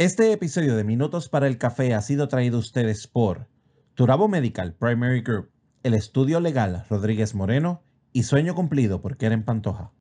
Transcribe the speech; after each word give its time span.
Este 0.00 0.32
episodio 0.32 0.76
de 0.76 0.84
Minutos 0.84 1.28
para 1.28 1.46
el 1.46 1.58
Café 1.58 1.92
ha 1.92 2.00
sido 2.00 2.26
traído 2.26 2.56
a 2.56 2.60
ustedes 2.60 3.06
por 3.06 3.48
Turabo 3.92 4.28
Medical 4.28 4.72
Primary 4.72 5.20
Group, 5.20 5.50
el 5.82 5.92
estudio 5.92 6.40
legal 6.40 6.86
Rodríguez 6.88 7.34
Moreno 7.34 7.82
y 8.10 8.22
Sueño 8.22 8.54
Cumplido 8.54 9.02
por 9.02 9.18
Keren 9.18 9.44
Pantoja. 9.44 9.92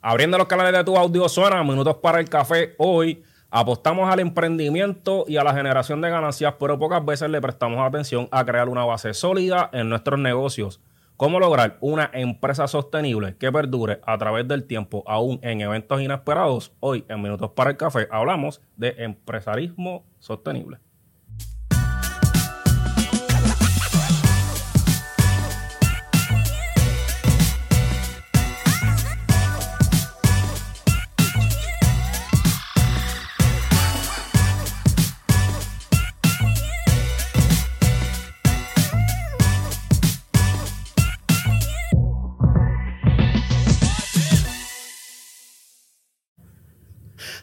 Abriendo 0.00 0.38
los 0.38 0.46
canales 0.46 0.74
de 0.74 0.84
tu 0.84 0.96
audio 0.96 1.28
suena 1.28 1.64
Minutos 1.64 1.96
para 1.96 2.20
el 2.20 2.28
Café. 2.28 2.76
Hoy 2.78 3.24
apostamos 3.50 4.08
al 4.08 4.20
emprendimiento 4.20 5.24
y 5.26 5.38
a 5.38 5.42
la 5.42 5.54
generación 5.54 6.00
de 6.00 6.10
ganancias, 6.10 6.54
pero 6.60 6.78
pocas 6.78 7.04
veces 7.04 7.30
le 7.30 7.40
prestamos 7.40 7.80
atención 7.80 8.28
a 8.30 8.44
crear 8.44 8.68
una 8.68 8.84
base 8.84 9.12
sólida 9.12 9.70
en 9.72 9.88
nuestros 9.88 10.20
negocios. 10.20 10.80
¿Cómo 11.22 11.38
lograr 11.38 11.78
una 11.80 12.10
empresa 12.12 12.66
sostenible 12.66 13.36
que 13.36 13.52
perdure 13.52 14.00
a 14.04 14.18
través 14.18 14.48
del 14.48 14.64
tiempo, 14.64 15.04
aún 15.06 15.38
en 15.42 15.60
eventos 15.60 16.02
inesperados? 16.02 16.72
Hoy, 16.80 17.04
en 17.08 17.22
Minutos 17.22 17.52
para 17.52 17.70
el 17.70 17.76
Café, 17.76 18.08
hablamos 18.10 18.60
de 18.76 18.96
empresarismo 18.98 20.04
sostenible. 20.18 20.78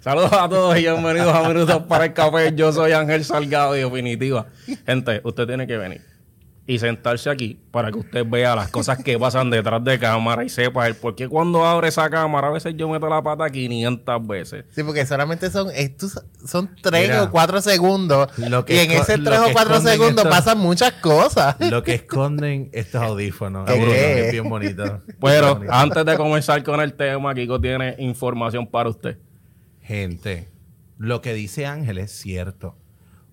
Saludos 0.01 0.31
a 0.31 0.47
todos 0.47 0.77
y 0.77 0.81
bienvenidos 0.81 1.35
a 1.35 1.45
Minutos 1.45 1.83
para 1.83 2.05
el 2.05 2.13
Café. 2.13 2.53
Yo 2.55 2.71
soy 2.71 2.93
Ángel 2.93 3.25
Salgado 3.25 3.75
y 3.75 3.81
definitiva. 3.81 4.47
Gente, 4.85 5.19
usted 5.25 5.45
tiene 5.45 5.67
que 5.67 5.75
venir 5.75 6.01
y 6.65 6.79
sentarse 6.79 7.29
aquí 7.29 7.59
para 7.71 7.91
que 7.91 7.97
usted 7.97 8.25
vea 8.25 8.55
las 8.55 8.69
cosas 8.69 9.03
que 9.03 9.19
pasan 9.19 9.49
detrás 9.49 9.83
de 9.83 9.99
cámara 9.99 10.45
y 10.45 10.49
sepa 10.49 10.87
el 10.87 10.95
por 10.95 11.15
qué 11.15 11.27
cuando 11.27 11.65
abre 11.65 11.87
esa 11.87 12.09
cámara 12.09 12.47
a 12.47 12.51
veces 12.51 12.75
yo 12.77 12.87
meto 12.87 13.09
la 13.09 13.21
pata 13.21 13.49
500 13.49 14.27
veces. 14.27 14.65
Sí, 14.69 14.83
porque 14.83 15.05
solamente 15.05 15.49
son 15.49 15.69
estos 15.73 16.23
son 16.45 16.73
3 16.81 17.21
o 17.21 17.31
4 17.31 17.61
segundos 17.61 18.29
y 18.37 18.77
en 18.77 18.91
ese 18.91 19.17
3 19.17 19.39
o 19.39 19.51
4 19.51 19.81
segundos 19.81 20.25
pasan 20.27 20.59
muchas 20.59 20.93
cosas. 20.93 21.57
Lo 21.71 21.83
que 21.83 21.95
esconden 21.95 22.69
estos 22.71 23.01
audífonos. 23.01 23.69
es 23.69 24.31
bien 24.31 24.47
bonito. 24.47 25.01
Pero 25.19 25.59
antes 25.69 26.05
de 26.05 26.15
comenzar 26.15 26.63
con 26.63 26.79
el 26.79 26.93
tema, 26.93 27.33
Kiko 27.33 27.59
tiene 27.59 27.95
información 27.97 28.65
para 28.65 28.89
usted. 28.89 29.17
Gente, 29.89 30.47
lo 30.99 31.19
que 31.19 31.33
dice 31.33 31.65
Ángel 31.65 31.97
es 31.97 32.11
cierto. 32.11 32.77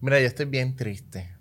Mira, 0.01 0.19
yo 0.19 0.28
estoy 0.28 0.45
bien 0.45 0.75
triste. 0.75 1.35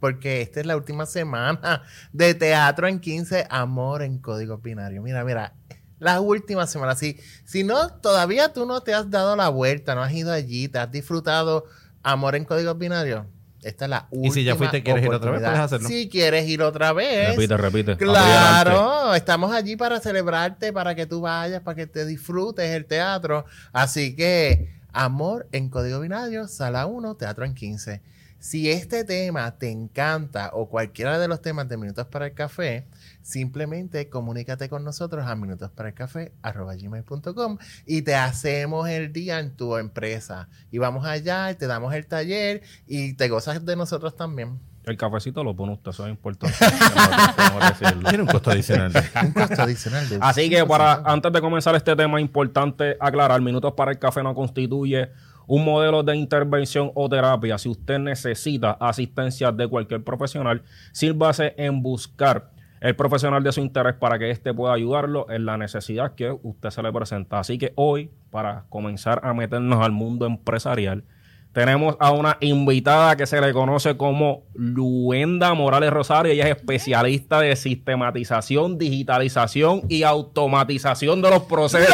Porque 0.00 0.40
esta 0.40 0.60
es 0.60 0.66
la 0.66 0.76
última 0.76 1.04
semana 1.04 1.82
de 2.12 2.34
Teatro 2.34 2.88
en 2.88 3.00
15, 3.00 3.46
Amor 3.50 4.02
en 4.02 4.18
Código 4.18 4.56
Binario. 4.58 5.02
Mira, 5.02 5.24
mira, 5.24 5.54
la 5.98 6.20
última 6.20 6.66
semana. 6.66 6.96
Si, 6.96 7.18
si 7.44 7.64
no, 7.64 7.92
todavía 8.00 8.52
tú 8.54 8.64
no 8.64 8.80
te 8.80 8.94
has 8.94 9.10
dado 9.10 9.36
la 9.36 9.50
vuelta, 9.50 9.94
no 9.94 10.02
has 10.02 10.12
ido 10.12 10.32
allí, 10.32 10.68
te 10.68 10.78
has 10.78 10.90
disfrutado 10.90 11.66
Amor 12.02 12.34
en 12.34 12.46
Código 12.46 12.74
Binario 12.74 13.26
esta 13.62 13.84
es 13.84 13.90
la 13.90 14.06
última. 14.10 14.26
Y 14.26 14.30
si 14.30 14.44
ya 14.44 14.56
fuiste, 14.56 14.82
¿quieres 14.82 15.04
ir 15.04 15.12
otra 15.12 15.30
vez? 15.30 15.40
Puedes 15.40 15.58
hacerlo. 15.58 15.88
Si 15.88 16.08
quieres 16.08 16.48
ir 16.48 16.62
otra 16.62 16.92
vez. 16.92 17.36
Repite, 17.36 17.56
repite. 17.56 17.96
Claro, 17.96 19.14
estamos 19.14 19.52
allí 19.52 19.76
para 19.76 20.00
celebrarte, 20.00 20.72
para 20.72 20.94
que 20.94 21.06
tú 21.06 21.20
vayas, 21.20 21.60
para 21.62 21.74
que 21.74 21.86
te 21.86 22.06
disfrutes 22.06 22.70
el 22.70 22.86
teatro. 22.86 23.44
Así 23.72 24.16
que, 24.16 24.72
amor 24.92 25.48
en 25.52 25.68
código 25.68 26.00
binario, 26.00 26.48
sala 26.48 26.86
1, 26.86 27.14
teatro 27.16 27.44
en 27.44 27.54
15. 27.54 28.02
Si 28.38 28.70
este 28.70 29.04
tema 29.04 29.58
te 29.58 29.70
encanta 29.70 30.50
o 30.54 30.68
cualquiera 30.68 31.18
de 31.18 31.28
los 31.28 31.42
temas 31.42 31.68
de 31.68 31.76
Minutos 31.76 32.06
para 32.06 32.26
el 32.26 32.32
Café, 32.32 32.86
simplemente 33.22 34.08
comunícate 34.08 34.68
con 34.68 34.84
nosotros 34.84 35.26
a 35.26 35.34
minutosparaelcafé.com 35.36 37.58
y 37.86 38.02
te 38.02 38.14
hacemos 38.14 38.88
el 38.88 39.12
día 39.12 39.40
en 39.40 39.56
tu 39.56 39.76
empresa. 39.76 40.48
Y 40.70 40.78
vamos 40.78 41.06
allá, 41.06 41.52
te 41.56 41.66
damos 41.66 41.94
el 41.94 42.06
taller 42.06 42.62
y 42.86 43.14
te 43.14 43.28
gozas 43.28 43.64
de 43.64 43.76
nosotros 43.76 44.16
también. 44.16 44.60
El 44.84 44.96
cafecito 44.96 45.44
lo 45.44 45.54
pone 45.54 45.74
usted, 45.74 45.90
eso 45.90 46.06
es 46.06 46.10
importante. 46.10 46.56
Tiene 48.08 48.22
un 48.22 48.28
costo 48.28 48.50
adicional. 48.50 48.92
un 49.22 49.32
costo 49.32 49.62
adicional. 49.62 50.06
Así 50.20 50.48
que 50.48 50.64
para 50.64 50.94
antes 51.04 51.32
de 51.32 51.40
comenzar 51.40 51.74
este 51.74 51.94
tema, 51.94 52.20
importante 52.20 52.96
aclarar, 52.98 53.40
Minutos 53.42 53.74
para 53.74 53.92
el 53.92 53.98
Café 53.98 54.22
no 54.22 54.34
constituye 54.34 55.10
un 55.46 55.64
modelo 55.64 56.02
de 56.02 56.16
intervención 56.16 56.92
o 56.94 57.08
terapia, 57.08 57.58
si 57.58 57.68
usted 57.68 57.98
necesita 57.98 58.72
asistencia 58.72 59.50
de 59.50 59.66
cualquier 59.66 60.04
profesional, 60.04 60.62
sírvase 60.92 61.54
en 61.58 61.82
buscar 61.82 62.52
el 62.80 62.96
profesional 62.96 63.42
de 63.42 63.52
su 63.52 63.60
interés 63.60 63.94
para 63.94 64.18
que 64.18 64.30
éste 64.30 64.54
pueda 64.54 64.74
ayudarlo 64.74 65.30
en 65.30 65.44
la 65.44 65.56
necesidad 65.58 66.14
que 66.14 66.34
usted 66.42 66.70
se 66.70 66.82
le 66.82 66.92
presenta. 66.92 67.38
Así 67.38 67.58
que 67.58 67.72
hoy, 67.76 68.10
para 68.30 68.64
comenzar 68.68 69.20
a 69.22 69.34
meternos 69.34 69.84
al 69.84 69.92
mundo 69.92 70.26
empresarial, 70.26 71.04
tenemos 71.52 71.96
a 71.98 72.12
una 72.12 72.36
invitada 72.40 73.16
que 73.16 73.26
se 73.26 73.40
le 73.40 73.52
conoce 73.52 73.96
como 73.96 74.44
Luenda 74.54 75.52
Morales 75.52 75.90
Rosario. 75.90 76.32
Ella 76.32 76.44
es 76.44 76.56
especialista 76.56 77.40
de 77.40 77.56
sistematización, 77.56 78.78
digitalización 78.78 79.82
y 79.88 80.04
automatización 80.04 81.20
de 81.20 81.30
los 81.30 81.42
procesos. 81.42 81.92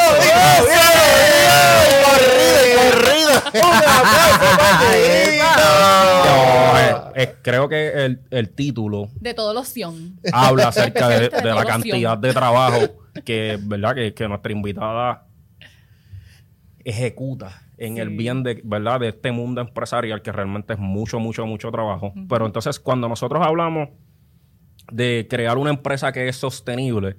Creo 7.42 7.68
que 7.68 8.18
el, 8.30 8.50
título 8.50 9.08
de 9.20 9.34
todo 9.34 9.54
loción 9.54 10.20
habla 10.32 10.68
acerca 10.68 11.08
de, 11.08 11.30
la 11.44 11.64
cantidad 11.64 12.18
de 12.18 12.32
trabajo 12.32 12.78
que, 13.24 13.58
¿verdad? 13.62 13.94
que 14.14 14.28
nuestra 14.28 14.52
invitada 14.52 15.26
ejecuta 16.84 17.62
en 17.78 17.98
el 17.98 18.10
bien 18.10 18.42
de, 18.42 18.60
¿verdad? 18.64 19.00
de 19.00 19.08
este 19.08 19.32
mundo 19.32 19.60
empresarial 19.60 20.22
que 20.22 20.32
realmente 20.32 20.74
es 20.74 20.78
mucho, 20.78 21.18
mucho, 21.18 21.46
mucho 21.46 21.70
trabajo. 21.70 22.12
Pero 22.28 22.46
entonces 22.46 22.80
cuando 22.80 23.08
nosotros 23.08 23.44
hablamos 23.44 23.90
de 24.90 25.26
crear 25.28 25.58
una 25.58 25.70
empresa 25.70 26.12
que 26.12 26.28
es 26.28 26.36
sostenible 26.36 27.16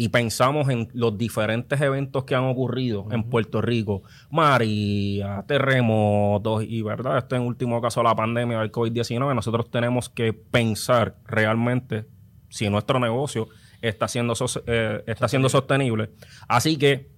y 0.00 0.08
pensamos 0.08 0.70
en 0.70 0.88
los 0.94 1.18
diferentes 1.18 1.78
eventos 1.78 2.24
que 2.24 2.34
han 2.34 2.44
ocurrido 2.44 3.06
en 3.10 3.22
Puerto 3.22 3.60
Rico, 3.60 4.02
María, 4.30 5.44
terremotos 5.46 6.64
y, 6.66 6.80
¿verdad? 6.80 7.18
Este 7.18 7.36
en 7.36 7.42
último 7.42 7.82
caso 7.82 8.02
la 8.02 8.16
pandemia 8.16 8.60
del 8.60 8.72
COVID-19, 8.72 9.34
nosotros 9.34 9.70
tenemos 9.70 10.08
que 10.08 10.32
pensar 10.32 11.16
realmente 11.26 12.06
si 12.48 12.70
nuestro 12.70 12.98
negocio 12.98 13.48
está 13.82 14.08
siendo, 14.08 14.32
eh, 14.66 15.04
está 15.06 15.28
siendo 15.28 15.50
sostenible. 15.50 16.12
Así 16.48 16.78
que, 16.78 17.10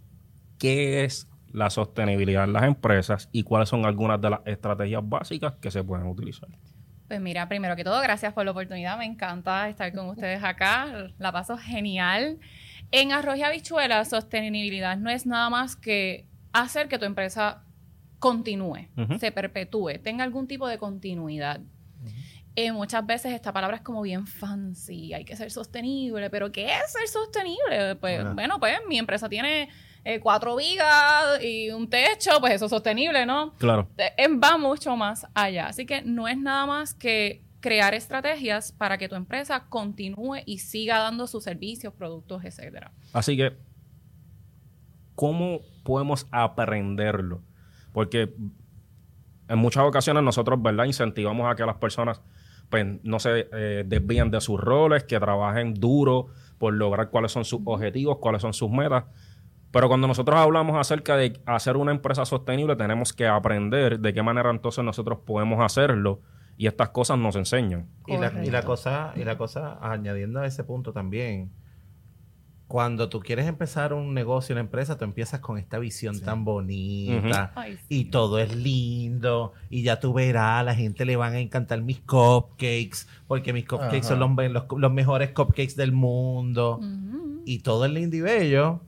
¿qué 0.58 1.04
es 1.04 1.28
la 1.52 1.70
sostenibilidad 1.70 2.42
en 2.42 2.52
las 2.52 2.64
empresas 2.64 3.28
y 3.30 3.44
cuáles 3.44 3.68
son 3.68 3.86
algunas 3.86 4.20
de 4.20 4.30
las 4.30 4.40
estrategias 4.44 5.08
básicas 5.08 5.52
que 5.60 5.70
se 5.70 5.84
pueden 5.84 6.08
utilizar. 6.08 6.48
Pues 7.06 7.20
mira, 7.20 7.46
primero 7.46 7.76
que 7.76 7.84
todo, 7.84 8.00
gracias 8.00 8.32
por 8.32 8.44
la 8.44 8.52
oportunidad. 8.52 8.96
Me 8.98 9.04
encanta 9.04 9.68
estar 9.68 9.92
con 9.92 10.08
ustedes 10.08 10.42
acá. 10.42 11.10
La 11.18 11.30
paso 11.30 11.58
genial. 11.58 12.38
En 12.92 13.10
arroz 13.12 13.38
y 13.38 13.42
habichuela, 13.42 14.04
sostenibilidad 14.04 14.96
no 14.98 15.10
es 15.10 15.26
nada 15.26 15.50
más 15.50 15.76
que 15.76 16.28
hacer 16.52 16.88
que 16.88 16.98
tu 16.98 17.06
empresa 17.06 17.64
continúe, 18.18 18.88
se 19.18 19.32
perpetúe, 19.32 19.98
tenga 20.02 20.22
algún 20.22 20.46
tipo 20.46 20.68
de 20.68 20.78
continuidad. 20.78 21.60
Eh, 22.54 22.70
muchas 22.70 23.04
veces 23.06 23.32
esta 23.32 23.50
palabra 23.52 23.78
es 23.78 23.82
como 23.82 24.02
bien 24.02 24.26
fancy, 24.26 25.14
hay 25.14 25.24
que 25.24 25.34
ser 25.36 25.50
sostenible, 25.50 26.28
pero 26.28 26.52
¿qué 26.52 26.66
es 26.66 26.92
ser 26.92 27.08
sostenible? 27.08 27.96
Pues 27.96 28.34
bueno, 28.34 28.60
pues 28.60 28.78
mi 28.86 28.98
empresa 28.98 29.26
tiene 29.28 29.70
eh, 30.04 30.20
cuatro 30.20 30.56
vigas 30.56 31.42
y 31.42 31.70
un 31.70 31.88
techo, 31.88 32.40
pues 32.40 32.52
eso 32.52 32.66
es 32.66 32.70
sostenible, 32.70 33.24
¿no? 33.24 33.54
Claro. 33.54 33.88
Eh, 33.96 34.28
va 34.28 34.58
mucho 34.58 34.96
más 34.96 35.26
allá. 35.32 35.68
Así 35.68 35.86
que 35.86 36.02
no 36.02 36.28
es 36.28 36.36
nada 36.36 36.66
más 36.66 36.92
que 36.92 37.42
crear 37.62 37.94
estrategias 37.94 38.72
para 38.72 38.98
que 38.98 39.08
tu 39.08 39.14
empresa 39.14 39.64
continúe 39.70 40.42
y 40.44 40.58
siga 40.58 40.98
dando 40.98 41.26
sus 41.26 41.44
servicios, 41.44 41.94
productos, 41.94 42.44
etcétera. 42.44 42.92
Así 43.14 43.36
que, 43.36 43.56
¿cómo 45.14 45.60
podemos 45.84 46.26
aprenderlo? 46.30 47.40
Porque 47.94 48.34
en 49.48 49.58
muchas 49.58 49.84
ocasiones 49.84 50.22
nosotros, 50.22 50.60
¿verdad? 50.60 50.84
Incentivamos 50.84 51.50
a 51.50 51.54
que 51.54 51.64
las 51.64 51.76
personas 51.76 52.20
pues, 52.68 52.86
no 53.04 53.18
se 53.18 53.48
eh, 53.52 53.84
desvíen 53.86 54.30
de 54.30 54.40
sus 54.40 54.60
roles, 54.60 55.04
que 55.04 55.18
trabajen 55.18 55.74
duro 55.74 56.26
por 56.58 56.74
lograr 56.74 57.10
cuáles 57.10 57.32
son 57.32 57.44
sus 57.44 57.60
objetivos, 57.64 58.18
cuáles 58.18 58.42
son 58.42 58.52
sus 58.52 58.70
metas. 58.70 59.04
Pero 59.70 59.88
cuando 59.88 60.06
nosotros 60.06 60.36
hablamos 60.36 60.76
acerca 60.76 61.16
de 61.16 61.40
hacer 61.46 61.76
una 61.76 61.92
empresa 61.92 62.24
sostenible, 62.24 62.76
tenemos 62.76 63.12
que 63.12 63.26
aprender 63.26 64.00
de 64.00 64.12
qué 64.12 64.22
manera 64.22 64.50
entonces 64.50 64.84
nosotros 64.84 65.20
podemos 65.24 65.60
hacerlo 65.60 66.20
y 66.56 66.66
estas 66.66 66.90
cosas 66.90 67.18
nos 67.18 67.36
enseñan. 67.36 67.86
Y 68.06 68.12
la, 68.18 68.28
y 68.46 68.50
la 68.50 68.62
cosa, 68.66 69.12
y 69.16 69.24
la 69.24 69.38
cosa, 69.38 69.78
añadiendo 69.80 70.40
a 70.40 70.46
ese 70.46 70.64
punto 70.64 70.92
también, 70.92 71.50
cuando 72.68 73.10
tú 73.10 73.20
quieres 73.20 73.46
empezar 73.46 73.92
un 73.92 74.14
negocio, 74.14 74.54
una 74.54 74.60
empresa, 74.62 74.96
tú 74.96 75.04
empiezas 75.04 75.40
con 75.40 75.58
esta 75.58 75.78
visión 75.78 76.18
tan 76.24 76.44
bonita. 76.46 77.52
Ay, 77.54 77.76
sí. 77.76 77.84
Y 77.90 78.04
todo 78.06 78.38
es 78.38 78.56
lindo. 78.56 79.52
Y 79.68 79.82
ya 79.82 80.00
tú 80.00 80.14
verás, 80.14 80.60
a 80.60 80.62
la 80.62 80.74
gente 80.74 81.04
le 81.04 81.16
van 81.16 81.34
a 81.34 81.38
encantar 81.40 81.82
mis 81.82 82.00
cupcakes. 82.00 83.06
Porque 83.26 83.52
mis 83.52 83.66
cupcakes 83.68 84.04
son 84.04 84.20
los, 84.20 84.30
me- 84.30 84.48
los- 84.48 84.64
los 84.74 84.90
mejores 84.92 85.32
cupcakes 85.32 85.74
del 85.76 85.92
mundo. 85.92 86.80
Y 87.44 87.58
todo 87.58 87.84
es 87.84 87.92
lindo 87.92 88.16
y 88.16 88.20
bello. 88.22 88.80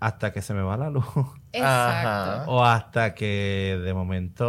Hasta 0.00 0.32
que 0.32 0.42
se 0.42 0.54
me 0.54 0.62
va 0.62 0.76
la 0.76 0.90
luz. 0.90 1.04
Exacto. 1.52 2.50
O 2.52 2.64
hasta 2.64 3.14
que 3.14 3.80
de 3.82 3.94
momento 3.94 4.46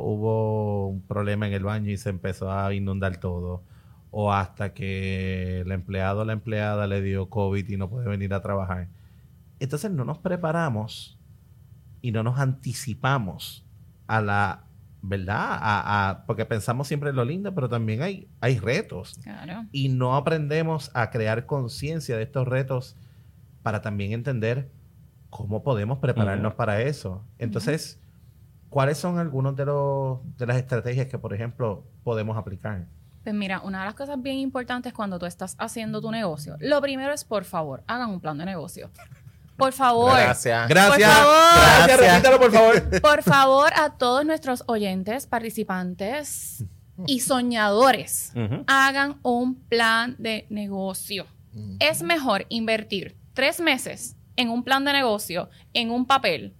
hubo 0.00 0.88
un 0.88 1.02
problema 1.02 1.46
en 1.46 1.52
el 1.52 1.64
baño 1.64 1.90
y 1.90 1.96
se 1.96 2.10
empezó 2.10 2.50
a 2.50 2.72
inundar 2.74 3.18
todo. 3.18 3.62
O 4.10 4.32
hasta 4.32 4.72
que 4.72 5.60
el 5.60 5.72
empleado 5.72 6.20
o 6.20 6.24
la 6.24 6.32
empleada 6.32 6.86
le 6.86 7.02
dio 7.02 7.28
COVID 7.28 7.68
y 7.68 7.76
no 7.76 7.90
puede 7.90 8.08
venir 8.08 8.32
a 8.32 8.40
trabajar. 8.42 8.88
Entonces 9.60 9.90
no 9.90 10.04
nos 10.04 10.18
preparamos 10.18 11.18
y 12.00 12.12
no 12.12 12.22
nos 12.22 12.38
anticipamos 12.38 13.64
a 14.06 14.20
la 14.20 14.64
verdad, 15.02 15.58
a, 15.60 16.08
a- 16.10 16.24
porque 16.26 16.46
pensamos 16.46 16.88
siempre 16.88 17.10
en 17.10 17.16
lo 17.16 17.24
lindo, 17.24 17.54
pero 17.54 17.68
también 17.68 18.02
hay, 18.02 18.28
hay 18.40 18.58
retos 18.58 19.18
Claro. 19.22 19.64
y 19.72 19.88
no 19.90 20.16
aprendemos 20.16 20.90
a 20.94 21.10
crear 21.10 21.44
conciencia 21.46 22.16
de 22.16 22.22
estos 22.22 22.48
retos 22.48 22.96
para 23.64 23.80
también 23.82 24.12
entender 24.12 24.70
cómo 25.30 25.64
podemos 25.64 25.98
prepararnos 25.98 26.50
Ujú. 26.50 26.56
para 26.56 26.82
eso. 26.82 27.24
Entonces, 27.38 27.98
¿cuáles 28.68 28.98
son 28.98 29.18
algunos 29.18 29.56
de 29.56 29.64
los 29.64 30.18
de 30.36 30.46
las 30.46 30.58
estrategias 30.58 31.08
que, 31.08 31.18
por 31.18 31.32
ejemplo, 31.34 31.82
podemos 32.04 32.36
aplicar? 32.36 32.86
Pues 33.24 33.34
mira, 33.34 33.60
una 33.60 33.80
de 33.80 33.86
las 33.86 33.94
cosas 33.94 34.20
bien 34.20 34.36
importantes 34.36 34.92
cuando 34.92 35.18
tú 35.18 35.24
estás 35.24 35.56
haciendo 35.58 36.02
tu 36.02 36.10
negocio, 36.12 36.56
lo 36.60 36.80
primero 36.82 37.12
es, 37.12 37.24
por 37.24 37.44
favor, 37.44 37.82
hagan 37.86 38.10
un 38.10 38.20
plan 38.20 38.36
de 38.36 38.44
negocio. 38.44 38.90
Por 39.56 39.72
favor. 39.72 40.12
Gracias. 40.12 40.68
Gracias. 40.68 41.08
Por 41.10 41.24
favor. 41.24 41.86
Gracias, 41.86 42.00
repítalo, 42.00 42.38
por 42.38 42.52
favor. 42.52 43.00
Por 43.00 43.22
favor, 43.22 43.72
a 43.76 43.90
todos 43.96 44.26
nuestros 44.26 44.62
oyentes, 44.66 45.26
participantes 45.26 46.64
y 47.06 47.20
soñadores, 47.20 48.32
Ujú. 48.36 48.64
hagan 48.66 49.18
un 49.22 49.54
plan 49.54 50.16
de 50.18 50.46
negocio. 50.50 51.26
Es 51.78 52.02
mejor 52.02 52.44
invertir 52.50 53.16
tres 53.34 53.60
meses 53.60 54.16
en 54.36 54.48
un 54.48 54.64
plan 54.64 54.84
de 54.84 54.92
negocio, 54.92 55.50
en 55.72 55.90
un 55.90 56.06
papel, 56.06 56.54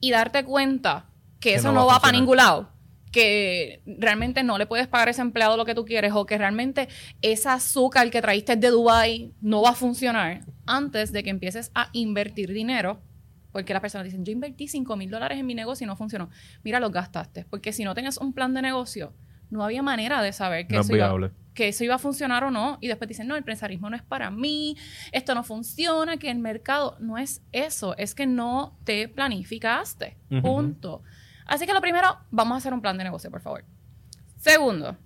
y 0.00 0.10
darte 0.10 0.44
cuenta 0.44 1.06
que, 1.40 1.50
Que 1.50 1.54
eso 1.56 1.72
no 1.72 1.86
va 1.86 2.00
para 2.00 2.16
ningún 2.16 2.36
lado. 2.36 2.70
Que 3.12 3.82
realmente 3.86 4.42
no 4.42 4.58
le 4.58 4.66
puedes 4.66 4.86
pagar 4.86 5.08
a 5.08 5.10
ese 5.12 5.22
empleado 5.22 5.56
lo 5.56 5.64
que 5.64 5.74
tú 5.74 5.84
quieres, 5.84 6.12
o 6.14 6.26
que 6.26 6.38
realmente 6.38 6.88
ese 7.22 7.48
azúcar 7.48 8.10
que 8.10 8.20
traíste 8.20 8.56
de 8.56 8.68
Dubai 8.68 9.32
no 9.40 9.62
va 9.62 9.70
a 9.70 9.74
funcionar 9.74 10.44
antes 10.66 11.12
de 11.12 11.22
que 11.22 11.30
empieces 11.30 11.70
a 11.74 11.88
invertir 11.92 12.52
dinero. 12.52 13.00
Porque 13.50 13.72
las 13.72 13.80
personas 13.80 14.04
dicen, 14.04 14.24
yo 14.24 14.32
invertí 14.32 14.68
5 14.68 14.94
mil 14.96 15.10
dólares 15.10 15.38
en 15.38 15.46
mi 15.46 15.54
negocio 15.54 15.84
y 15.84 15.86
no 15.86 15.96
funcionó. 15.96 16.28
Mira, 16.62 16.80
los 16.80 16.92
gastaste. 16.92 17.46
Porque 17.48 17.72
si 17.72 17.82
no 17.82 17.94
tenías 17.94 18.18
un 18.18 18.34
plan 18.34 18.52
de 18.52 18.60
negocio, 18.60 19.14
no 19.50 19.62
había 19.64 19.82
manera 19.82 20.22
de 20.22 20.32
saber 20.32 20.66
que 20.66 20.74
No 20.74 20.80
es 20.80 20.86
eso 20.86 20.96
iba- 20.96 21.06
viable. 21.06 21.30
que 21.54 21.68
eso 21.68 21.82
iba 21.84 21.96
a 21.96 21.98
funcionar 21.98 22.44
o 22.44 22.50
no. 22.50 22.78
Y 22.80 22.86
después 22.88 23.08
dicen, 23.08 23.26
no, 23.26 23.34
el 23.34 23.38
empresarismo 23.38 23.90
no 23.90 23.96
es 23.96 24.02
para 24.02 24.30
mí, 24.30 24.76
esto 25.12 25.34
no 25.34 25.42
funciona, 25.42 26.16
que 26.18 26.30
el 26.30 26.38
mercado 26.38 26.96
no 27.00 27.18
es 27.18 27.42
eso, 27.52 27.96
es 27.96 28.14
que 28.14 28.26
no 28.26 28.78
te 28.84 29.08
planificaste. 29.08 30.16
Punto. 30.42 31.02
Así 31.46 31.66
que 31.66 31.72
lo 31.72 31.80
primero, 31.80 32.16
vamos 32.30 32.54
a 32.54 32.58
hacer 32.58 32.72
un 32.74 32.80
plan 32.80 32.96
de 32.98 33.04
negocio, 33.04 33.30
por 33.30 33.40
favor. 33.40 33.64
Segundo, 34.36 34.96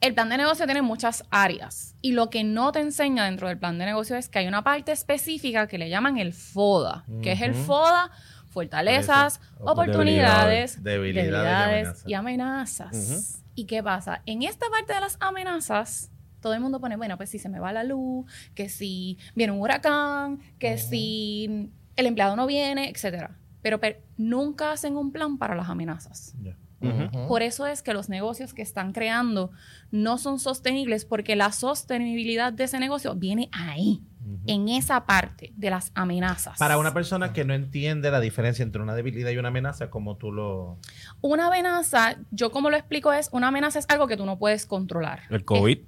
el 0.00 0.12
plan 0.12 0.28
de 0.28 0.36
negocio 0.36 0.66
tiene 0.66 0.82
muchas 0.82 1.24
áreas 1.30 1.94
y 2.02 2.12
lo 2.12 2.28
que 2.28 2.44
no 2.44 2.70
te 2.70 2.80
enseña 2.80 3.24
dentro 3.24 3.48
del 3.48 3.58
plan 3.58 3.78
de 3.78 3.86
negocio 3.86 4.14
es 4.16 4.28
que 4.28 4.40
hay 4.40 4.46
una 4.48 4.62
parte 4.62 4.92
específica 4.92 5.66
que 5.68 5.78
le 5.78 5.88
llaman 5.88 6.18
el 6.18 6.34
FODA. 6.34 7.04
que 7.22 7.32
es 7.32 7.40
el. 7.40 7.54
FODA? 7.54 8.10
Fortalezas, 8.56 9.40
oportunidades, 9.60 10.82
Debilidades, 10.82 11.14
debilidades, 11.14 12.02
y 12.06 12.10
y 12.10 12.14
amenazas. 12.14 13.42
¿Y 13.54 13.64
qué 13.66 13.82
pasa? 13.82 14.22
En 14.24 14.42
esta 14.42 14.66
parte 14.70 14.94
de 14.94 15.00
las 15.00 15.18
amenazas, 15.20 16.10
todo 16.40 16.54
el 16.54 16.60
mundo 16.60 16.80
pone, 16.80 16.96
bueno, 16.96 17.18
pues 17.18 17.28
si 17.28 17.38
se 17.38 17.50
me 17.50 17.58
va 17.58 17.72
la 17.74 17.84
luz, 17.84 18.24
que 18.54 18.68
si 18.70 19.18
viene 19.34 19.52
un 19.52 19.60
huracán, 19.60 20.40
que 20.58 20.78
si 20.78 21.70
el 21.96 22.06
empleado 22.06 22.34
no 22.34 22.46
viene, 22.46 22.88
etcétera. 22.88 23.36
Pero, 23.60 23.78
per- 23.78 24.02
nunca 24.16 24.72
hacen 24.72 24.96
un 24.96 25.12
plan 25.12 25.36
para 25.38 25.54
las 25.54 25.68
amenazas. 25.68 26.34
Por 27.28 27.42
eso 27.42 27.66
es 27.66 27.82
que 27.82 27.92
los 27.94 28.08
negocios 28.08 28.54
que 28.54 28.62
están 28.62 28.92
creando 28.92 29.50
no 29.90 30.16
son 30.18 30.38
sostenibles 30.38 31.04
porque 31.04 31.34
la 31.36 31.50
sostenibilidad 31.52 32.52
de 32.54 32.64
ese 32.64 32.78
negocio 32.78 33.14
viene 33.14 33.48
ahí, 33.52 34.02
en 34.46 34.68
esa 34.68 35.06
parte 35.06 35.52
de 35.56 35.70
las 35.70 35.92
amenazas. 35.94 36.58
Para 36.58 36.78
una 36.78 36.92
persona 36.94 37.32
que 37.32 37.44
no 37.44 37.54
entiende 37.54 38.10
la 38.10 38.20
diferencia 38.20 38.62
entre 38.62 38.82
una 38.82 38.94
debilidad 38.94 39.30
y 39.30 39.38
una 39.38 39.48
amenaza, 39.48 39.90
como 39.90 40.16
tú 40.16 40.32
lo... 40.32 40.78
Una 41.20 41.48
amenaza, 41.48 42.16
yo 42.30 42.50
como 42.50 42.70
lo 42.70 42.76
explico 42.76 43.12
es, 43.12 43.28
una 43.32 43.48
amenaza 43.48 43.78
es 43.78 43.86
algo 43.88 44.06
que 44.06 44.16
tú 44.16 44.26
no 44.26 44.38
puedes 44.38 44.66
controlar. 44.66 45.22
El 45.30 45.44
COVID. 45.44 45.78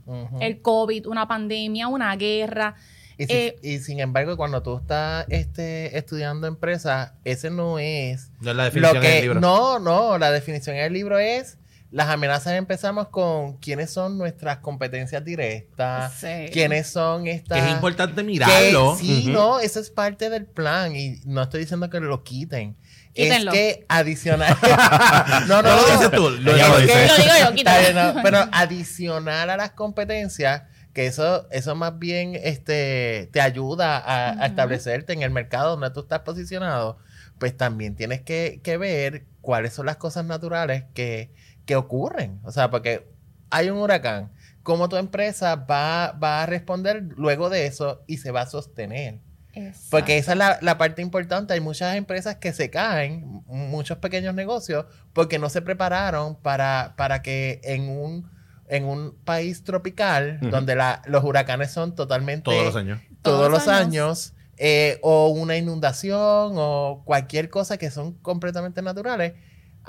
El 0.41 0.61
COVID, 0.63 1.07
una 1.07 1.27
pandemia, 1.29 1.89
una 1.89 2.15
guerra. 2.17 2.75
Y, 3.21 3.27
si- 3.27 3.33
Eh, 3.33 3.57
y 3.63 3.79
sin 3.79 3.99
embargo, 3.99 4.37
cuando 4.37 4.63
tú 4.63 4.77
estás 4.79 5.27
este, 5.29 5.99
estudiando 5.99 6.47
empresa, 6.47 7.17
ese 7.25 7.51
no 7.51 7.79
es 7.81 8.31
No 8.41 8.51
es 8.51 8.57
la 8.57 8.65
definición 8.65 8.95
lo 8.97 9.01
del 9.03 9.13
que. 9.13 9.21
libro. 9.23 9.41
No, 9.41 9.79
no, 9.81 10.19
la 10.19 10.31
definición 10.31 10.77
en 10.77 10.85
el 10.85 10.93
libro 10.93 11.19
es. 11.19 11.58
Las 11.91 12.09
amenazas 12.09 12.53
empezamos 12.53 13.09
con 13.09 13.57
quiénes 13.59 13.91
son 13.91 14.19
nuestras 14.19 14.59
competencias 14.59 15.25
directas, 15.25 16.13
Sí. 16.21 16.51
quiénes 16.53 16.87
son 16.89 17.27
estas. 17.27 17.59
Que 17.59 17.67
es 17.67 17.73
importante 17.73 18.17
que- 18.17 18.25
mirarlo. 18.25 18.95
sí, 18.97 19.21
Ujú. 19.23 19.31
no, 19.31 19.61
eso 19.61 19.81
es 19.81 19.89
parte 19.91 20.29
del 20.29 20.45
plan 20.45 20.95
y 20.95 21.21
no 21.25 21.43
estoy 21.43 21.61
diciendo 21.61 21.89
que 21.89 21.99
lo 22.01 22.23
quiten. 22.23 22.77
Quítenlo. 23.15 23.53
Es 23.53 23.59
que 23.59 23.87
adicional. 23.89 24.55
no, 25.49 25.63
no, 25.63 25.63
No 25.63 25.77
lo 25.77 25.93
dices 25.93 26.11
tú, 26.11 26.31
lo- 26.31 26.55
Es 26.55 26.93
que- 26.93 27.23
digo 27.23 27.35
yo, 27.49 27.55
quítalo. 27.55 28.15
no, 28.15 28.23
pero 28.23 28.39
adicional 28.53 29.49
a 29.51 29.57
las 29.57 29.71
competencias, 29.73 30.63
que 30.93 31.07
eso, 31.07 31.49
eso 31.51 31.75
más 31.75 31.99
bien 31.99 32.35
este, 32.43 33.29
te 33.33 33.41
ayuda 33.41 34.03
a, 34.05 34.47
establecerte 34.47 35.13
en 35.15 35.23
el 35.23 35.31
mercado 35.31 35.71
donde 35.71 35.91
tú 35.91 36.01
estás 36.01 36.21
posicionado, 36.21 36.99
pues 37.39 37.57
también 37.57 37.95
tienes 37.97 38.21
que, 38.23 38.61
que 38.63 38.77
ver 38.77 39.25
cuáles 39.41 39.73
son 39.73 39.87
las 39.87 39.97
cosas 39.97 40.25
naturales 40.25 40.85
que, 40.95 41.33
que 41.69 41.77
ocurren. 41.77 42.41
O 42.45 42.51
sea, 42.51 42.71
porque 42.71 43.07
hay 43.51 43.69
un 43.71 43.79
huracán. 43.79 44.33
¿Cómo 44.63 44.89
tu 44.89 44.97
empresa 44.97 45.55
va, 45.55 46.13
va 46.13 46.43
a 46.43 46.47
responder 46.47 47.03
luego 47.17 47.49
de 47.51 47.67
eso 47.67 48.03
y 48.07 48.17
se 48.17 48.31
va 48.33 48.41
a 48.43 48.47
sostener? 48.47 49.21
Exacto. 49.53 49.89
Porque 49.91 50.19
esa 50.19 50.33
es 50.33 50.39
la, 50.39 50.59
la 50.63 50.79
parte 50.79 51.03
importante. 51.03 51.53
Hay 51.55 51.61
muchas 51.61 51.95
empresas 51.97 52.37
que 52.37 52.53
se 52.53 52.71
caen, 52.71 53.43
muchos 53.47 53.99
pequeños 53.99 54.35
negocios, 54.35 54.87
porque 55.13 55.39
no 55.39 55.49
se 55.51 55.63
prepararon 55.63 56.37
para, 56.37 56.95
para 56.97 57.21
que 57.23 57.61
en 57.65 57.89
un, 57.89 58.31
en 58.69 58.85
un 58.85 59.15
país 59.25 59.63
tropical, 59.65 60.39
donde 60.51 60.75
la- 60.75 61.03
los 61.07 61.23
huracanes 61.25 61.71
son 61.71 61.95
totalmente 61.95 62.45
Todos 62.45 62.65
los 62.65 62.77
años. 62.77 63.01
todos 63.23 63.51
los 63.51 63.69
años, 63.69 64.35
eh, 64.57 64.99
o 65.03 65.29
una 65.29 65.57
inundación, 65.57 66.53
o 66.57 67.03
cualquier 67.05 67.49
cosa 67.51 67.77
que 67.79 67.91
son 67.91 68.13
completamente 68.15 68.83
naturales, 68.83 69.35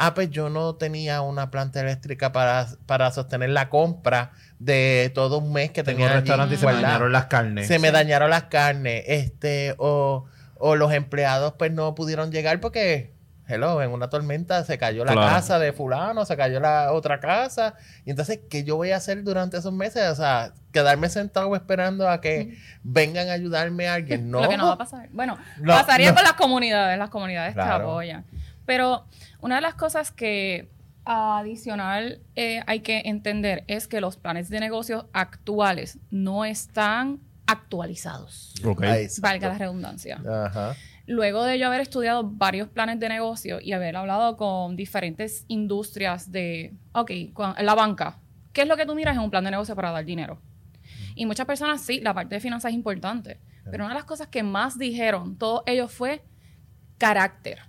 Ah, 0.01 0.13
pues 0.13 0.29
yo 0.31 0.49
no 0.49 0.75
tenía 0.75 1.21
una 1.21 1.51
planta 1.51 1.81
eléctrica 1.81 2.31
para, 2.31 2.67
para 2.85 3.11
sostener 3.11 3.49
la 3.49 3.69
compra 3.69 4.31
de 4.57 5.11
todo 5.13 5.39
un 5.39 5.51
mes 5.51 5.71
que 5.71 5.83
Tengo 5.83 5.97
tenía 5.97 6.05
un 6.07 6.11
allí 6.13 6.19
restaurante 6.21 6.55
y 6.55 6.57
se 6.57 6.65
me 6.65 6.73
dañaron 6.73 7.11
las 7.11 7.25
carnes. 7.25 7.67
Se 7.67 7.79
me 7.79 7.91
dañaron 7.91 8.29
las 8.29 8.43
carnes, 8.43 9.03
este, 9.07 9.75
o, 9.77 10.25
o 10.57 10.75
los 10.75 10.93
empleados 10.93 11.53
pues 11.59 11.71
no 11.73 11.95
pudieron 11.95 12.31
llegar 12.31 12.59
porque, 12.61 13.13
hello, 13.47 13.81
en 13.81 13.91
una 13.91 14.09
tormenta 14.09 14.63
se 14.63 14.77
cayó 14.77 15.03
la 15.05 15.13
Claro. 15.13 15.27
casa 15.35 15.59
de 15.59 15.73
fulano, 15.73 16.23
se 16.25 16.37
cayó 16.37 16.59
la 16.59 16.91
otra 16.93 17.19
casa, 17.19 17.73
y 18.05 18.11
entonces, 18.11 18.39
¿qué 18.49 18.63
yo 18.63 18.75
voy 18.77 18.91
a 18.91 18.97
hacer 18.97 19.23
durante 19.23 19.57
esos 19.57 19.73
meses? 19.73 20.07
O 20.09 20.15
sea, 20.15 20.53
quedarme 20.71 21.09
sentado 21.09 21.53
esperando 21.55 22.07
a 22.07 22.21
que 22.21 22.57
vengan 22.83 23.27
a 23.29 23.33
ayudarme 23.33 23.87
a 23.87 23.95
alguien, 23.95 24.29
no. 24.31 24.41
Lo 24.43 24.49
que 24.49 24.57
no 24.57 24.67
va 24.67 24.73
a 24.73 24.77
pasar. 24.77 25.09
Bueno, 25.11 25.37
No, 25.59 25.73
pasaría 25.73 26.09
no. 26.09 26.15
con 26.15 26.23
las 26.23 26.33
comunidades, 26.33 26.97
las 26.99 27.09
comunidades 27.09 27.53
te 27.55 27.61
Claro. 27.61 27.89
apoyan. 27.89 28.23
Pero 28.69 29.07
una 29.41 29.55
de 29.55 29.61
las 29.61 29.73
cosas 29.73 30.11
que 30.11 30.69
adicional 31.03 32.21
eh, 32.35 32.61
hay 32.67 32.81
que 32.81 33.01
entender 33.05 33.63
es 33.65 33.87
que 33.87 33.99
los 33.99 34.15
planes 34.15 34.47
de 34.49 34.59
negocio 34.59 35.09
actuales 35.11 35.97
no 36.11 36.45
están 36.45 37.19
actualizados. 37.47 38.53
Ok. 38.63 38.83
Ahí 38.83 39.05
está. 39.05 39.27
Valga 39.27 39.47
la 39.47 39.57
redundancia. 39.57 40.21
Ajá. 40.45 40.75
Luego 41.07 41.45
de 41.45 41.57
yo 41.57 41.65
haber 41.65 41.81
estudiado 41.81 42.23
varios 42.29 42.69
planes 42.69 42.99
de 42.99 43.09
negocio 43.09 43.59
y 43.59 43.71
haber 43.73 43.95
hablado 43.95 44.37
con 44.37 44.75
diferentes 44.75 45.45
industrias 45.47 46.31
de, 46.31 46.75
ok, 46.91 47.11
con- 47.33 47.55
la 47.59 47.73
banca, 47.73 48.19
¿qué 48.53 48.61
es 48.61 48.67
lo 48.67 48.77
que 48.77 48.85
tú 48.85 48.93
miras 48.93 49.15
en 49.15 49.23
un 49.23 49.31
plan 49.31 49.43
de 49.43 49.49
negocio 49.49 49.75
para 49.75 49.89
dar 49.89 50.05
dinero? 50.05 50.39
Y 51.15 51.25
muchas 51.25 51.47
personas, 51.47 51.81
sí, 51.81 52.01
la 52.01 52.13
parte 52.13 52.35
de 52.35 52.39
finanzas 52.39 52.69
es 52.69 52.75
importante, 52.75 53.39
pero 53.71 53.85
una 53.85 53.95
de 53.95 53.99
las 53.99 54.05
cosas 54.05 54.27
que 54.27 54.43
más 54.43 54.77
dijeron 54.77 55.39
todos 55.39 55.63
ellos 55.65 55.91
fue 55.91 56.21
carácter. 56.99 57.67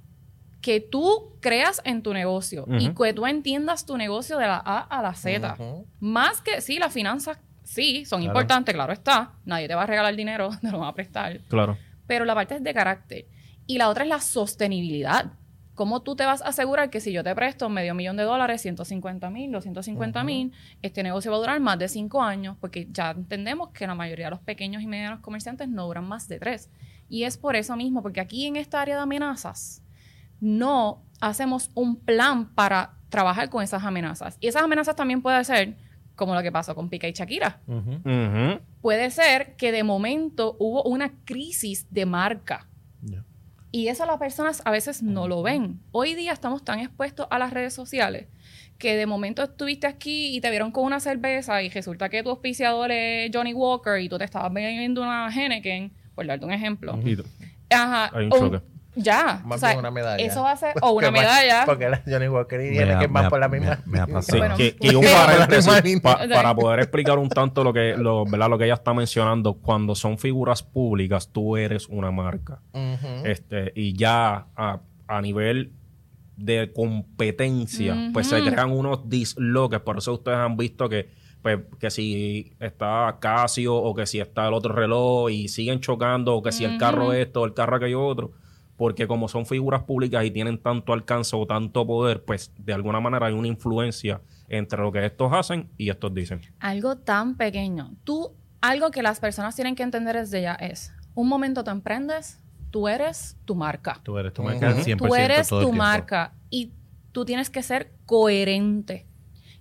Que 0.61 0.81
tú 0.81 1.37
creas 1.40 1.81
en 1.85 2.02
tu 2.02 2.12
negocio 2.12 2.67
y 2.79 2.90
que 2.90 3.12
tú 3.14 3.26
entiendas 3.26 3.87
tu 3.87 3.97
negocio 3.97 4.37
de 4.38 4.47
la 4.47 4.57
A 4.64 4.81
a 4.81 5.00
la 5.02 5.14
Z. 5.14 5.57
Más 6.00 6.40
que, 6.43 6.61
sí, 6.61 6.79
las 6.79 6.93
finanzas, 6.93 7.38
sí, 7.64 8.05
son 8.05 8.21
Claro. 8.21 8.33
importantes, 8.33 8.75
claro 8.75 8.93
está. 8.93 9.33
Nadie 9.45 9.69
te 9.69 9.75
va 9.75 9.85
a 9.85 9.87
regalar 9.87 10.14
dinero, 10.17 10.50
te 10.61 10.71
lo 10.71 10.81
va 10.81 10.88
a 10.88 10.95
prestar 10.95 11.40
Claro. 11.49 11.79
pero 12.07 12.25
la 12.25 12.35
parte 12.35 12.57
es 12.57 12.62
de 12.62 12.75
carácter. 12.75 13.26
Y 13.67 13.79
la 13.79 13.88
otra 13.88 14.02
es 14.05 14.09
la 14.11 14.21
sostenibilidad. 14.21 15.33
¿Cómo 15.76 16.02
tú 16.02 16.14
te 16.14 16.26
vas 16.26 16.43
a 16.43 16.49
asegurar 16.49 16.90
que 16.90 17.00
si 17.00 17.11
yo 17.11 17.25
te 17.25 17.35
presto 17.35 17.71
medio 17.71 17.95
millón 17.95 18.17
de 18.19 18.25
dólares, 18.25 18.61
150 18.61 19.31
mil, 19.31 19.50
250 19.52 20.25
mil, 20.25 20.52
este 20.83 21.02
negocio 21.02 21.31
va 21.31 21.38
a 21.38 21.40
durar 21.40 21.61
más 21.61 21.79
de 21.79 21.88
cinco 21.88 22.23
años? 22.23 22.57
Porque 22.61 22.87
ya 22.90 23.12
entendemos 23.12 23.71
que 23.71 23.87
la 23.87 23.95
mayoría 23.95 24.26
de 24.26 24.33
los 24.33 24.40
pequeños 24.40 24.83
y 24.83 24.87
medianos 24.87 25.21
comerciantes 25.21 25.69
no 25.71 25.87
duran 25.87 26.07
más 26.07 26.29
de 26.29 26.38
tres. 26.38 26.69
Y 27.09 27.23
es 27.25 27.38
por 27.38 27.57
eso 27.57 27.76
mismo, 27.76 28.02
porque 28.02 28.21
aquí 28.21 28.45
en 28.47 28.57
esta 28.57 28.83
área 28.83 28.97
de 28.97 29.02
amenazas 29.02 29.83
no 30.40 31.04
hacemos 31.20 31.70
un 31.75 31.97
plan 31.97 32.54
para 32.54 32.94
trabajar 33.09 33.50
con 33.50 33.62
esas 33.62 33.85
amenazas. 33.85 34.37
Y 34.40 34.49
esas 34.49 34.62
amenazas 34.62 34.97
también 34.97 35.23
pueden 35.23 35.44
ser 35.44 35.76
como 36.16 36.35
lo 36.35 36.42
que 36.42 36.52
pasó 36.52 36.75
con 36.75 36.90
Pica 36.90 37.09
y 37.09 37.12
Shakira 37.12 37.61
puede 38.82 39.11
ser 39.11 39.56
que 39.56 39.73
de 39.73 39.82
momento 39.82 40.56
hubo 40.59 40.82
una 40.85 41.12
crisis 41.25 41.87
de 41.90 42.06
marca. 42.06 42.66
Y 43.73 43.87
eso 43.87 44.04
las 44.04 44.18
personas 44.18 44.62
a 44.64 44.73
veces 44.73 45.00
no 45.00 45.28
lo 45.28 45.42
ven. 45.42 45.80
Hoy 45.92 46.14
día 46.14 46.32
estamos 46.32 46.64
tan 46.64 46.80
expuestos 46.80 47.28
a 47.30 47.38
las 47.38 47.52
redes 47.52 47.73
sociales 47.73 48.26
que 48.78 48.97
de 48.97 49.06
momento 49.06 49.44
estuviste 49.44 49.87
aquí 49.87 50.35
y 50.35 50.40
te 50.40 50.50
vieron 50.50 50.73
con 50.73 50.85
una 50.85 50.99
cerveza 50.99 51.62
y 51.62 51.68
resulta 51.68 52.09
que 52.09 52.23
tu 52.25 52.30
auspiciador 52.30 52.90
es 52.90 53.30
Johnny 53.32 53.54
Walker 53.54 54.00
y 54.00 54.09
tú 54.09 54.18
te 54.18 54.25
estabas 54.25 54.52
bebiendo 54.52 55.02
una 55.02 55.28
Henneken, 55.32 55.92
por 56.14 56.26
darte 56.26 56.44
un 56.47 56.52
ejemplo. 56.52 56.99
Ajá. 57.70 58.11
Hay 58.12 58.25
un 58.25 58.30
choque. 58.30 58.61
Ya. 58.97 59.40
Más 59.44 59.56
o 59.56 59.61
sea, 59.61 59.68
bien 59.70 59.78
una 59.80 59.90
medalla. 59.90 60.25
Eso 60.25 60.42
va 60.42 60.52
a 60.52 60.56
ser, 60.56 60.75
o 60.82 60.90
una 60.92 61.11
medalla. 61.11 61.64
Porque 61.64 61.88
la 61.88 62.02
Johnny 62.06 62.28
Walker 62.28 62.61
y 62.61 62.64
Me 62.70 62.76
tiene 62.76 62.99
que 62.99 63.09
más 63.09 63.28
por 63.28 63.38
la 63.40 63.49
misma. 63.49 63.78
me 63.87 64.00
ha 64.00 64.06
pasado. 64.06 64.23
Sí, 64.32 64.38
Bueno, 64.38 64.56
que, 64.56 64.75
que 64.76 64.97
un 64.97 65.02
pero- 65.04 65.14
paréntesis 65.26 65.73
Pero- 65.82 66.00
pa- 66.02 66.18
pero- 66.18 66.35
para 66.35 66.54
poder 66.54 66.80
explicar 66.80 67.18
un 67.18 67.28
tanto 67.28 67.62
lo 67.64 67.73
que, 67.73 67.94
lo, 67.97 68.25
¿verdad? 68.25 68.49
lo 68.50 68.59
que 68.59 68.64
ella 68.64 68.75
está 68.75 68.92
mencionando. 68.92 69.54
Cuando 69.54 69.94
son 69.94 70.18
figuras 70.18 70.62
públicas, 70.62 71.30
tú 71.32 71.56
eres 71.56 71.88
una 71.88 72.11
marca. 72.11 72.61
Este 73.25 73.73
Y 73.75 73.92
ya 73.94 74.47
a, 74.56 74.80
a 75.06 75.20
nivel 75.23 75.73
de 76.37 76.73
competencia, 76.73 78.11
pues 78.12 78.26
se 78.28 78.42
crean 78.42 78.70
unos 78.70 79.09
disloques. 79.09 79.80
Por 79.80 79.99
eso 79.99 80.14
ustedes 80.14 80.38
han 80.38 80.56
visto 80.56 80.88
que, 80.88 81.11
pues, 81.42 81.59
que 81.78 81.90
si 81.90 82.54
está 82.59 83.16
Casio 83.20 83.75
o 83.76 83.94
que 83.94 84.06
si 84.06 84.20
está 84.20 84.49
el 84.49 84.54
otro 84.54 84.75
reloj 84.75 85.30
y 85.30 85.49
siguen 85.49 85.80
chocando 85.80 86.35
o 86.35 86.42
que 86.42 86.50
si 86.52 86.64
el 86.64 86.78
carro 86.78 87.12
esto 87.12 87.42
o 87.42 87.44
el 87.44 87.54
carro 87.54 87.76
aquello 87.76 88.04
otro. 88.04 88.32
Porque 88.80 89.06
como 89.06 89.28
son 89.28 89.44
figuras 89.44 89.82
públicas 89.82 90.25
y 90.25 90.30
tienen 90.30 90.56
tanto 90.56 90.94
alcance 90.94 91.37
o 91.37 91.46
tanto 91.46 91.87
poder, 91.87 92.25
pues 92.25 92.50
de 92.56 92.72
alguna 92.72 92.99
manera 92.99 93.26
hay 93.26 93.34
una 93.34 93.46
influencia 93.46 94.22
entre 94.49 94.80
lo 94.80 94.90
que 94.90 95.04
estos 95.04 95.30
hacen 95.34 95.68
y 95.76 95.90
estos 95.90 96.14
dicen. 96.14 96.40
Algo 96.60 96.96
tan 96.96 97.37
pequeño. 97.37 97.92
Tú, 98.04 98.32
algo 98.62 98.90
que 98.90 99.02
las 99.02 99.20
personas 99.20 99.54
tienen 99.54 99.76
que 99.76 99.82
entender 99.82 100.16
desde 100.16 100.40
ya 100.40 100.54
es, 100.54 100.94
un 101.14 101.28
momento 101.28 101.62
tú 101.62 101.70
emprendes, 101.70 102.40
tú 102.70 102.88
eres 102.88 103.37
tu 103.44 103.54
marca. 103.54 104.00
Tú 104.02 104.16
eres 104.16 104.32
tu 104.32 104.42
marca 104.42 104.68
al 104.68 104.76
100% 104.76 104.96
Tú 104.96 105.14
eres 105.14 105.49
todo 105.49 105.60
tu 105.60 105.75
marca 105.75 106.32
y 106.49 106.72
tú 107.12 107.26
tienes 107.26 107.50
que 107.50 107.62
ser 107.62 107.92
coherente. 108.06 109.06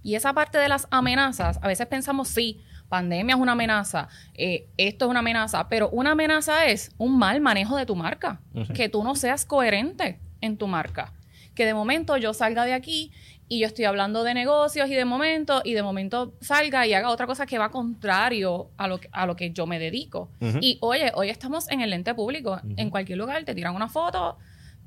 Y 0.01 0.15
esa 0.15 0.31
parte 0.31 0.59
de 0.59 0.69
las 0.69 0.87
amenazas, 0.91 1.59
a 1.61 1.67
veces 1.67 1.87
pensamos, 1.87 2.29
sí, 2.29 2.61
pandemia 2.89 3.35
es 3.35 3.41
una 3.41 3.53
amenaza, 3.53 4.09
eh, 4.33 4.67
esto 4.77 5.05
es 5.05 5.11
una 5.11 5.19
amenaza, 5.19 5.69
pero 5.69 5.89
una 5.89 6.11
amenaza 6.11 6.65
es 6.65 6.91
un 6.97 7.17
mal 7.17 7.39
manejo 7.39 7.77
de 7.77 7.85
tu 7.85 7.95
marca, 7.95 8.41
que 8.73 8.89
tú 8.89 9.03
no 9.03 9.15
seas 9.15 9.45
coherente 9.45 10.19
en 10.41 10.57
tu 10.57 10.67
marca. 10.67 11.13
Que 11.55 11.65
de 11.65 11.73
momento 11.73 12.17
yo 12.17 12.33
salga 12.33 12.65
de 12.65 12.73
aquí 12.73 13.11
y 13.47 13.59
yo 13.59 13.67
estoy 13.67 13.85
hablando 13.85 14.23
de 14.23 14.33
negocios 14.33 14.89
y 14.89 14.93
de 14.93 15.05
momento, 15.05 15.61
y 15.63 15.73
de 15.73 15.83
momento 15.83 16.33
salga 16.39 16.85
y 16.85 16.93
haga 16.93 17.09
otra 17.09 17.25
cosa 17.27 17.45
que 17.45 17.57
va 17.57 17.69
contrario 17.69 18.69
a 18.77 18.87
lo 18.87 18.99
que, 18.99 19.09
a 19.11 19.25
lo 19.25 19.35
que 19.35 19.51
yo 19.51 19.65
me 19.65 19.79
dedico. 19.79 20.29
Y 20.61 20.77
oye, 20.81 21.11
hoy 21.15 21.29
estamos 21.29 21.69
en 21.69 21.81
el 21.81 21.89
lente 21.89 22.13
público, 22.13 22.59
en 22.77 22.89
cualquier 22.89 23.17
lugar 23.17 23.43
te 23.43 23.55
tiran 23.55 23.75
una 23.75 23.89
foto, 23.89 24.37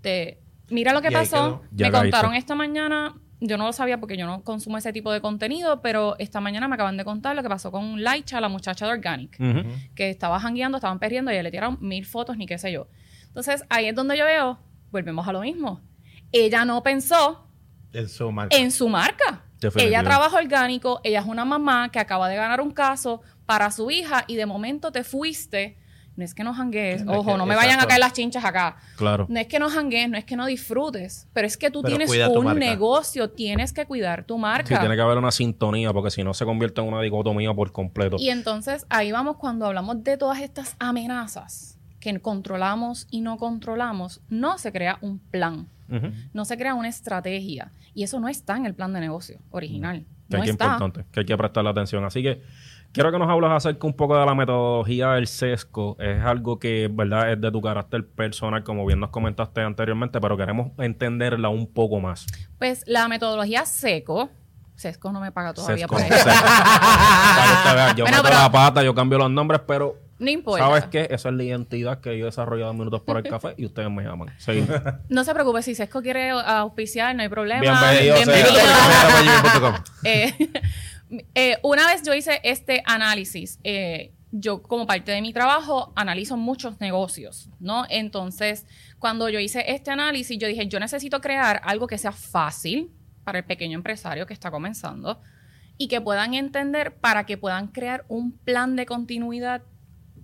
te 0.00 0.38
mira 0.70 0.92
lo 0.92 1.02
que 1.02 1.08
Y 1.08 1.12
pasó. 1.12 1.62
Me 1.72 1.90
contaron 1.90 2.34
esta 2.34 2.54
mañana, 2.54 3.14
yo 3.44 3.58
no 3.58 3.66
lo 3.66 3.72
sabía 3.72 3.98
porque 3.98 4.16
yo 4.16 4.26
no 4.26 4.42
consumo 4.42 4.78
ese 4.78 4.92
tipo 4.92 5.12
de 5.12 5.20
contenido, 5.20 5.80
pero 5.82 6.16
esta 6.18 6.40
mañana 6.40 6.68
me 6.68 6.74
acaban 6.74 6.96
de 6.96 7.04
contar 7.04 7.34
lo 7.36 7.42
que 7.42 7.48
pasó 7.48 7.70
con 7.72 8.02
Laicha, 8.02 8.40
la 8.40 8.48
muchacha 8.48 8.86
de 8.86 8.92
Organic, 8.92 9.36
que 9.94 10.10
estaba 10.10 10.38
jangueando, 10.40 10.78
estaban 10.78 10.98
perdiendo 10.98 11.30
y 11.30 11.34
ella 11.34 11.42
le 11.42 11.50
tiraron 11.50 11.78
mil 11.80 12.06
fotos 12.06 12.36
ni 12.36 12.46
qué 12.46 12.58
sé 12.58 12.72
yo. 12.72 12.88
Entonces 13.26 13.64
ahí 13.68 13.86
es 13.86 13.94
donde 13.94 14.16
yo 14.16 14.24
veo, 14.24 14.58
volvemos 14.90 15.26
a 15.26 15.32
lo 15.32 15.40
mismo. 15.40 15.80
Ella 16.30 16.64
no 16.64 16.82
pensó 16.82 17.46
En 17.92 18.08
su 18.08 18.30
marca. 18.30 18.56
en 18.56 18.70
su 18.70 18.88
marca. 18.88 19.44
Ella 19.76 20.02
trabaja 20.02 20.38
orgánico, 20.38 21.00
ella 21.04 21.20
es 21.20 21.26
una 21.26 21.44
mamá 21.44 21.90
que 21.90 21.98
acaba 22.00 22.28
de 22.28 22.36
ganar 22.36 22.60
un 22.60 22.72
caso 22.72 23.22
para 23.46 23.70
su 23.70 23.90
hija 23.90 24.24
y 24.26 24.36
de 24.36 24.46
momento 24.46 24.90
te 24.92 25.04
fuiste. 25.04 25.76
No 26.14 26.24
es 26.24 26.34
que 26.34 26.44
no 26.44 26.52
janguees, 26.52 27.02
es 27.02 27.08
ojo, 27.08 27.38
no 27.38 27.46
me 27.46 27.54
vayan 27.54 27.80
a 27.80 27.86
caer 27.86 28.00
las 28.00 28.12
chinchas 28.12 28.44
acá. 28.44 28.76
Claro. 28.96 29.26
No 29.30 29.40
es 29.40 29.46
que 29.46 29.58
no 29.58 29.70
janguees, 29.70 30.10
no 30.10 30.18
es 30.18 30.24
que 30.26 30.36
no 30.36 30.44
disfrutes, 30.46 31.26
pero 31.32 31.46
es 31.46 31.56
que 31.56 31.70
tú 31.70 31.80
Pero 31.80 31.88
tienes 31.96 32.08
cuida 32.10 32.30
tu 32.30 32.40
un 32.40 32.44
marca. 32.44 32.60
negocio, 32.60 33.30
tienes 33.30 33.72
que 33.72 33.86
cuidar 33.86 34.24
tu 34.24 34.34
Sí, 34.34 34.40
marca. 34.40 34.78
tiene 34.80 34.94
que 34.94 35.00
haber 35.00 35.16
una 35.16 35.30
sintonía 35.30 35.90
porque 35.92 36.10
si 36.10 36.22
no 36.22 36.34
se 36.34 36.44
convierte 36.44 36.82
en 36.82 36.88
una 36.88 37.00
dicotomía 37.00 37.54
por 37.54 37.72
completo. 37.72 38.16
Y 38.18 38.28
entonces 38.28 38.84
ahí 38.90 39.10
vamos 39.10 39.36
cuando 39.38 39.64
hablamos 39.66 40.04
de 40.04 40.16
todas 40.18 40.40
estas 40.40 40.76
amenazas 40.78 41.78
que 41.98 42.18
controlamos 42.20 43.06
y 43.10 43.20
no 43.22 43.36
controlamos, 43.38 44.20
no 44.28 44.58
se 44.58 44.70
crea 44.72 44.98
un 45.00 45.18
plan, 45.18 45.68
Ujú. 45.88 46.08
no 46.34 46.44
se 46.44 46.56
crea 46.58 46.74
una 46.74 46.88
estrategia. 46.88 47.70
Y 47.94 48.02
eso 48.02 48.20
no 48.20 48.28
está 48.28 48.56
en 48.56 48.66
el 48.66 48.74
plan 48.74 48.92
de 48.92 49.00
negocio 49.00 49.38
original. 49.50 50.04
Que 50.28 50.38
No 50.38 50.44
está. 50.44 50.64
importante, 50.64 51.04
que 51.12 51.20
hay 51.20 51.26
que 51.26 51.36
prestarle 51.36 51.70
atención. 51.70 52.04
Así 52.04 52.22
que 52.22 52.42
quiero 52.92 53.10
que 53.12 53.18
nos 53.18 53.28
hables 53.28 53.50
acerca 53.50 53.86
un 53.86 53.94
poco 53.94 54.16
de 54.18 54.24
la 54.26 54.34
metodología 54.34 55.12
del 55.12 55.26
sesco. 55.26 55.96
Es 55.98 56.22
algo 56.24 56.58
que, 56.58 56.88
¿verdad? 56.92 57.32
Es 57.32 57.40
de 57.40 57.50
tu 57.50 57.60
carácter 57.60 58.06
personal, 58.06 58.62
como 58.64 58.84
bien 58.86 59.00
nos 59.00 59.10
comentaste 59.10 59.60
anteriormente, 59.62 60.20
pero 60.20 60.36
queremos 60.36 60.72
entenderla 60.78 61.48
un 61.48 61.66
poco 61.72 62.00
más. 62.00 62.26
Pues 62.58 62.84
la 62.86 63.08
metodología 63.08 63.64
SECO, 63.66 64.30
SESCO 64.76 65.12
no 65.12 65.20
me 65.20 65.32
paga 65.32 65.52
todavía 65.54 65.86
Sesco. 65.88 65.96
por 65.96 66.02
eso. 66.12 66.24
Vea, 67.74 67.94
yo 67.94 68.04
Bueno, 68.04 68.18
meto 68.18 68.28
pero- 68.28 68.38
la 68.42 68.50
pata, 68.52 68.82
yo 68.82 68.94
cambio 68.94 69.18
los 69.18 69.30
nombres, 69.30 69.60
pero 69.66 69.96
No 70.18 70.30
importa. 70.30 70.64
¿sabes 70.66 70.84
qué? 70.86 71.06
Esa 71.10 71.28
es 71.30 71.34
la 71.34 71.42
identidad 71.44 72.00
que 72.00 72.16
yo 72.18 72.24
he 72.24 72.26
desarrollado 72.26 72.70
en 72.72 72.78
Minutos 72.78 73.00
por 73.02 73.16
el 73.16 73.22
Café 73.22 73.54
y 73.56 73.66
ustedes 73.66 73.90
me 73.90 74.02
llaman. 74.02 74.28
Sí. 74.38 74.66
No 75.08 75.24
se 75.24 75.32
preocupe, 75.34 75.62
si 75.62 75.74
SESCO 75.74 76.02
quiere 76.02 76.30
auspiciar, 76.30 77.14
no 77.16 77.22
hay 77.22 77.28
problema. 77.28 77.60
Bienvenido. 77.60 78.16
Bienvenido. 78.16 78.54
Eh, 80.04 80.34
eh, 81.34 81.58
una 81.62 81.86
vez 81.86 82.02
yo 82.02 82.14
hice 82.14 82.40
este 82.42 82.82
análisis, 82.86 83.58
eh, 83.64 84.12
yo 84.30 84.62
como 84.62 84.86
parte 84.86 85.12
de 85.12 85.20
mi 85.20 85.32
trabajo 85.32 85.92
analizo 85.94 86.36
muchos 86.36 86.80
negocios, 86.80 87.50
¿no? 87.60 87.84
Entonces, 87.90 88.66
cuando 88.98 89.28
yo 89.28 89.38
hice 89.38 89.64
este 89.70 89.90
análisis, 89.90 90.38
yo 90.38 90.48
dije, 90.48 90.66
yo 90.68 90.80
necesito 90.80 91.20
crear 91.20 91.60
algo 91.64 91.86
que 91.86 91.98
sea 91.98 92.12
fácil 92.12 92.90
para 93.24 93.38
el 93.38 93.44
pequeño 93.44 93.76
empresario 93.76 94.26
que 94.26 94.32
está 94.32 94.50
comenzando 94.50 95.20
y 95.76 95.88
que 95.88 96.00
puedan 96.00 96.34
entender 96.34 96.96
para 96.96 97.26
que 97.26 97.36
puedan 97.36 97.68
crear 97.68 98.04
un 98.08 98.32
plan 98.32 98.74
de 98.74 98.86
continuidad 98.86 99.62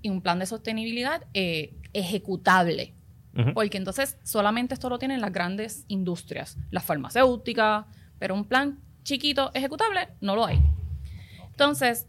y 0.00 0.08
un 0.08 0.22
plan 0.22 0.38
de 0.38 0.46
sostenibilidad 0.46 1.24
eh, 1.34 1.74
ejecutable. 1.92 2.94
Ujú. 3.36 3.52
Porque 3.52 3.76
entonces 3.76 4.16
solamente 4.22 4.72
esto 4.72 4.88
lo 4.88 4.98
tienen 4.98 5.20
las 5.20 5.32
grandes 5.32 5.84
industrias, 5.88 6.56
las 6.70 6.84
farmacéuticas, 6.84 7.84
pero 8.18 8.34
un 8.34 8.44
plan 8.44 8.80
chiquito 9.08 9.50
ejecutable 9.54 10.08
no 10.20 10.36
lo 10.36 10.44
hay. 10.44 10.60
Entonces, 11.46 12.06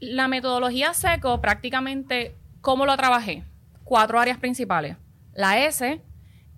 la 0.00 0.28
metodología 0.28 0.92
SECO 0.92 1.40
prácticamente, 1.40 2.36
¿cómo 2.60 2.84
lo 2.84 2.94
trabajé? 2.96 3.44
Cuatro 3.84 4.20
áreas 4.20 4.38
principales. 4.38 4.96
La 5.34 5.64
S 5.64 6.02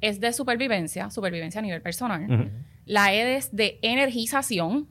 es 0.00 0.20
de 0.20 0.32
supervivencia, 0.32 1.10
supervivencia 1.10 1.60
a 1.60 1.62
nivel 1.62 1.80
personal. 1.80 2.50
La 2.84 3.14
E 3.14 3.36
es 3.36 3.54
de 3.54 3.78
energización. 3.82 4.88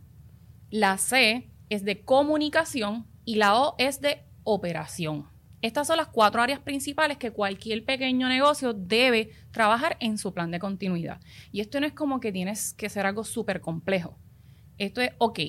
La 0.71 0.97
C 0.97 1.49
es 1.69 1.83
de 1.83 2.01
comunicación. 2.01 3.05
Y 3.25 3.35
la 3.35 3.55
O 3.55 3.75
es 3.77 3.99
de 4.01 4.23
operación. 4.43 5.27
Estas 5.61 5.87
son 5.87 5.97
las 5.97 6.07
cuatro 6.07 6.41
áreas 6.41 6.59
principales 6.59 7.17
que 7.17 7.31
cualquier 7.31 7.85
pequeño 7.85 8.27
negocio 8.27 8.73
debe 8.73 9.31
trabajar 9.51 9.97
en 9.99 10.17
su 10.17 10.33
plan 10.33 10.51
de 10.51 10.59
continuidad. 10.59 11.19
Y 11.51 11.61
esto 11.61 11.79
no 11.79 11.85
es 11.85 11.93
como 11.93 12.19
que 12.19 12.31
tienes 12.31 12.73
que 12.73 12.89
ser 12.89 13.05
algo 13.05 13.23
súper 13.23 13.61
complejo. 13.61 14.17
Esto 14.77 15.01
es, 15.01 15.11
ok, 15.17 15.39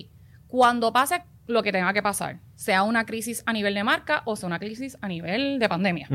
cuando 0.47 0.93
pase 0.93 1.23
lo 1.47 1.62
que 1.62 1.73
tenga 1.73 1.93
que 1.93 2.02
pasar, 2.02 2.40
sea 2.54 2.83
una 2.85 3.04
crisis 3.07 3.43
a 3.47 3.52
nivel 3.52 3.75
de 3.75 3.85
marca 3.85 4.23
o 4.25 4.37
sea 4.37 4.47
una 4.47 4.59
crisis 4.59 4.97
a 5.00 5.09
nivel 5.09 5.59
de 5.59 5.69
pandemia. 5.69 6.09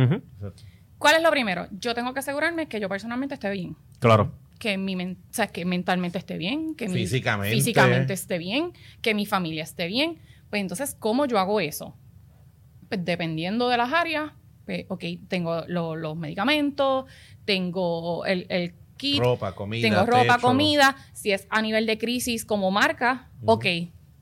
¿Cuál 0.98 1.16
es 1.16 1.24
lo 1.24 1.30
primero? 1.32 1.68
Yo 1.72 1.94
tengo 1.94 2.14
que 2.14 2.20
asegurarme 2.20 2.68
que 2.68 2.80
yo 2.80 2.90
personalmente 2.90 3.36
esté 3.36 3.50
bien 3.52 3.76
Claro. 4.00 4.32
que 4.60 4.78
mi 4.78 4.96
o 4.96 5.16
sea, 5.30 5.48
que 5.48 5.64
mentalmente 5.66 6.18
esté 6.18 6.38
bien, 6.38 6.76
que 6.76 6.88
mi- 6.88 6.96
Físicamente. 6.96 7.56
físicamente 7.56 8.14
esté 8.14 8.38
bien, 8.38 8.74
que 9.02 9.14
mi 9.14 9.26
familia 9.26 9.64
esté 9.64 9.88
bien. 9.88 10.18
Pues 10.50 10.62
entonces, 10.62 10.96
¿cómo 11.00 11.26
yo 11.26 11.38
hago 11.40 11.60
eso? 11.62 11.96
Pues 12.90 13.06
dependiendo 13.06 13.70
de 13.70 13.78
las 13.78 13.94
áreas, 13.94 14.32
pues, 14.66 14.86
ok, 14.90 15.04
tengo 15.28 15.64
lo- 15.68 15.96
los 15.96 16.18
medicamentos, 16.18 17.06
tengo 17.46 18.26
el, 18.26 18.46
el 18.50 18.74
kit, 19.00 19.20
Ropa, 19.20 19.56
comida. 19.56 19.82
tengo 19.90 20.06
ropa, 20.06 20.36
techo. 20.36 20.40
comida. 20.42 20.96
Si 21.14 21.32
es 21.32 21.48
a 21.50 21.62
nivel 21.64 21.88
de 21.88 21.98
crisis 21.98 22.46
como 22.46 22.70
marca, 22.70 23.30
ok, 23.46 23.66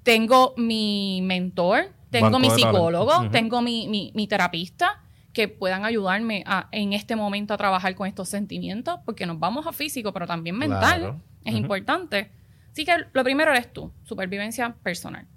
tengo 0.03 0.53
mi 0.55 1.19
mentor, 1.23 1.93
tengo 2.09 2.27
Banco 2.27 2.39
mi 2.39 2.47
psicólogo, 2.51 3.11
tengo 3.31 3.61
mi, 3.61 3.87
mi- 3.89 4.11
mi 4.15 4.27
terapista 4.27 5.03
que 5.33 5.47
puedan 5.49 5.83
ayudarme 5.83 6.43
a, 6.47 6.69
en 6.71 6.93
este 6.93 7.15
momento 7.15 7.53
a 7.53 7.57
trabajar 7.57 7.93
con 7.95 8.07
estos 8.07 8.29
sentimientos, 8.29 8.99
porque 9.05 9.25
nos 9.25 9.37
vamos 9.39 9.67
a 9.67 9.73
físico, 9.73 10.13
pero 10.13 10.25
también 10.25 10.57
mental. 10.57 10.99
Claro. 10.99 11.21
Es 11.43 11.53
importante. 11.55 12.31
Así 12.71 12.85
que 12.85 12.93
lo 13.13 13.23
primero 13.23 13.51
eres 13.51 13.71
tú, 13.73 13.91
supervivencia 14.03 14.75
personal. 14.83 15.27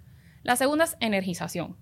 La 0.43 0.57
segunda 0.57 0.85
es 0.85 0.97
energización. 1.01 1.77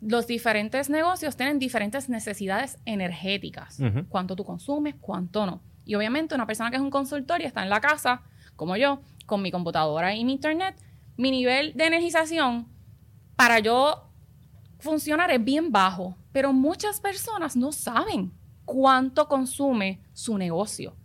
Los 0.00 0.26
diferentes 0.26 0.90
negocios 0.90 1.36
tienen 1.36 1.58
diferentes 1.58 2.08
necesidades 2.08 2.78
energéticas. 2.84 3.78
Cuánto 4.08 4.36
tú 4.36 4.44
consumes, 4.44 4.94
cuánto 5.00 5.46
no. 5.46 5.62
Y 5.86 5.94
obviamente 5.94 6.34
una 6.34 6.46
persona 6.46 6.70
que 6.70 6.76
es 6.76 6.82
un 6.82 6.90
consultor 6.90 7.40
y 7.40 7.44
está 7.44 7.62
en 7.62 7.70
la 7.70 7.80
casa, 7.80 8.22
como 8.56 8.76
yo, 8.76 9.00
con 9.24 9.40
mi 9.40 9.50
computadora 9.50 10.14
y 10.14 10.24
mi 10.24 10.32
internet, 10.32 10.76
mi 11.16 11.30
nivel 11.30 11.72
de 11.74 11.86
energización 11.86 12.68
para 13.36 13.60
yo 13.60 14.10
funcionar 14.80 15.30
es 15.30 15.42
bien 15.42 15.72
bajo. 15.72 16.16
Pero 16.32 16.52
muchas 16.52 17.00
personas 17.00 17.56
no 17.56 17.72
saben 17.72 18.32
cuánto 18.66 19.28
consume 19.28 20.02
su 20.12 20.36
negocio 20.36 20.96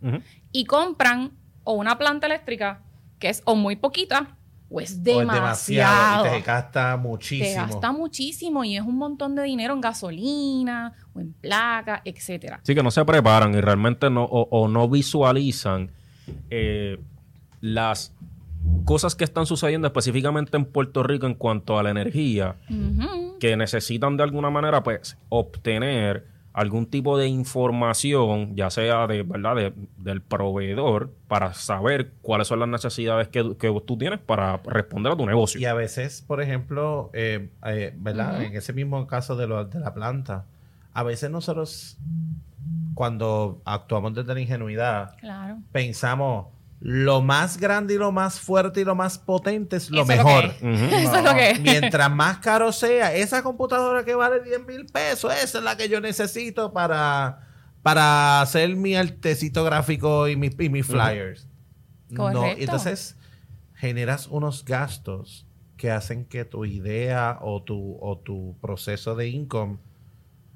y 0.50 0.64
compran 0.66 1.32
o 1.64 1.74
una 1.74 1.96
planta 1.96 2.26
eléctrica 2.26 2.82
que 3.18 3.28
es 3.28 3.40
o 3.46 3.54
muy 3.54 3.76
poquita 3.76 4.36
o 4.72 4.80
es 4.80 4.92
O 4.92 4.94
es 4.94 5.04
demasiado. 5.04 6.26
Y 6.26 6.30
te 6.30 6.40
gasta 6.40 6.92
Te 6.92 6.98
muchísimo. 6.98 7.66
gasta 7.66 7.92
muchísimo 7.92 8.64
y 8.64 8.76
es 8.76 8.82
un 8.82 8.96
montón 8.96 9.34
de 9.34 9.42
dinero 9.42 9.74
en 9.74 9.80
gasolina 9.80 10.94
o 11.14 11.20
en 11.20 11.32
placa, 11.34 12.00
etcétera. 12.04 12.60
Sí, 12.62 12.74
que 12.74 12.82
no 12.82 12.90
se 12.90 13.04
preparan 13.04 13.54
y 13.54 13.60
realmente 13.60 14.08
no, 14.10 14.24
o, 14.24 14.48
o 14.50 14.68
no 14.68 14.88
visualizan 14.88 15.90
eh, 16.50 16.98
las 17.60 18.14
cosas 18.84 19.14
que 19.14 19.24
están 19.24 19.46
sucediendo 19.46 19.86
específicamente 19.88 20.56
en 20.56 20.64
Puerto 20.64 21.02
Rico 21.02 21.26
en 21.26 21.34
cuanto 21.34 21.78
a 21.78 21.82
la 21.82 21.90
energía, 21.90 22.56
que 23.40 23.56
necesitan 23.56 24.16
de 24.16 24.22
alguna 24.22 24.50
manera 24.50 24.82
pues 24.82 25.18
obtener 25.28 26.26
algún 26.54 26.86
tipo 26.86 27.16
de 27.16 27.28
información, 27.28 28.54
ya 28.56 28.68
sea 28.70 29.06
de 29.06 29.22
verdad 29.22 29.56
de- 29.56 29.72
del 29.96 30.20
proveedor, 30.20 31.10
para 31.28 31.54
saber 31.54 32.12
cuáles 32.22 32.48
son 32.48 32.60
las 32.60 32.68
necesidades 32.68 33.28
que, 33.28 33.56
que 33.56 33.80
tú 33.86 33.96
tienes 33.96 34.18
para 34.20 34.58
responder 34.58 35.12
a 35.12 35.16
tu 35.16 35.24
negocio. 35.26 35.60
Y 35.60 35.64
a 35.64 35.74
veces, 35.74 36.22
por 36.26 36.42
ejemplo, 36.42 37.10
eh, 37.14 37.48
eh, 37.66 37.94
¿verdad? 37.96 38.42
En 38.42 38.54
ese 38.56 38.72
mismo 38.72 39.06
caso 39.06 39.34
de, 39.36 39.46
lo- 39.46 39.64
de 39.64 39.80
la 39.80 39.94
planta, 39.94 40.44
a 40.92 41.02
veces 41.02 41.30
nosotros, 41.30 41.96
cuando 42.94 43.62
actuamos 43.64 44.14
desde 44.14 44.34
la 44.34 44.40
ingenuidad, 44.40 45.16
Claro. 45.18 45.58
pensamos 45.72 46.46
lo 46.84 47.22
más 47.22 47.58
grande 47.58 47.94
y 47.94 47.98
lo 47.98 48.10
más 48.10 48.40
fuerte 48.40 48.80
y 48.80 48.84
lo 48.84 48.96
más 48.96 49.16
potente 49.18 49.76
es 49.76 49.88
lo 49.90 50.02
Eso 50.02 50.12
es 50.12 50.18
lo 50.18 50.24
mejor. 50.24 50.52
que 50.56 50.66
Ujú. 50.72 50.84
Eso 50.96 51.16
es 51.16 51.24
lo 51.24 51.34
que 51.34 51.50
es. 51.50 51.60
Mientras 51.60 52.10
más 52.10 52.38
caro 52.38 52.72
sea, 52.72 53.14
esa 53.14 53.42
computadora 53.44 54.04
que 54.04 54.14
vale 54.16 54.40
10 54.42 54.66
mil 54.66 54.86
pesos, 54.86 55.32
esa 55.32 55.58
es 55.58 55.64
la 55.64 55.76
que 55.76 55.88
yo 55.88 56.00
necesito 56.00 56.72
para, 56.72 57.46
para 57.82 58.40
hacer 58.40 58.74
mi 58.74 58.96
artecito 58.96 59.62
gráfico 59.64 60.26
y, 60.28 60.34
mi- 60.36 60.50
y 60.58 60.68
mis 60.68 60.84
flyers. 60.86 61.46
No, 62.08 62.24
Correcto. 62.32 62.58
y 62.60 62.64
entonces 62.64 63.16
generas 63.74 64.26
unos 64.26 64.64
gastos 64.64 65.46
que 65.76 65.90
hacen 65.92 66.24
que 66.24 66.44
tu 66.44 66.64
idea 66.64 67.38
o 67.42 67.62
tu, 67.62 67.96
o 68.00 68.18
tu 68.18 68.56
proceso 68.60 69.14
de 69.14 69.28
income 69.28 69.78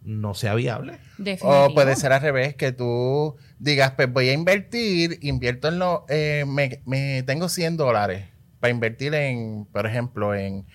no 0.03 0.35
sea 0.35 0.55
viable. 0.55 0.99
Definitivo. 1.19 1.67
O 1.67 1.75
puede 1.75 1.95
ser 1.97 2.13
al 2.13 2.21
revés, 2.21 2.55
que 2.57 2.73
tú 2.73 3.37
digas, 3.59 3.93
pues 3.97 4.13
voy 4.13 4.29
a 4.29 4.33
invertir, 4.33 5.19
invierto 5.23 5.69
en 5.69 5.79
lo, 5.79 6.05
eh, 6.09 6.45
me, 6.47 6.83
me 6.87 7.23
tengo 7.23 7.49
100 7.49 7.77
dólares 7.77 8.27
para 8.61 8.71
invertir 8.71 9.15
en, 9.15 9.67
por 9.73 9.87
ejemplo, 9.87 10.35
en, 10.35 10.67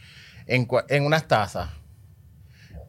en, 0.47 0.67
en 0.89 1.05
unas 1.05 1.27
tazas. 1.27 1.69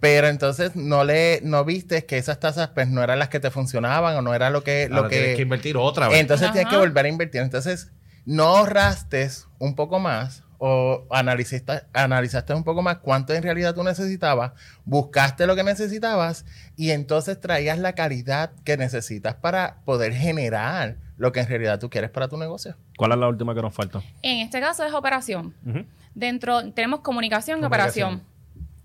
Pero 0.00 0.26
entonces 0.26 0.74
no 0.74 1.04
le, 1.04 1.40
no 1.44 1.64
viste 1.64 2.04
que 2.06 2.18
esas 2.18 2.40
tazas 2.40 2.70
pues 2.70 2.88
no 2.88 3.04
eran 3.04 3.20
las 3.20 3.28
que 3.28 3.38
te 3.38 3.50
funcionaban 3.52 4.16
o 4.16 4.22
no 4.22 4.34
era 4.34 4.50
lo 4.50 4.64
que, 4.64 4.88
Ahora 4.90 5.02
lo 5.02 5.08
tienes 5.08 5.28
que, 5.28 5.36
que 5.36 5.42
invertir 5.42 5.76
otra 5.76 6.08
vez. 6.08 6.18
entonces 6.18 6.50
tienes 6.50 6.68
que 6.68 6.76
volver 6.76 7.04
a 7.04 7.08
invertir. 7.08 7.40
Entonces, 7.40 7.92
no 8.24 8.44
ahorraste 8.44 9.30
un 9.58 9.76
poco 9.76 10.00
más 10.00 10.41
o 10.64 11.04
analizaste, 11.10 11.82
analizaste 11.92 12.54
un 12.54 12.62
poco 12.62 12.82
más 12.82 12.98
cuánto 12.98 13.34
en 13.34 13.42
realidad 13.42 13.74
tú 13.74 13.82
necesitabas, 13.82 14.52
buscaste 14.84 15.44
lo 15.48 15.56
que 15.56 15.64
necesitabas 15.64 16.44
y 16.76 16.92
entonces 16.92 17.40
traías 17.40 17.80
la 17.80 17.94
calidad 17.94 18.52
que 18.64 18.76
necesitas 18.76 19.34
para 19.34 19.78
poder 19.84 20.12
generar 20.14 20.98
lo 21.16 21.32
que 21.32 21.40
en 21.40 21.48
realidad 21.48 21.80
tú 21.80 21.90
quieres 21.90 22.10
para 22.10 22.28
tu 22.28 22.36
negocio. 22.36 22.76
¿Cuál 22.96 23.10
es 23.10 23.18
la 23.18 23.26
última 23.26 23.56
que 23.56 23.60
nos 23.62 23.74
falta? 23.74 24.02
En 24.22 24.38
este 24.38 24.60
caso 24.60 24.84
es 24.84 24.94
operación. 24.94 25.52
Dentro 26.14 26.72
tenemos 26.72 27.00
comunicación 27.00 27.58
y 27.58 27.62
Comunicación. 27.62 28.08
operación. 28.14 28.31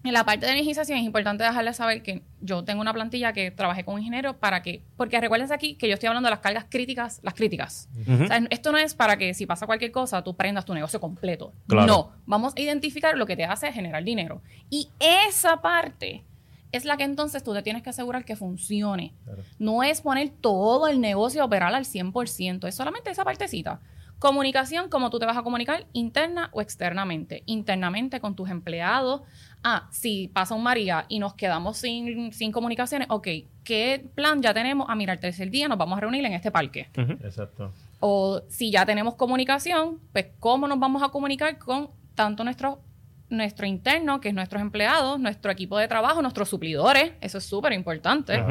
En 0.08 0.13
la 0.13 0.24
parte 0.24 0.46
de 0.46 0.54
energización 0.54 1.00
es 1.00 1.04
importante 1.04 1.43
dejarles 1.43 1.76
saber 1.76 2.02
que 2.02 2.24
yo 2.39 2.63
tengo 2.63 2.80
una 2.80 2.93
plantilla 2.93 3.34
que 3.34 3.52
trabajé 3.52 3.84
con 3.84 3.96
un 3.96 4.00
ingeniero 4.00 4.38
para 4.38 4.62
que, 4.62 4.82
porque 4.96 5.20
recuérdense 5.20 5.54
aquí 5.54 5.76
que 5.76 5.89
yo 5.89 5.96
estoy 5.96 6.08
hablando 6.08 6.28
de 6.28 6.32
las 6.32 6.39
cargas 6.39 6.65
críticas, 6.70 7.20
las 7.24 7.34
críticas. 7.34 7.89
Ujú. 8.00 8.24
O 8.24 8.28
sea, 8.28 8.41
esto 8.50 8.72
no 8.72 8.78
es 8.78 8.93
para 8.93 9.17
que 9.17 9.34
si 9.34 9.46
pasa 9.46 9.65
cualquier 9.65 9.91
cosa 9.91 10.24
tú 10.24 10.34
prendas 10.34 10.63
tu 10.63 10.74
negocio 10.74 11.02
completo. 11.02 11.52
Claro. 11.67 11.88
No, 11.88 12.12
vamos 12.26 12.54
a 12.56 12.62
identificar 12.62 13.17
lo 13.17 13.26
que 13.26 13.36
te 13.36 13.43
hace 13.43 13.70
generar 13.74 14.02
dinero. 14.02 14.41
Y 14.70 14.88
esa 15.00 15.62
parte 15.62 16.24
es 16.72 16.86
la 16.86 16.96
que 16.96 17.04
entonces 17.04 17.43
tú 17.43 17.54
te 17.54 17.62
tienes 17.62 17.84
que 17.84 17.89
asegurar 17.89 18.24
que 18.24 18.38
funcione. 18.38 19.13
No 19.60 19.84
es 19.84 20.00
poner 20.00 20.30
todo 20.30 20.88
el 20.88 21.02
negocio 21.02 21.41
a 21.41 21.46
operar 21.46 21.76
al 21.76 21.84
100%, 21.84 22.65
es 22.65 22.76
solamente 22.76 23.12
esa 23.12 23.26
partecita. 23.26 23.82
Comunicación, 24.20 24.89
como 24.89 25.12
tú 25.12 25.20
te 25.20 25.28
vas 25.28 25.38
a 25.38 25.43
comunicar, 25.43 25.86
interna 25.93 26.50
o 26.52 26.62
externamente. 26.62 27.43
Internamente 27.46 28.20
con 28.20 28.36
tus 28.36 28.50
empleados. 28.50 29.22
Ah, 29.63 29.88
si 29.91 30.30
pasa 30.30 30.56
un 30.56 30.63
María 30.63 31.06
y 31.10 31.20
nos 31.20 31.34
quedamos 31.34 31.78
sin, 31.78 32.32
sin 32.32 32.52
comunicaciones, 32.52 33.08
ok, 33.10 33.28
¿qué 33.63 34.08
plan 34.15 34.41
ya 34.41 34.54
tenemos? 34.54 34.88
Ah, 34.89 34.96
mira, 34.96 35.13
el 35.13 35.20
tercer 35.20 35.50
día 35.50 35.67
nos 35.67 35.78
vamos 35.78 35.98
a 35.98 36.02
reunir 36.02 36.24
en 36.26 36.34
este 36.34 36.52
parque. 36.52 36.89
Exacto. 36.96 37.74
O 38.00 38.41
si 38.48 38.72
ya 38.72 38.86
tenemos 38.86 39.15
comunicación, 39.15 40.00
pues 40.13 40.28
cómo 40.39 40.67
nos 40.67 40.80
vamos 40.80 41.04
a 41.04 41.10
comunicar 41.10 41.58
con 41.58 41.89
tanto 42.15 42.43
nuestro, 42.43 42.82
nuestro 43.30 43.65
interno, 43.65 44.22
que 44.22 44.30
es 44.30 44.36
nuestros 44.36 44.62
empleados, 44.62 45.20
nuestro 45.20 45.52
equipo 45.52 45.78
de 45.78 45.88
trabajo, 45.88 46.22
nuestros 46.22 46.50
suplidores, 46.50 47.13
eso 47.22 47.39
es 47.39 47.43
súper 47.43 47.74
importante, 47.74 48.41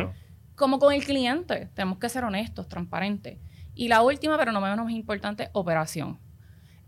como 0.54 0.78
con 0.78 0.92
el 0.92 1.04
cliente. 1.04 1.70
Tenemos 1.74 1.98
que 1.98 2.08
ser 2.08 2.24
honestos, 2.24 2.68
transparentes. 2.68 3.38
Y 3.74 3.88
la 3.88 4.02
última, 4.02 4.36
pero 4.38 4.52
no 4.52 4.60
menos 4.60 4.90
importante, 4.90 5.50
operación. 5.52 6.18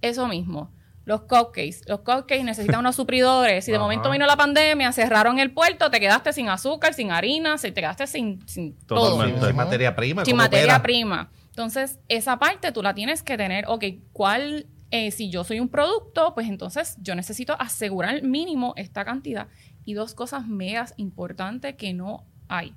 Eso 0.01 0.27
mismo. 0.27 0.71
Los 1.09 1.23
cupcakes. 1.23 1.81
Los 1.87 2.01
cupcakes 2.01 2.45
necesitan 2.45 2.81
unos 2.81 2.95
supridores. 2.95 3.65
Si 3.65 3.71
de 3.71 3.79
Ajá. 3.79 3.85
momento 3.85 4.11
vino 4.11 4.27
la 4.27 4.37
pandemia, 4.37 4.93
cerraron 4.93 5.39
el 5.39 5.51
puerto, 5.53 5.91
te 5.91 6.01
quedaste 6.01 6.35
sin 6.35 6.51
azúcar, 6.51 6.93
sin 6.93 7.11
harina, 7.11 7.57
te 7.57 7.73
quedaste 7.73 8.07
sin, 8.07 8.47
sin 8.47 8.77
todo 8.81 9.13
Totalmente. 9.13 9.47
Sin 9.47 9.57
materia 9.57 9.97
prima. 9.97 10.23
sin 10.23 10.33
¿cómo 10.33 10.43
materia 10.43 10.65
opera? 10.75 10.83
prima. 10.83 11.31
Entonces, 11.47 11.99
esa 12.09 12.39
parte 12.39 12.73
tú 12.73 12.83
la 12.83 12.93
tienes 12.93 13.23
que 13.23 13.39
tener, 13.39 13.65
ok, 13.69 13.85
¿cuál, 14.13 14.67
eh, 14.91 15.11
si 15.11 15.31
yo 15.31 15.45
soy 15.45 15.61
un 15.61 15.71
producto, 15.71 16.35
pues 16.35 16.47
entonces 16.47 16.99
yo 17.01 17.15
necesito 17.15 17.57
asegurar 17.59 18.23
mínimo 18.23 18.75
esta 18.77 19.07
cantidad. 19.07 19.49
Y 19.87 19.95
dos 19.95 20.13
cosas 20.13 20.47
megas 20.47 20.93
importantes 20.99 21.75
que 21.77 21.95
no 21.95 22.27
hay. 22.49 22.75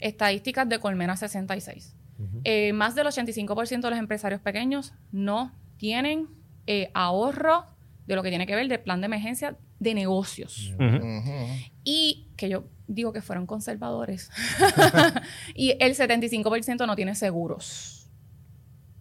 Estadísticas 0.00 0.68
de 0.68 0.80
Colmena 0.80 1.16
66. 1.16 1.96
eh, 2.44 2.74
más 2.74 2.94
del 2.94 3.06
85% 3.06 3.80
de 3.80 3.90
los 3.90 3.98
empresarios 3.98 4.42
pequeños 4.42 4.92
no 5.12 5.50
tienen 5.78 6.28
eh, 6.66 6.90
ahorro 6.94 7.66
de 8.06 8.16
lo 8.16 8.22
que 8.22 8.28
tiene 8.28 8.46
que 8.46 8.54
ver 8.54 8.68
del 8.68 8.80
plan 8.80 9.00
de 9.00 9.06
emergencia 9.06 9.56
de 9.78 9.94
negocios. 9.94 10.72
Y 11.84 12.28
que 12.36 12.48
yo 12.48 12.64
digo 12.86 13.12
que 13.12 13.22
fueron 13.22 13.46
conservadores. 13.46 14.30
y 15.54 15.76
el 15.80 15.94
75% 15.94 16.86
no 16.86 16.96
tiene 16.96 17.14
seguros. 17.14 18.10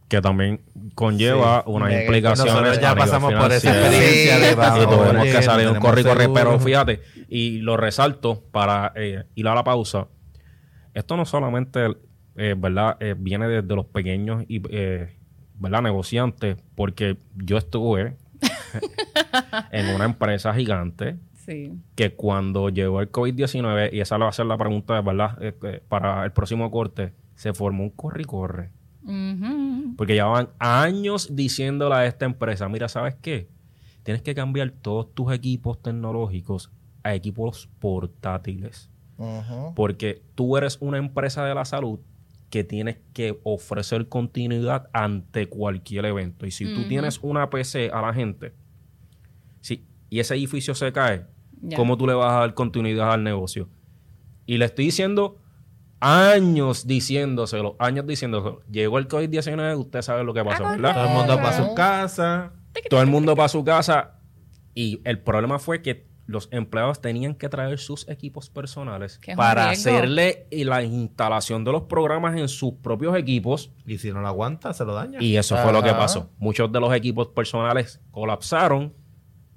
Que 0.08 0.21
también 0.21 0.62
conlleva 0.93 1.63
Sí, 1.65 1.71
unas 1.71 1.91
implicaciones. 1.93 2.54
Nosotros 2.54 2.80
ya 2.80 2.95
pasamos 2.95 3.34
por 3.34 3.52
esa 3.52 3.71
experiencia 3.71 4.39
de 4.39 4.56
vamos, 4.56 4.84
y 4.84 4.88
tuvimos 4.88 5.26
que 5.26 5.41
salir 5.41 5.67
un 5.67 5.80
corre. 5.80 6.04
Pero 6.04 6.60
fíjate, 6.60 7.02
y 7.30 7.60
lo 7.60 7.78
resalto 7.78 8.43
para 8.52 8.91
eh, 8.95 9.23
ir 9.36 9.47
a 9.47 9.56
la 9.56 9.63
pausa. 9.63 10.08
Esto 10.93 11.17
no 11.17 11.26
solamente, 11.26 11.88
eh, 12.36 12.54
¿verdad? 12.56 12.97
Eh, 12.99 13.15
viene 13.17 13.47
desde 13.47 13.76
los 13.76 13.88
pequeños 13.88 14.43
y, 14.47 14.62
eh, 14.69 15.17
¿verdad? 15.63 15.82
Negociantes, 15.82 16.58
porque 16.76 17.17
yo 17.36 17.58
estuve 17.58 18.17
en 19.71 19.95
una 19.95 20.06
empresa 20.06 20.54
gigante 20.54 21.17
Sí. 21.45 21.73
que 21.95 22.13
cuando 22.13 22.69
llegó 22.69 23.02
el 23.02 23.12
COVID-19, 23.12 23.89
y 23.91 23.99
esa 23.99 24.17
le 24.17 24.23
va 24.23 24.30
a 24.30 24.34
ser 24.34 24.45
la 24.45 24.58
pregunta, 24.58 25.02
¿verdad? 25.02 25.38
Eh, 25.41 25.54
eh, 25.63 25.84
para 25.89 26.23
el 26.23 26.32
próximo 26.32 26.71
corte, 26.71 27.12
se 27.36 27.54
formó 27.54 27.84
un 27.84 27.89
corre 27.89 28.21
y 28.21 28.26
corre. 28.26 28.71
Ujú. 29.04 29.93
Porque 29.97 30.13
llevaban 30.13 30.49
años 30.60 31.36
diciéndole 31.36 31.95
a 31.95 32.06
esta 32.06 32.23
empresa, 32.26 32.69
mira, 32.69 32.88
¿sabes 32.88 33.15
qué? 33.21 33.49
Tienes 34.04 34.21
que 34.21 34.34
cambiar 34.36 34.71
todos 34.71 35.13
tus 35.13 35.34
equipos 35.34 35.82
tecnológicos 35.82 36.71
a 37.04 37.13
equipos 37.13 37.69
portátiles. 37.80 38.89
Porque 39.76 40.21
tú 40.36 40.56
eres 40.58 40.78
una 40.82 40.97
empresa 40.97 41.43
de 41.45 41.54
la 41.56 41.65
salud 41.65 41.99
que 42.53 42.63
tienes 42.63 42.97
que 43.13 43.39
ofrecer 43.41 44.09
continuidad 44.09 44.87
ante 44.93 45.49
cualquier 45.49 46.05
evento. 46.05 46.45
Y 46.45 46.51
si 46.51 46.71
tú 46.71 46.87
tienes 46.87 47.17
una 47.23 47.49
PC 47.49 47.89
a 47.91 47.99
la 47.99 48.13
gente 48.13 48.53
sí, 49.59 49.87
y 50.11 50.19
ese 50.19 50.35
edificio 50.35 50.75
se 50.75 50.93
cae. 50.93 51.25
¿cómo 51.75 51.97
tú 51.97 52.05
le 52.05 52.13
vas 52.13 52.31
a 52.31 52.39
dar 52.41 52.53
continuidad 52.53 53.11
al 53.11 53.23
negocio? 53.23 53.69
Y 54.45 54.59
le 54.59 54.65
estoy 54.65 54.85
diciendo 54.85 55.39
años 55.99 56.85
diciéndoselo, 56.85 57.75
años 57.79 58.05
diciéndoselo. 58.05 58.61
Llegó 58.69 58.99
el 58.99 59.07
COVID-19, 59.07 59.75
usted 59.75 60.03
sabe 60.03 60.23
lo 60.23 60.35
que 60.35 60.43
pasó, 60.43 60.67
Ah, 60.67 60.71
¿verdad? 60.73 60.93
Todo 60.93 61.05
el 61.05 61.11
mundo 61.11 61.35
para 61.37 61.57
su 61.57 61.73
casa. 61.73 62.53
Todo 62.87 63.01
el 63.01 63.07
mundo 63.07 63.35
para 63.35 63.49
su 63.49 63.63
casa. 63.63 64.19
Y 64.75 65.01
el 65.05 65.17
problema 65.17 65.57
fue 65.57 65.81
que 65.81 66.05
los 66.25 66.47
empleados 66.51 67.01
tenían 67.01 67.36
que 67.36 67.49
traer 67.49 67.79
sus 67.79 68.07
equipos 68.07 68.49
personales 68.49 69.19
para 69.36 69.69
riesgo. 69.69 69.89
hacerle 69.91 70.47
la 70.51 70.81
instalación 70.83 71.63
de 71.65 71.71
los 71.73 71.83
programas 71.83 72.38
en 72.38 72.47
sus 72.47 72.73
propios 72.75 73.15
equipos. 73.17 73.71
Y 73.86 73.97
si 73.97 74.12
no 74.12 74.21
lo 74.21 74.27
aguanta, 74.27 74.73
se 74.73 74.86
lo 74.86 74.93
daña. 74.93 75.21
Y 75.21 75.36
eso 75.36 75.57
fue 75.57 75.73
lo 75.73 75.83
que 75.83 75.91
pasó. 75.91 76.29
Muchos 76.38 76.71
de 76.71 76.79
los 76.79 76.93
equipos 76.93 77.27
personales 77.27 77.99
colapsaron. 78.12 78.93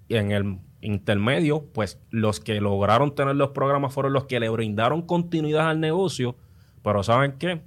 Y 0.08 0.16
en 0.16 0.32
el 0.32 0.58
intermedio, 0.80 1.64
pues 1.72 2.00
los 2.10 2.40
que 2.40 2.60
lograron 2.60 3.14
tener 3.14 3.36
los 3.36 3.50
programas 3.50 3.92
fueron 3.94 4.12
los 4.12 4.24
que 4.24 4.40
le 4.40 4.48
brindaron 4.48 5.02
continuidad 5.02 5.68
al 5.70 5.80
negocio. 5.80 6.36
Pero 6.82 7.02
¿saben 7.02 7.32
qué? 7.38 7.62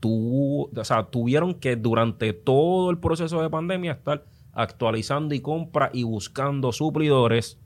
Tu- 0.00 0.70
o 0.76 0.84
sea, 0.84 1.04
tuvieron 1.04 1.54
que 1.54 1.76
durante 1.76 2.32
todo 2.32 2.90
el 2.90 2.98
proceso 2.98 3.40
de 3.42 3.48
pandemia 3.50 3.92
estar 3.92 4.24
actualizando 4.52 5.34
y 5.34 5.40
compra 5.40 5.90
y 5.92 6.02
buscando 6.04 6.72
suplidores 6.72 7.58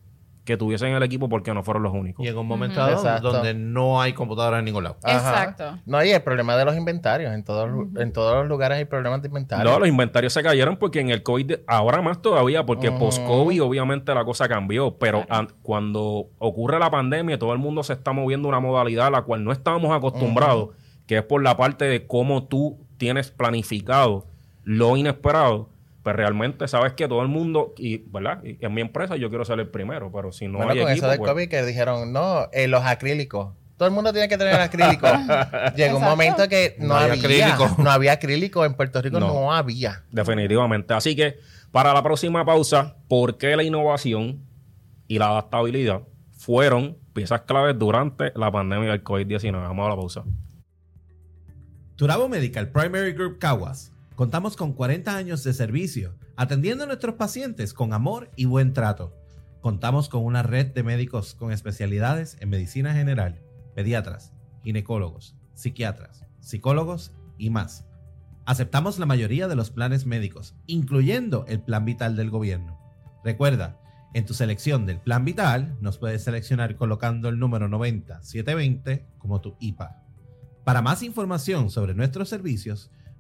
que 0.49 0.57
tuviesen 0.57 0.95
el 0.95 1.03
equipo 1.03 1.29
porque 1.29 1.53
no 1.53 1.63
fueron 1.63 1.83
los 1.83 1.93
únicos. 1.93 2.25
Y 2.25 2.29
en 2.31 2.39
un 2.39 2.47
momento 2.47 2.81
dado 2.81 2.93
Exacto. 2.95 3.33
donde 3.33 3.53
no 3.53 4.01
hay 4.01 4.15
computadora 4.15 4.59
en 4.61 4.65
ningún 4.65 4.83
lado. 4.85 4.97
Ajá. 5.05 5.17
Exacto. 5.19 5.79
No, 5.85 6.03
y 6.03 6.09
el 6.09 6.23
problema 6.23 6.57
de 6.57 6.65
los 6.65 6.75
inventarios. 6.75 7.35
En 7.35 7.45
todos, 7.45 7.69
en 7.99 8.13
todos 8.15 8.35
los 8.37 8.49
lugares 8.49 8.79
hay 8.79 8.87
problemas 8.87 9.21
de 9.21 9.29
inventario. 9.29 9.71
No, 9.71 9.79
los 9.79 9.87
inventarios 9.87 10.33
se 10.33 10.43
cayeron 10.43 10.79
porque 10.79 11.01
en 11.01 11.11
el 11.11 11.23
COVID, 11.23 11.53
ahora 11.67 12.01
más 12.01 12.23
todavía, 12.23 12.65
porque 12.65 12.91
post-COVID 12.91 13.63
obviamente 13.63 14.15
la 14.15 14.25
cosa 14.25 14.49
cambió, 14.49 14.97
pero 14.99 15.27
an- 15.29 15.49
cuando 15.61 16.31
ocurre 16.39 16.79
la 16.79 16.91
pandemia, 16.91 17.39
todo 17.39 17.53
el 17.53 17.59
mundo 17.59 17.83
se 17.83 17.93
está 17.93 18.13
moviendo 18.13 18.49
una 18.49 18.59
modalidad 18.61 19.09
a 19.09 19.11
la 19.11 19.23
cual 19.23 19.45
no 19.45 19.53
estábamos 19.53 19.93
acostumbrados, 19.95 20.71
que 21.07 21.19
es 21.19 21.23
por 21.25 21.43
la 21.43 21.59
parte 21.59 21.85
de 21.85 22.07
cómo 22.07 22.45
tú 22.45 22.79
tienes 22.97 23.31
planificado 23.31 24.27
lo 24.65 24.97
inesperado. 24.97 25.69
Pues 26.03 26.17
realmente 26.17 26.69
sabes 26.69 26.93
que 26.93 27.09
todo 27.09 27.23
el 27.23 27.29
mundo, 27.29 27.75
y 27.77 27.99
verdad, 27.99 28.43
y 28.45 28.65
en 28.65 28.73
mi 28.73 28.81
empresa 28.81 29.17
yo 29.17 29.29
quiero 29.29 29.45
ser 29.45 29.59
el 29.61 29.69
primero, 29.69 30.11
pero 30.13 30.33
si 30.33 30.47
no 30.47 30.59
bueno, 30.59 30.73
hay 30.73 30.79
con 30.79 30.91
equipo, 30.91 31.07
eso 31.07 31.11
del 31.11 31.19
pues, 31.19 31.31
COVID 31.31 31.49
que 31.49 31.63
dijeron, 31.65 32.13
no, 32.13 32.49
eh, 32.53 32.69
los 32.69 32.85
acrílicos. 32.85 33.55
Todo 33.79 33.89
el 33.89 33.95
mundo 33.95 34.13
tiene 34.13 34.29
que 34.29 34.37
tener 34.37 34.57
acrílico. 34.57 35.07
Llegó 35.77 35.99
un 35.99 36.05
momento 36.05 36.49
que 36.49 36.75
no, 36.81 36.97
había, 36.97 37.15
acrílico. 37.15 37.77
No 37.79 37.91
había 37.91 38.13
acrílico. 38.13 38.65
En 38.65 38.75
Puerto 38.75 39.01
Rico 39.01 39.21
No. 39.21 39.29
no, 39.29 39.53
había. 39.53 40.03
Definitivamente. 40.11 40.95
Así 40.95 41.15
que 41.15 41.39
para 41.71 41.95
la 41.95 42.03
próxima 42.03 42.45
pausa, 42.45 42.97
¿por 43.07 43.39
qué 43.39 43.55
la 43.55 43.63
innovación 43.63 44.41
y 45.07 45.19
la 45.21 45.29
adaptabilidad 45.29 46.03
fueron 46.37 46.99
piezas 47.13 47.43
claves 47.43 47.79
durante 47.79 48.33
la 48.35 48.51
pandemia 48.51 48.91
del 48.91 49.05
COVID-19? 49.05 49.53
Vamos 49.53 49.87
a 49.87 49.91
la 49.91 49.97
pausa. 49.97 50.25
Turabo 51.95 52.29
Medical 52.29 52.69
Primary 52.69 53.13
Group 53.13 53.39
Caguas. 53.39 53.93
Contamos 54.19 54.57
con 54.57 54.73
40 54.73 55.17
años 55.17 55.45
de 55.45 55.53
servicio, 55.53 56.17
atendiendo 56.35 56.83
a 56.83 56.87
nuestros 56.89 57.15
pacientes 57.15 57.73
con 57.73 57.93
amor 57.93 58.33
y 58.35 58.47
buen 58.47 58.73
trato. 58.73 59.15
Contamos 59.61 60.09
con 60.09 60.25
una 60.25 60.43
red 60.43 60.75
de 60.75 60.83
médicos 60.83 61.37
con 61.37 61.53
especialidades 61.53 62.37
en 62.41 62.49
medicina 62.49 62.93
general, 62.95 63.41
pediatras, 63.77 64.33
ginecólogos, 64.65 65.37
psiquiatras, 65.55 66.27
psicólogos 66.41 67.13
y 67.39 67.51
más. 67.51 67.87
Aceptamos 68.45 68.99
la 68.99 69.07
mayoría 69.07 69.47
de 69.47 69.55
los 69.55 69.71
planes 69.71 70.05
médicos, 70.05 70.57
incluyendo 70.67 71.45
el 71.47 71.61
plan 71.61 71.85
vital 71.85 72.17
del 72.17 72.31
gobierno. 72.31 72.77
Recuerda, 73.23 73.79
en 74.15 74.27
tu 74.27 74.35
selección 74.35 74.85
del 74.85 74.99
plan 74.99 75.25
vital 75.25 75.77
nos 75.81 75.99
puedes 75.99 76.25
seleccionar 76.25 76.75
colocando 76.75 77.29
el 77.29 77.39
número 77.39 77.69
90720 77.69 79.07
como 79.19 79.41
tu 79.41 79.57
IPA. 79.61 80.03
Para 80.65 80.83
más 80.83 81.05
información 81.05 81.71
sobre 81.71 81.95
nuestros 81.95 82.29
servicios, 82.29 82.91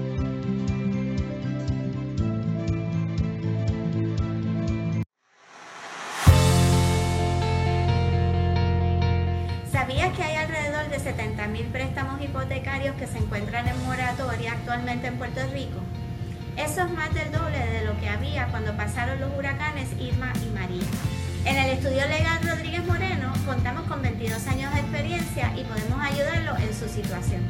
¿Sabías 9.71 10.17
que 10.17 10.23
hay 10.23 10.37
alrededor 10.37 10.89
de 10.89 10.99
70.000 10.99 11.71
préstamos 11.71 12.23
hipotecarios 12.23 12.97
que 12.97 13.07
se 13.07 13.19
encuentran 13.19 13.69
en 13.69 13.85
moratoria 13.85 14.53
actualmente 14.53 15.09
en 15.09 15.19
Puerto 15.19 15.41
Rico? 15.53 15.81
Eso 16.57 16.81
es 16.83 16.91
más 16.93 17.13
del 17.15 17.31
doble 17.31 17.59
de 17.59 17.85
lo 17.85 17.99
que 18.01 18.09
había 18.09 18.49
cuando 18.49 18.75
pasaron 18.77 19.21
los 19.21 19.31
huracanes 19.37 19.91
Irma 20.01 20.33
y 20.45 20.49
situación. 26.91 27.43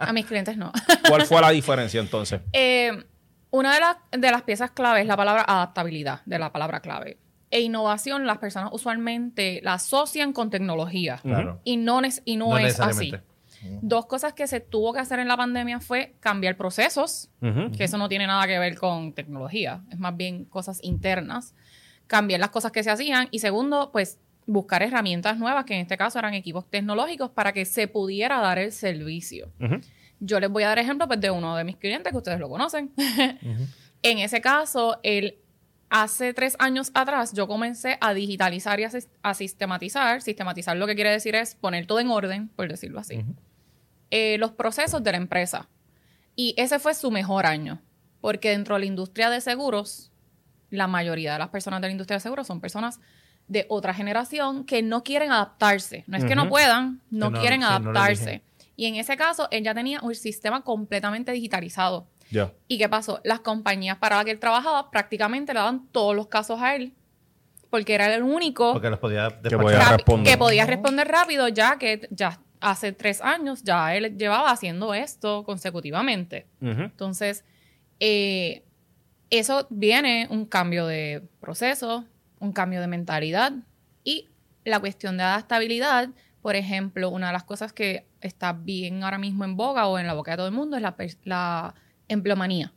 A 0.00 0.12
mis 0.12 0.26
clientes 0.26 0.56
no. 0.56 0.72
¿Cuál 1.08 1.26
fue 1.26 1.40
la 1.40 1.50
diferencia 1.50 2.00
entonces? 2.00 2.40
Eh, 2.52 3.04
una 3.50 3.74
de, 3.74 3.80
las- 3.80 3.96
de 4.12 4.30
las 4.30 4.42
piezas 4.42 4.70
clave 4.70 5.00
es 5.00 5.06
la 5.06 5.16
palabra 5.16 5.44
adaptabilidad, 5.46 6.20
de 6.26 6.38
la 6.38 6.52
palabra 6.52 6.80
clave. 6.80 7.18
E 7.54 7.60
innovación, 7.60 8.26
las 8.26 8.38
personas 8.38 8.70
usualmente 8.72 9.60
la 9.62 9.74
asocian 9.74 10.32
con 10.32 10.50
tecnología. 10.50 11.20
Claro. 11.22 11.60
Y 11.62 11.76
no, 11.76 12.00
y 12.24 12.34
no, 12.36 12.48
No 12.48 12.58
es 12.58 12.80
así. 12.80 13.14
Dos 13.80 14.06
cosas 14.06 14.32
que 14.32 14.48
se 14.48 14.58
tuvo 14.58 14.92
que 14.92 14.98
hacer 14.98 15.20
en 15.20 15.28
la 15.28 15.36
pandemia 15.36 15.78
fue 15.78 16.16
cambiar 16.18 16.56
procesos, 16.56 17.30
Ujú. 17.40 17.70
que 17.70 17.84
eso 17.84 17.96
no 17.96 18.08
tiene 18.08 18.26
nada 18.26 18.44
que 18.48 18.58
ver 18.58 18.76
con 18.76 19.12
tecnología, 19.12 19.84
es 19.88 20.00
más 20.00 20.16
bien 20.16 20.46
cosas 20.46 20.80
internas. 20.82 21.54
Cambiar 22.08 22.40
las 22.40 22.50
cosas 22.50 22.72
que 22.72 22.82
se 22.82 22.90
hacían. 22.90 23.28
Y 23.30 23.38
segundo, 23.38 23.90
pues 23.92 24.18
buscar 24.46 24.82
herramientas 24.82 25.38
nuevas, 25.38 25.64
que 25.64 25.74
en 25.74 25.82
este 25.82 25.96
caso 25.96 26.18
eran 26.18 26.34
equipos 26.34 26.68
tecnológicos, 26.68 27.30
para 27.30 27.52
que 27.52 27.64
se 27.64 27.86
pudiera 27.86 28.40
dar 28.40 28.58
el 28.58 28.72
servicio. 28.72 29.52
Ujú. 29.60 29.76
Yo 30.18 30.40
les 30.40 30.50
voy 30.50 30.64
a 30.64 30.68
dar 30.70 30.80
ejemplo 30.80 31.06
pues, 31.06 31.20
de 31.20 31.30
uno 31.30 31.54
de 31.56 31.62
mis 31.62 31.76
clientes, 31.76 32.10
que 32.10 32.18
ustedes 32.18 32.40
lo 32.40 32.48
conocen. 32.48 32.90
En 34.02 34.18
ese 34.18 34.42
caso, 34.42 35.00
él, 35.02 35.38
hace 36.02 36.34
tres 36.34 36.56
años 36.58 36.90
atrás, 36.94 37.32
yo 37.34 37.46
comencé 37.46 37.98
a 38.00 38.12
digitalizar 38.14 38.80
y 38.80 38.84
a, 38.84 38.90
sis- 38.90 39.08
a 39.22 39.32
sistematizar. 39.34 40.20
Sistematizar 40.22 40.76
lo 40.76 40.86
que 40.88 40.94
quiere 40.96 41.10
decir 41.10 41.34
es 41.36 41.54
poner 41.54 41.86
todo 41.86 42.00
en 42.00 42.08
orden, 42.10 42.48
por 42.48 42.68
decirlo 42.68 42.98
así. 42.98 43.14
eh, 44.10 44.36
los 44.38 44.50
procesos 44.52 45.02
de 45.02 45.10
la 45.12 45.16
empresa. 45.18 45.68
Y 46.36 46.54
ese 46.56 46.78
fue 46.80 46.94
su 46.94 47.10
mejor 47.10 47.46
año, 47.46 47.80
porque 48.20 48.50
dentro 48.50 48.74
de 48.74 48.80
la 48.80 48.86
industria 48.86 49.30
de 49.30 49.40
seguros, 49.40 50.10
la 50.70 50.86
mayoría 50.88 51.32
de 51.34 51.38
las 51.38 51.48
personas 51.50 51.80
de 51.80 51.86
la 51.88 51.92
industria 51.92 52.16
de 52.16 52.20
seguros 52.22 52.46
son 52.48 52.60
personas 52.60 52.98
de 53.46 53.66
otra 53.68 53.92
generación 53.94 54.64
que 54.64 54.82
no 54.82 55.02
quieren 55.04 55.30
adaptarse. 55.30 56.02
No 56.08 56.16
es 56.16 56.24
que 56.24 56.34
no 56.34 56.42
puedan, 56.48 57.00
no, 57.10 57.26
quieren 57.40 57.60
no 57.60 57.66
adaptarse. 57.68 58.42
y 58.76 58.86
en 58.86 58.96
ese 58.96 59.16
caso, 59.16 59.46
él 59.52 59.62
ya 59.62 59.74
tenía 59.74 60.00
un 60.02 60.14
sistema 60.16 60.62
completamente 60.62 61.30
digitalizado. 61.32 62.08
Ya. 62.30 62.52
¿Y 62.68 62.78
qué 62.78 62.88
pasó? 62.88 63.20
Las 63.24 63.40
compañías 63.40 63.98
para 63.98 64.16
las 64.16 64.24
que 64.24 64.30
él 64.30 64.38
trabajaba 64.40 64.90
prácticamente 64.90 65.52
le 65.52 65.60
daban 65.60 65.86
todos 65.92 66.16
los 66.16 66.28
casos 66.28 66.60
a 66.60 66.74
él, 66.74 66.94
porque 67.70 67.94
era 67.94 68.14
el 68.14 68.22
único 68.22 68.72
Porque 68.72 68.90
los 68.90 68.98
podía 68.98 69.28
Que 69.42 69.56
podía 69.56 69.96
que 70.24 70.36
podía 70.36 70.66
responder 70.66 71.08
rápido, 71.08 71.48
ya 71.48 71.78
que 71.78 72.08
ya 72.10 72.40
hace 72.60 72.92
tres 72.92 73.20
años 73.20 73.62
ya 73.62 73.94
él 73.94 74.16
llevaba 74.16 74.50
haciendo 74.50 74.94
esto 74.94 75.44
consecutivamente. 75.44 76.46
Ujú. 76.60 76.82
Entonces, 76.82 77.44
eh, 78.00 78.64
eso 79.30 79.66
viene 79.70 80.26
un 80.30 80.46
cambio 80.46 80.86
de 80.86 81.22
proceso, 81.40 82.04
un 82.38 82.52
cambio 82.52 82.80
de 82.80 82.86
mentalidad 82.86 83.52
y 84.02 84.28
la 84.64 84.80
cuestión 84.80 85.16
de 85.16 85.24
adaptabilidad. 85.24 86.08
Por 86.42 86.56
ejemplo, 86.56 87.10
una 87.10 87.28
de 87.28 87.32
las 87.32 87.44
cosas 87.44 87.72
que 87.72 88.06
está 88.20 88.52
bien 88.52 89.02
ahora 89.02 89.18
mismo 89.18 89.44
en 89.44 89.56
boga 89.56 89.86
o 89.86 89.98
en 89.98 90.06
la 90.06 90.14
boca 90.14 90.32
de 90.32 90.36
todo 90.38 90.46
el 90.46 90.54
mundo 90.54 90.76
es 90.76 90.82
la, 90.82 90.94
la 91.24 91.74
empleomanía. 92.08 92.72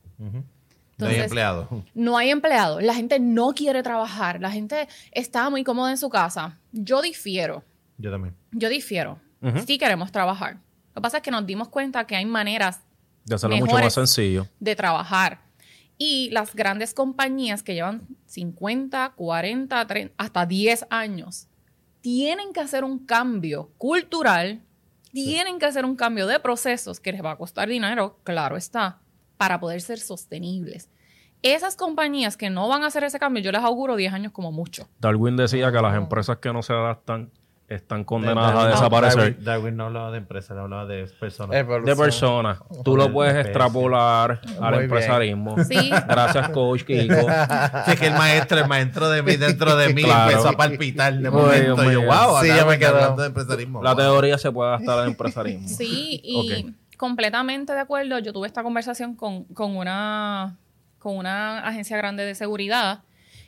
No 0.98 1.06
hay 1.08 1.16
empleados. 1.20 1.68
no 1.94 2.18
hay 2.18 2.32
empleados, 2.32 2.82
la 2.82 2.96
gente 2.96 3.20
no 3.20 3.54
quiere 3.54 3.84
trabajar, 3.84 4.42
la 4.42 4.50
gente 4.52 4.88
está 5.12 5.50
muy 5.50 5.64
cómoda 5.64 5.92
en 5.92 5.98
su 5.98 6.10
casa. 6.10 6.58
Yo 6.72 7.02
difiero, 7.04 7.64
Yo 7.98 8.10
también. 8.12 8.36
yo 8.52 8.68
difiero. 8.70 9.20
Sí 9.68 9.78
queremos 9.78 10.12
trabajar. 10.12 10.56
Lo 10.56 10.94
que 10.96 11.02
pasa 11.02 11.18
es 11.18 11.24
que 11.24 11.30
nos 11.30 11.46
dimos 11.46 11.70
cuenta 11.70 12.08
que 12.08 12.16
hay 12.16 12.26
maneras 12.26 12.82
De 13.26 13.36
hacerlo 13.36 13.58
mucho 13.58 13.76
más 13.76 13.94
sencillo. 13.94 14.48
de 14.60 14.76
trabajar. 14.76 15.42
Y 16.00 16.30
las 16.32 16.56
grandes 16.56 16.94
compañías 16.96 17.62
que 17.62 17.76
llevan 17.76 18.08
50, 18.26 19.14
40, 19.16 19.86
30, 19.88 20.14
hasta 20.18 20.46
10 20.48 20.88
años, 20.90 21.48
tienen 22.02 22.54
que 22.54 22.60
hacer 22.60 22.84
un 22.84 23.06
cambio 23.06 23.72
cultural, 23.78 24.62
tienen 25.12 25.60
que 25.60 25.66
hacer 25.68 25.86
un 25.86 25.96
cambio 25.96 26.26
de 26.28 26.40
procesos 26.40 27.00
que 27.00 27.12
les 27.12 27.24
va 27.24 27.32
a 27.32 27.38
costar 27.38 27.68
dinero, 27.70 28.20
claro 28.24 28.58
está, 28.58 29.00
para 29.38 29.60
poder 29.60 29.82
ser 29.82 30.00
sostenibles. 30.00 30.90
Esas 31.44 31.76
compañías 31.76 32.36
que 32.36 32.50
no 32.50 32.68
van 32.68 32.84
a 32.84 32.88
hacer 32.88 33.04
ese 33.04 33.20
cambio, 33.20 33.44
yo 33.44 33.52
les 33.52 33.62
auguro 33.62 33.96
10 33.96 34.12
años 34.14 34.32
como 34.32 34.52
mucho. 34.52 34.88
Darwin 35.00 35.38
decía 35.38 35.72
que 35.72 35.80
las 35.82 35.96
empresas 35.96 36.38
que 36.38 36.52
no 36.52 36.64
se 36.64 36.74
adaptan 36.74 37.30
están 37.70 38.06
condenadas 38.06 38.56
a 38.56 38.68
desaparecer. 38.70 39.20
Darwin, 39.20 39.44
Darwin 39.44 39.78
no 39.78 39.86
hablaba 39.88 40.12
de 40.12 40.18
empresa, 40.20 40.54
él 40.54 40.62
hablaba 40.62 40.86
de 40.86 41.06
personas. 41.20 41.52
De 41.52 41.58
Evolución. 41.60 41.98
personas. 41.98 42.60
Tú 42.84 42.96
lo 42.96 43.08
de 43.08 43.10
puedes 43.12 43.36
extrapolar 43.46 44.42
al 44.62 44.74
Muy 44.76 44.84
empresarismo. 44.86 45.56
Sí. 45.66 45.90
Gracias, 46.08 46.50
coach 46.50 46.84
Kiko. 46.84 47.14
Sí, 47.86 47.92
es 47.92 48.00
que 48.00 48.08
el 48.08 48.14
maestro, 48.14 48.60
el 48.60 48.68
maestro 48.68 49.10
de 49.10 49.22
mí, 49.22 49.36
dentro 49.36 49.76
de 49.76 49.94
mí, 49.94 50.02
Claro. 50.04 50.32
empezó 50.32 50.50
a 50.50 50.54
palpitar 50.54 51.14
de 51.14 51.30
Muy 51.30 51.42
momento. 51.42 51.76
bien, 51.76 51.86
muy 51.86 51.94
yo, 51.94 52.00
bien. 52.02 52.10
wow, 52.12 52.42
Sí, 52.42 52.48
ya 52.48 52.66
me 52.66 52.80
quedo. 52.80 52.96
hablando 52.96 53.22
de 53.22 53.28
empresarismo. 53.28 53.84
La 53.84 53.94
Wow. 53.94 54.02
teoría 54.02 54.38
se 54.38 54.52
puede 54.52 54.70
adaptar 54.70 55.00
al 55.00 55.08
empresarismo. 55.10 55.68
Sí, 55.68 56.22
y 56.24 56.64
Ok. 56.66 56.74
Completamente 56.98 57.74
de 57.74 57.80
acuerdo. 57.80 58.20
Yo 58.20 58.34
tuve 58.34 58.48
esta 58.48 58.64
conversación 58.64 59.16
con, 59.16 59.46
con 59.46 59.78
una, 59.78 60.58
con 61.00 61.16
una 61.16 61.60
agencia 61.60 61.96
grande 61.98 62.26
de 62.26 62.36
seguridad 62.36 63.04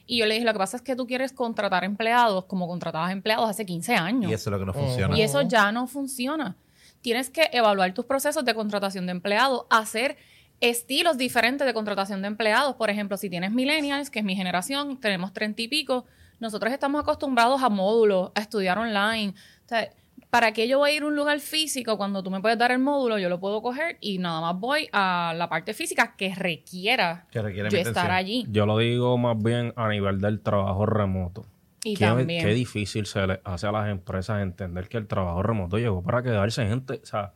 y 0.10 0.18
yo 0.18 0.26
le 0.26 0.34
dije, 0.34 0.46
lo 0.46 0.54
que 0.54 0.58
pasa 0.58 0.76
es 0.76 0.82
que 0.82 0.96
tú 0.96 1.06
quieres 1.06 1.32
contratar 1.34 1.84
empleados 1.84 2.46
como 2.46 2.68
contratabas 2.68 3.12
empleados 3.12 3.48
hace 3.48 3.64
15 3.64 3.94
años. 3.94 4.32
Y 4.32 4.34
eso 4.34 4.50
es 4.50 4.52
lo 4.52 4.60
que 4.60 4.66
no 4.66 4.74
funciona. 4.74 5.16
Y 5.16 5.22
eso 5.22 5.44
ya 5.44 5.72
no 5.72 5.86
funciona. 5.86 6.56
Tienes 7.02 7.30
que 7.30 7.48
evaluar 7.54 7.94
tus 7.94 8.06
procesos 8.06 8.44
de 8.44 8.56
contratación 8.56 9.06
de 9.06 9.12
empleados, 9.12 9.68
hacer 9.70 10.18
estilos 10.62 11.16
diferentes 11.20 11.66
de 11.68 11.76
contratación 11.76 12.24
de 12.24 12.28
empleados. 12.28 12.76
Por 12.76 12.90
ejemplo, 12.90 13.18
si 13.18 13.30
tienes 13.30 13.52
millennials, 13.52 14.10
que 14.10 14.18
es 14.18 14.26
mi 14.26 14.36
generación, 14.36 15.00
tenemos 15.00 15.32
treinta 15.32 15.62
y 15.62 15.68
pico, 15.68 16.06
nosotros 16.40 16.74
estamos 16.74 17.00
acostumbrados 17.02 17.62
a 17.62 17.70
módulos, 17.70 18.32
a 18.34 18.42
estudiar 18.42 18.80
online. 18.80 19.36
O 19.66 19.68
sea, 19.70 19.92
¿para 20.30 20.52
qué 20.52 20.68
yo 20.68 20.80
voy 20.80 20.92
a 20.92 20.94
ir 20.96 21.04
a 21.04 21.08
un 21.08 21.16
lugar 21.16 21.40
físico 21.40 21.98
cuando 21.98 22.24
tú 22.24 22.32
me 22.32 22.42
puedes 22.42 22.58
dar 22.58 22.72
el 22.72 22.80
módulo? 22.80 23.18
Yo 23.18 23.30
lo 23.30 23.40
puedo 23.40 23.62
coger 23.62 23.98
y 24.00 24.20
nada 24.20 24.42
más 24.42 24.60
voy 24.60 24.90
a 24.92 25.34
la 25.36 25.50
parte 25.50 25.74
física 25.74 26.16
que 26.16 26.34
requiera 26.36 27.28
Que 27.32 27.42
requiere 27.42 27.70
yo 27.70 27.78
mi 27.78 27.82
estar 27.82 28.12
allí. 28.12 28.46
Yo 28.50 28.66
lo 28.66 28.78
digo 28.78 29.18
más 29.18 29.42
bien 29.42 29.74
a 29.76 29.90
nivel 29.90 30.20
del 30.20 30.42
trabajo 30.42 30.86
remoto. 30.86 31.46
Y 31.84 31.96
qué, 31.96 32.06
también. 32.06 32.44
qué 32.44 32.54
difícil 32.54 33.06
se 33.06 33.26
le 33.26 33.42
hace 33.44 33.68
a 33.68 33.72
las 33.72 33.90
empresas 33.90 34.42
entender 34.42 34.90
que 34.90 34.98
el 34.98 35.08
trabajo 35.08 35.42
remoto 35.44 35.78
llegó 35.78 36.04
para 36.04 36.22
quedarse, 36.22 36.68
gente. 36.68 37.00
O 37.02 37.06
sea, 37.06 37.34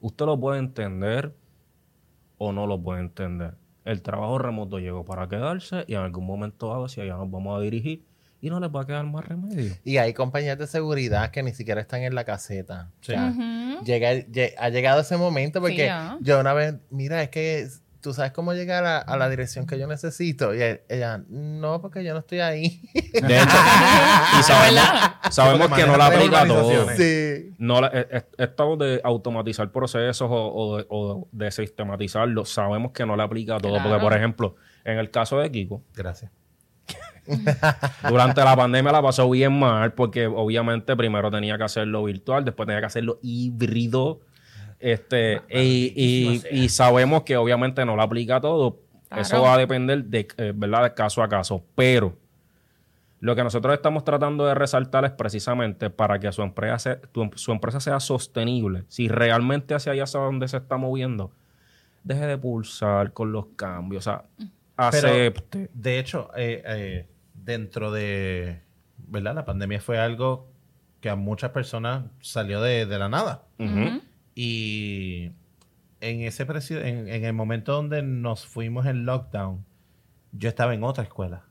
usted 0.00 0.26
lo 0.26 0.38
puede 0.38 0.58
entender 0.58 1.34
o 2.36 2.52
no 2.52 2.66
lo 2.66 2.80
puede 2.80 3.00
entender. 3.00 3.54
El 3.84 4.02
trabajo 4.02 4.38
remoto 4.38 4.78
llegó 4.78 5.04
para 5.04 5.28
quedarse 5.28 5.84
y 5.86 5.94
en 5.94 6.00
algún 6.00 6.26
momento 6.26 6.68
dado 6.68 6.84
hacia 6.84 7.04
allá 7.04 7.16
nos 7.16 7.30
vamos 7.30 7.58
a 7.58 7.62
dirigir 7.62 8.04
y 8.40 8.50
no 8.50 8.60
les 8.60 8.70
va 8.70 8.82
a 8.82 8.86
quedar 8.86 9.04
más 9.04 9.24
remedio. 9.26 9.74
Y 9.84 9.96
hay 9.96 10.12
compañías 10.14 10.56
de 10.58 10.66
seguridad 10.66 11.30
que 11.30 11.42
ni 11.42 11.52
siquiera 11.52 11.80
están 11.80 12.02
en 12.02 12.14
la 12.14 12.24
caseta. 12.24 12.90
Sí. 13.00 13.12
O 13.12 13.14
sea, 13.16 13.32
llega, 13.84 14.12
lle- 14.12 14.54
ha 14.58 14.68
llegado 14.68 15.00
ese 15.00 15.16
momento 15.16 15.60
porque 15.60 15.90
yo 16.20 16.38
una 16.40 16.52
vez, 16.52 16.74
mira, 16.90 17.22
es 17.22 17.30
que 17.30 17.68
tú 18.00 18.14
sabes 18.14 18.30
cómo 18.30 18.54
llegar 18.54 18.84
a, 18.84 18.98
a 18.98 19.16
la 19.16 19.28
dirección 19.28 19.66
que 19.66 19.76
yo 19.76 19.88
necesito. 19.88 20.54
Y 20.54 20.62
e- 20.62 20.84
ella, 20.88 21.20
no, 21.28 21.80
porque 21.80 22.04
yo 22.04 22.12
no 22.14 22.20
estoy 22.20 22.38
ahí. 22.38 22.80
De 22.94 23.38
hecho, 23.38 23.56
y 24.38 24.42
sabemos, 24.44 24.84
sabemos 25.30 25.76
que 25.76 25.84
no 25.84 25.96
la 25.96 26.06
aplica 26.06 26.42
a 26.42 26.46
todo. 26.46 26.88
sí. 26.96 27.50
No, 27.58 27.80
la- 27.80 27.88
e- 27.88 28.06
e- 28.18 28.24
esto 28.44 28.76
de 28.76 29.00
automatizar 29.02 29.72
procesos 29.72 30.28
o, 30.30 30.52
o 30.54 30.76
de, 30.78 30.86
o 30.88 31.28
de 31.32 31.50
sistematizarlo, 31.50 32.44
sabemos 32.44 32.92
que 32.92 33.04
no 33.04 33.16
le 33.16 33.22
aplica 33.24 33.56
a 33.56 33.58
todo. 33.58 33.72
Claro. 33.72 33.88
Porque, 33.90 34.00
por 34.02 34.14
ejemplo, 34.14 34.54
en 34.84 34.98
el 34.98 35.10
caso 35.10 35.38
de 35.40 35.50
Kiko, 35.50 35.82
Gracias. 35.96 36.30
durante 38.08 38.42
la 38.42 38.56
pandemia 38.56 38.92
la 38.92 39.02
pasó 39.02 39.28
bien 39.30 39.58
mal 39.58 39.92
porque 39.92 40.26
obviamente 40.26 40.94
primero 40.96 41.30
tenía 41.30 41.56
que 41.58 41.64
hacerlo 41.64 42.04
virtual, 42.04 42.44
después 42.44 42.66
tenía 42.66 42.80
que 42.80 42.86
hacerlo 42.86 43.18
híbrido. 43.22 44.20
Este, 44.80 45.42
y, 45.50 45.92
y- 45.96 46.42
y 46.52 46.68
sabemos 46.68 47.22
que 47.24 47.36
obviamente 47.36 47.84
no 47.84 47.96
le 47.96 48.02
aplica 48.02 48.36
a 48.36 48.40
todo. 48.40 48.78
Claro. 49.08 49.22
Eso 49.22 49.42
va 49.42 49.54
a 49.54 49.58
depender 49.58 50.04
de, 50.04 50.28
eh, 50.36 50.52
¿verdad? 50.54 50.82
de 50.84 50.94
caso 50.94 51.22
a 51.22 51.28
caso. 51.28 51.64
Pero 51.74 52.16
lo 53.20 53.34
que 53.34 53.42
nosotros 53.42 53.74
estamos 53.74 54.04
tratando 54.04 54.46
de 54.46 54.54
resaltar 54.54 55.04
es 55.04 55.10
precisamente 55.10 55.90
para 55.90 56.20
que 56.20 56.30
su 56.30 56.42
empresa, 56.42 56.78
se- 56.78 56.96
tu- 57.10 57.30
su 57.34 57.50
empresa 57.50 57.80
sea 57.80 57.98
sostenible. 58.00 58.84
Si 58.88 59.08
realmente 59.08 59.74
hacia 59.74 59.92
allá 59.92 60.04
hacia 60.04 60.20
donde 60.20 60.46
se 60.46 60.58
está 60.58 60.76
moviendo, 60.76 61.32
deje 62.04 62.26
de 62.26 62.38
pulsar 62.38 63.12
con 63.12 63.32
los 63.32 63.46
cambios. 63.56 64.06
O 64.06 64.10
sea, 64.10 64.22
Pero, 64.92 65.08
acepte. 65.08 65.70
de 65.74 65.98
hecho, 65.98 66.30
eh, 66.36 66.62
eh, 66.64 67.06
dentro 67.48 67.90
de, 67.90 68.60
¿verdad? 68.98 69.34
La 69.34 69.44
pandemia 69.46 69.80
fue 69.80 69.98
algo 69.98 70.52
que 71.00 71.08
a 71.08 71.16
muchas 71.16 71.50
personas 71.52 72.04
salió 72.20 72.60
de, 72.60 72.84
de 72.84 72.98
la 72.98 73.08
nada. 73.08 73.46
Y 74.34 75.32
en 76.00 76.20
ese 76.20 76.44
precio, 76.44 76.78
en, 76.84 77.08
en 77.08 77.24
el 77.24 77.32
momento 77.32 77.72
donde 77.72 78.02
nos 78.02 78.46
fuimos 78.46 78.84
en 78.86 79.06
lockdown, 79.06 79.64
yo 80.32 80.48
estaba 80.50 80.74
en 80.74 80.84
otra 80.84 81.04
escuela. 81.04 81.46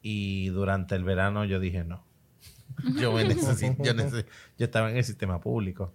Y 0.00 0.48
durante 0.48 0.94
el 0.94 1.04
verano 1.04 1.44
yo 1.44 1.60
dije, 1.60 1.84
no. 1.84 2.02
yo, 2.98 3.12
me 3.12 3.24
necesito, 3.28 3.82
yo, 3.84 3.92
necesito- 3.92 4.28
yo 4.58 4.64
estaba 4.64 4.90
en 4.90 4.96
el 4.96 5.04
sistema 5.04 5.38
público, 5.40 5.92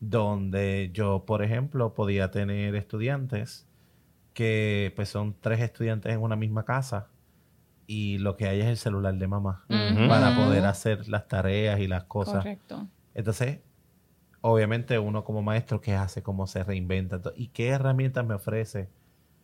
donde 0.00 0.90
yo, 0.94 1.24
por 1.26 1.42
ejemplo, 1.42 1.92
podía 1.92 2.30
tener 2.30 2.74
estudiantes 2.74 3.66
que 4.32 4.92
pues 4.96 5.10
son 5.10 5.34
tres 5.40 5.60
estudiantes 5.60 6.12
en 6.12 6.22
una 6.22 6.36
misma 6.36 6.64
casa 6.64 7.08
y 7.90 8.18
lo 8.18 8.36
que 8.36 8.46
hay 8.46 8.60
es 8.60 8.66
el 8.66 8.76
celular 8.76 9.14
de 9.14 9.26
mamá 9.26 9.64
para 10.08 10.36
poder 10.36 10.66
hacer 10.66 11.08
las 11.08 11.26
tareas 11.26 11.80
y 11.80 11.88
las 11.88 12.04
cosas. 12.04 12.36
Correcto. 12.44 12.86
Entonces, 13.14 13.60
obviamente 14.42 14.98
uno 14.98 15.24
como 15.24 15.42
maestro, 15.42 15.80
¿qué 15.80 15.94
hace? 15.94 16.22
¿Cómo 16.22 16.46
se 16.46 16.62
reinventa? 16.62 17.20
¿Y 17.34 17.48
qué 17.48 17.68
herramientas 17.70 18.24
me 18.26 18.34
ofrece 18.34 18.90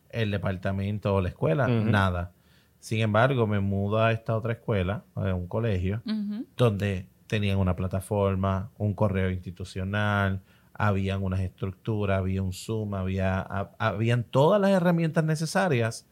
el 0.09 0.29
departamento 0.31 1.15
o 1.15 1.21
la 1.21 1.29
escuela? 1.29 1.67
Nada. 1.91 2.31
Sin 2.79 3.01
embargo, 3.01 3.47
me 3.47 3.59
mudo 3.59 3.97
a 4.03 4.11
esta 4.11 4.35
otra 4.37 4.53
escuela, 4.53 5.03
a 5.15 5.33
un 5.33 5.47
colegio, 5.47 6.03
donde 6.55 7.07
tenían 7.25 7.57
una 7.57 7.75
plataforma, 7.75 8.69
un 8.77 8.93
correo 8.93 9.31
institucional, 9.31 10.41
habían 10.71 11.23
unas 11.23 11.39
estructuras, 11.39 12.19
había 12.19 12.43
un 12.43 12.53
Zoom, 12.53 12.93
había, 12.93 13.39
ha- 13.41 13.71
habían 13.79 14.23
todas 14.23 14.61
las 14.61 14.69
herramientas 14.69 15.23
necesarias 15.23 16.05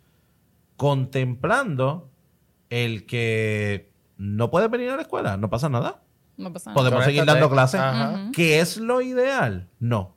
contemplando 0.78 2.10
el 2.74 3.06
que 3.06 3.92
no 4.18 4.50
puedes 4.50 4.70
venir 4.70 4.90
a 4.90 4.96
la 4.96 5.02
escuela, 5.04 5.38
no 5.38 5.50
pasa 5.50 5.70
nada. 5.70 6.02
No 6.38 6.52
pasa 6.52 6.72
nada. 6.72 6.80
Podemos 6.82 7.06
seguir 7.06 7.26
dando 7.26 7.50
clases. 7.50 7.80
Ajá. 7.80 8.30
¿Que 8.34 8.60
es 8.60 8.78
lo 8.78 9.02
ideal? 9.02 9.70
No. 9.80 10.16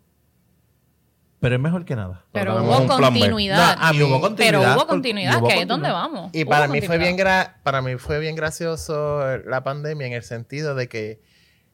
Pero 1.41 1.57
es 1.57 1.61
mejor 1.61 1.85
que 1.85 1.95
nada. 1.95 2.25
Pero 2.33 2.63
hubo 2.63 2.87
continuidad. 2.87 3.77
No, 3.77 3.85
a 3.87 3.95
Y 3.95 3.99
mí- 3.99 4.03
hubo 4.05 4.21
continuidad. 4.21 4.61
pero 4.63 4.75
hubo 4.75 4.87
continuidad, 4.87 5.39
hubo 5.39 5.49
que 5.49 5.53
ahí 5.55 5.61
es 5.61 5.69
donde 5.69 5.91
vamos. 5.91 6.31
Y 6.33 6.45
para 6.47 6.67
mí 6.67 6.81
fue 6.81 6.97
bien 6.99 7.17
gra- 7.19 7.55
para 7.63 7.83
mí 7.83 7.97
fue 7.97 8.19
bien 8.19 8.35
gracioso 8.37 9.21
la 9.47 9.63
pandemia 9.63 10.07
en 10.07 10.13
el 10.15 10.23
sentido 10.23 10.75
de 10.75 10.89
que 10.89 11.21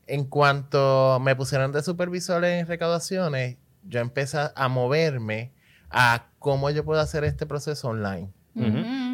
en 0.09 0.25
cuanto 0.25 1.21
me 1.21 1.37
pusieron 1.37 1.71
de 1.71 1.83
supervisor 1.83 2.45
en 2.45 2.67
recaudaciones, 2.67 3.57
yo 3.85 4.01
empecé 4.01 4.51
a 4.55 4.69
moverme 4.69 5.53
a 5.91 6.27
cómo 6.41 6.69
yo 6.71 6.85
puedo 6.85 7.01
hacer 7.01 7.23
este 7.25 7.47
proceso 7.47 7.89
online. 7.89 8.31
Ujú. 8.57 8.67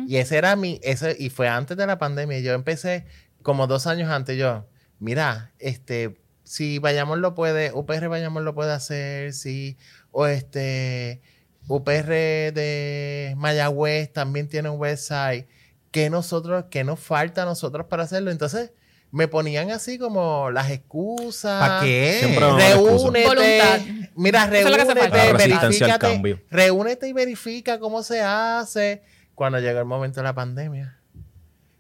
Y 0.09 0.17
ese 0.17 0.39
era 0.39 0.57
mi, 0.57 0.81
ese, 0.83 1.15
y 1.19 1.29
fue 1.29 1.49
antes 1.49 1.77
de 1.77 1.87
la 1.87 1.99
pandemia. 1.99 2.39
Yo 2.39 2.55
empecé 2.55 3.05
como 3.43 3.67
dos 3.67 3.87
años 3.87 4.09
antes. 4.09 4.39
Yo, 4.39 4.67
mira, 4.99 5.53
este, 5.59 6.17
si 6.45 6.79
Vayamos 6.79 7.19
lo 7.19 7.35
puede, 7.35 7.73
UPR 7.75 8.09
Vayamos 8.09 8.43
lo 8.43 8.55
puede 8.55 8.73
hacer, 8.73 9.35
si, 9.35 9.77
o 10.11 10.27
este, 10.27 11.21
UPR 11.67 12.09
de 12.55 13.35
Mayagüez 13.37 14.11
también 14.11 14.49
tiene 14.49 14.71
un 14.71 14.81
website. 14.81 15.47
¿Qué 15.91 16.09
nosotros, 16.09 16.65
qué 16.71 16.85
nos 16.85 17.01
falta 17.01 17.43
a 17.43 17.45
nosotros 17.45 17.85
para 17.91 18.05
hacerlo? 18.05 18.31
Entonces, 18.31 18.73
me 19.11 19.29
ponían 19.29 19.71
así 19.73 19.99
como 19.99 20.51
las 20.51 20.71
excusas. 20.71 21.69
¿Para 21.69 21.85
qué? 21.85 22.35
Voluntad. 22.35 22.77
Reúnete. 22.77 24.11
Mira, 24.15 24.45
es 24.45 24.51
reúnete, 24.65 25.99
cambio. 25.99 26.41
Reúnete 26.51 27.09
y 27.09 27.13
verifica 27.13 27.79
cómo 27.79 28.03
se 28.03 28.23
hace. 28.23 29.03
Cuando 29.39 29.61
llegó 29.61 29.79
el 29.79 29.85
momento 29.85 30.19
de 30.19 30.25
la 30.25 30.35
pandemia, 30.35 30.99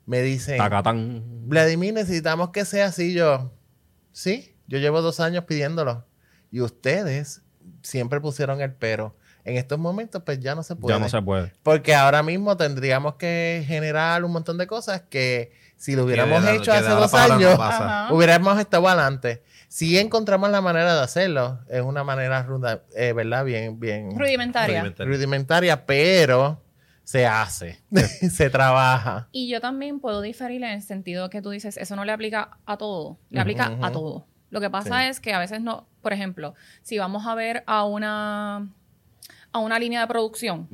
me 0.06 0.22
dicen, 0.22 0.58
Tacatán. 0.58 1.24
Vladimir, 1.48 1.92
necesitamos 1.92 2.50
que 2.50 2.64
sea 2.64 2.86
así. 2.86 3.12
Yo, 3.12 3.50
sí, 4.12 4.54
yo 4.68 4.78
llevo 4.78 5.02
dos 5.02 5.18
años 5.18 5.42
pidiéndolo. 5.42 6.06
Y 6.52 6.60
ustedes 6.60 7.42
siempre 7.82 8.20
pusieron 8.20 8.60
el 8.60 8.74
pero. 8.74 9.16
En 9.44 9.56
estos 9.56 9.76
momentos, 9.76 10.22
pues 10.24 10.38
ya 10.38 10.54
no 10.54 10.62
se 10.62 10.76
puede. 10.76 10.94
Ya 10.94 11.00
no 11.00 11.08
se 11.08 11.20
puede. 11.20 11.52
Porque 11.64 11.96
ahora 11.96 12.22
mismo 12.22 12.56
tendríamos 12.56 13.16
que 13.16 13.64
generar 13.66 14.22
un 14.22 14.30
montón 14.30 14.56
de 14.56 14.68
cosas 14.68 15.02
que 15.10 15.50
si 15.76 15.96
lo 15.96 16.04
hubiéramos 16.04 16.44
Que 16.44 16.54
hecho 16.54 16.70
hace 16.70 16.90
dos 16.90 17.12
no 17.12 17.18
años, 17.18 17.58
hubiéramos 18.12 18.56
estado 18.60 18.86
adelante. 18.86 19.42
Si 19.66 19.98
encontramos 19.98 20.48
la 20.50 20.60
manera 20.60 20.94
de 20.94 21.00
hacerlo, 21.00 21.58
es 21.68 21.82
una 21.82 22.04
manera 22.04 22.44
ruda, 22.44 22.84
eh, 22.94 23.12
¿verdad? 23.14 23.44
Bien, 23.44 23.80
bien 23.80 24.16
Rudimentaria. 24.16 24.78
Rudimentaria. 24.78 25.12
rudimentaria, 25.12 25.86
pero 25.86 26.62
se 27.08 27.24
hace, 27.26 27.80
se 28.30 28.50
trabaja. 28.50 29.28
Y 29.32 29.48
yo 29.48 29.62
también 29.62 29.98
puedo 29.98 30.20
diferir 30.20 30.62
en 30.62 30.72
el 30.72 30.82
sentido 30.82 31.30
que 31.30 31.40
tú 31.40 31.48
dices, 31.48 31.78
eso 31.78 31.96
no 31.96 32.04
le 32.04 32.12
aplica 32.12 32.58
a 32.66 32.76
todo, 32.76 33.18
le 33.30 33.40
aplica 33.40 33.78
a 33.80 33.90
todo. 33.92 34.26
Lo 34.50 34.60
que 34.60 34.68
pasa 34.68 35.00
Sí. 35.04 35.08
es 35.08 35.18
que 35.20 35.32
a 35.32 35.38
veces 35.38 35.62
no, 35.62 35.88
por 36.02 36.12
ejemplo, 36.12 36.54
si 36.82 36.98
vamos 36.98 37.26
a 37.26 37.34
ver 37.34 37.64
a 37.66 37.84
una 37.84 38.68
a 39.52 39.58
una 39.58 39.78
línea 39.78 40.02
de 40.02 40.06
producción, 40.06 40.68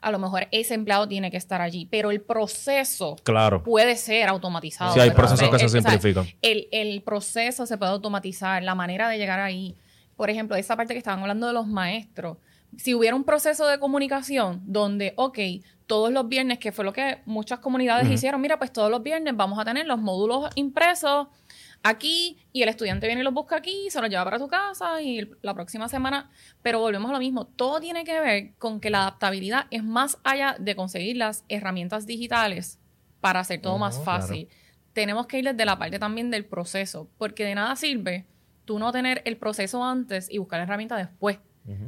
a 0.00 0.12
lo 0.12 0.20
mejor 0.20 0.46
ese 0.52 0.74
empleado 0.74 1.08
tiene 1.08 1.28
que 1.32 1.36
estar 1.36 1.60
allí, 1.60 1.86
pero 1.90 2.12
el 2.12 2.20
proceso 2.20 3.16
Claro. 3.24 3.64
puede 3.64 3.96
ser 3.96 4.28
automatizado. 4.28 4.94
Sí, 4.94 5.00
hay 5.00 5.08
¿verdad? 5.08 5.16
procesos 5.24 5.48
que 5.48 5.54
El- 5.56 5.60
se 5.60 5.66
o 5.66 5.68
sea, 5.82 5.90
simplifican. 5.90 6.26
El, 6.40 6.68
el 6.70 7.02
proceso 7.02 7.66
se 7.66 7.76
puede 7.76 7.90
automatizar, 7.90 8.62
la 8.62 8.76
manera 8.76 9.08
de 9.08 9.18
llegar 9.18 9.40
ahí. 9.40 9.76
Por 10.16 10.30
ejemplo, 10.30 10.54
esa 10.56 10.76
parte 10.76 10.94
que 10.94 10.98
estaban 10.98 11.18
hablando 11.20 11.48
de 11.48 11.52
los 11.52 11.66
maestros. 11.66 12.36
Si 12.76 12.94
hubiera 12.94 13.16
un 13.16 13.24
proceso 13.24 13.66
de 13.66 13.78
comunicación 13.78 14.62
donde, 14.64 15.14
ok, 15.16 15.38
todos 15.86 16.12
los 16.12 16.28
viernes, 16.28 16.58
que 16.58 16.70
fue 16.70 16.84
lo 16.84 16.92
que 16.92 17.22
muchas 17.24 17.58
comunidades 17.60 18.08
hicieron, 18.10 18.40
mira, 18.40 18.58
pues 18.58 18.72
todos 18.72 18.90
los 18.90 19.02
viernes 19.02 19.34
vamos 19.36 19.58
a 19.58 19.64
tener 19.64 19.86
los 19.86 19.98
módulos 19.98 20.50
impresos 20.54 21.28
aquí 21.82 22.38
y 22.52 22.62
el 22.62 22.68
estudiante 22.68 23.06
viene 23.06 23.22
y 23.22 23.24
los 23.24 23.34
busca 23.34 23.56
aquí, 23.56 23.88
se 23.90 24.00
los 24.00 24.10
lleva 24.10 24.24
para 24.24 24.38
tu 24.38 24.48
casa 24.48 25.00
y 25.00 25.28
la 25.42 25.54
próxima 25.54 25.88
semana, 25.88 26.30
pero 26.62 26.80
volvemos 26.80 27.10
a 27.10 27.14
lo 27.14 27.18
mismo, 27.18 27.46
todo 27.46 27.80
tiene 27.80 28.04
que 28.04 28.20
ver 28.20 28.54
con 28.58 28.80
que 28.80 28.90
la 28.90 29.02
adaptabilidad 29.02 29.66
es 29.70 29.82
más 29.84 30.18
allá 30.24 30.56
de 30.58 30.76
conseguir 30.76 31.16
las 31.16 31.44
herramientas 31.48 32.06
digitales 32.06 32.78
para 33.20 33.40
hacer 33.40 33.60
todo 33.60 33.78
más 33.78 34.02
fácil. 34.02 34.48
Tenemos 34.92 35.26
que 35.26 35.38
ir 35.38 35.44
desde 35.44 35.64
la 35.64 35.78
parte 35.78 35.98
también 35.98 36.30
del 36.30 36.44
proceso, 36.44 37.08
porque 37.18 37.44
de 37.44 37.54
nada 37.54 37.76
sirve 37.76 38.26
tú 38.64 38.78
no 38.78 38.92
tener 38.92 39.22
el 39.24 39.36
proceso 39.36 39.82
antes 39.82 40.28
y 40.30 40.38
buscar 40.38 40.58
la 40.58 40.64
herramienta 40.64 40.96
después. 40.96 41.38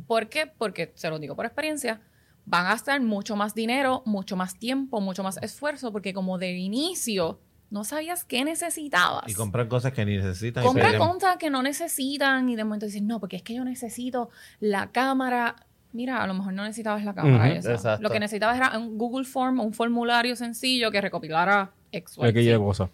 ¿Por 0.07 0.29
qué? 0.29 0.47
Porque, 0.47 0.93
se 0.95 1.09
lo 1.11 1.19
digo 1.19 1.35
por 1.37 1.47
experiencia, 1.47 2.01
van 2.47 2.67
a 2.67 2.71
gastar 2.71 3.01
mucho 3.01 3.37
más 3.37 3.55
dinero, 3.55 4.03
mucho 4.07 4.37
más 4.37 4.59
tiempo, 4.59 5.01
mucho 5.01 5.23
más 5.23 5.37
esfuerzo, 5.43 5.93
porque 5.93 6.13
como 6.13 6.39
de 6.39 6.53
inicio 6.53 7.39
no 7.71 7.85
sabías 7.85 8.25
qué 8.25 8.45
necesitabas. 8.45 9.29
Y 9.31 9.35
compran 9.35 9.69
cosas 9.69 9.93
que 9.93 10.05
ni 10.05 10.17
necesitan. 10.17 10.65
y 10.65 10.67
Compra 10.67 10.91
piden- 10.93 10.99
cosas 10.99 11.37
que 11.37 11.51
no 11.51 11.63
necesitan 11.63 12.49
y 12.49 12.57
de 12.57 12.65
momento 12.65 12.87
dicen, 12.87 13.07
no, 13.07 13.21
porque 13.21 13.37
es 13.37 13.43
que 13.43 13.55
yo 13.55 13.65
necesito 13.65 14.31
la 14.59 14.91
cámara. 14.91 15.55
Mira, 15.93 16.23
a 16.23 16.27
lo 16.27 16.35
mejor 16.35 16.53
no 16.53 16.63
necesitabas 16.65 17.05
la 17.05 17.15
cámara. 17.15 17.47
Ujú, 17.49 17.59
esa. 17.59 17.73
exacto. 17.73 18.03
Lo 18.03 18.11
que 18.11 18.21
necesitabas 18.21 18.57
era 18.57 18.77
un 18.79 18.97
Google 18.99 19.25
Form, 19.25 19.61
un 19.61 19.73
formulario 19.73 20.35
sencillo 20.37 20.91
que 20.91 21.01
recopilara 21.01 21.71
X, 21.93 22.17
Y, 22.19 22.57
cosa. 22.59 22.91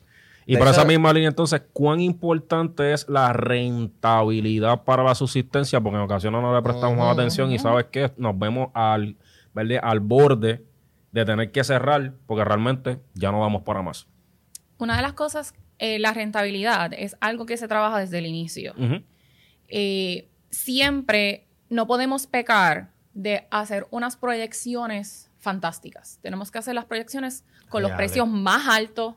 Y 0.48 0.52
De 0.52 0.59
por 0.59 0.68
hecho- 0.68 0.76
esa 0.76 0.85
misma 0.87 1.12
línea, 1.12 1.28
entonces, 1.28 1.61
¿cuán 1.72 2.00
importante 2.00 2.92
es 2.92 3.09
la 3.09 3.32
rentabilidad 3.32 4.85
para 4.85 5.02
la 5.02 5.14
subsistencia? 5.14 5.80
Porque 5.80 5.96
en 5.96 6.02
ocasiones 6.02 6.40
no 6.40 6.54
le 6.54 6.62
prestamos 6.62 6.98
Ujú, 6.98 7.04
atención 7.09 7.50
y 7.52 7.59
¿sabes 7.59 7.87
qué? 7.90 8.12
Nos 8.16 8.38
vemos 8.38 8.68
al, 8.74 9.16
¿verdad? 9.54 9.80
al 9.82 10.00
borde 10.00 10.64
de 11.12 11.24
tener 11.24 11.50
que 11.50 11.64
cerrar 11.64 12.12
porque 12.26 12.44
realmente 12.44 13.00
ya 13.14 13.32
no 13.32 13.40
vamos 13.40 13.62
para 13.62 13.82
más. 13.82 14.06
Una 14.78 14.96
de 14.96 15.02
las 15.02 15.14
cosas, 15.14 15.54
eh, 15.78 15.98
la 15.98 16.12
rentabilidad 16.12 16.92
es 16.92 17.16
algo 17.20 17.44
que 17.46 17.56
se 17.56 17.66
trabaja 17.66 17.98
desde 17.98 18.18
el 18.18 18.26
inicio. 18.26 18.74
Eh, 19.68 20.28
siempre 20.50 21.46
no 21.70 21.87
podemos 21.87 22.26
pecar 22.26 22.92
de 23.14 23.46
hacer 23.50 23.87
unas 23.90 24.16
proyecciones 24.16 25.30
fantásticas. 25.38 26.18
Tenemos 26.22 26.50
que 26.50 26.59
hacer 26.59 26.74
las 26.74 26.85
proyecciones 26.85 27.44
con 27.68 27.82
los 27.82 27.92
precios 27.92 28.28
más 28.28 28.68
altos, 28.68 29.14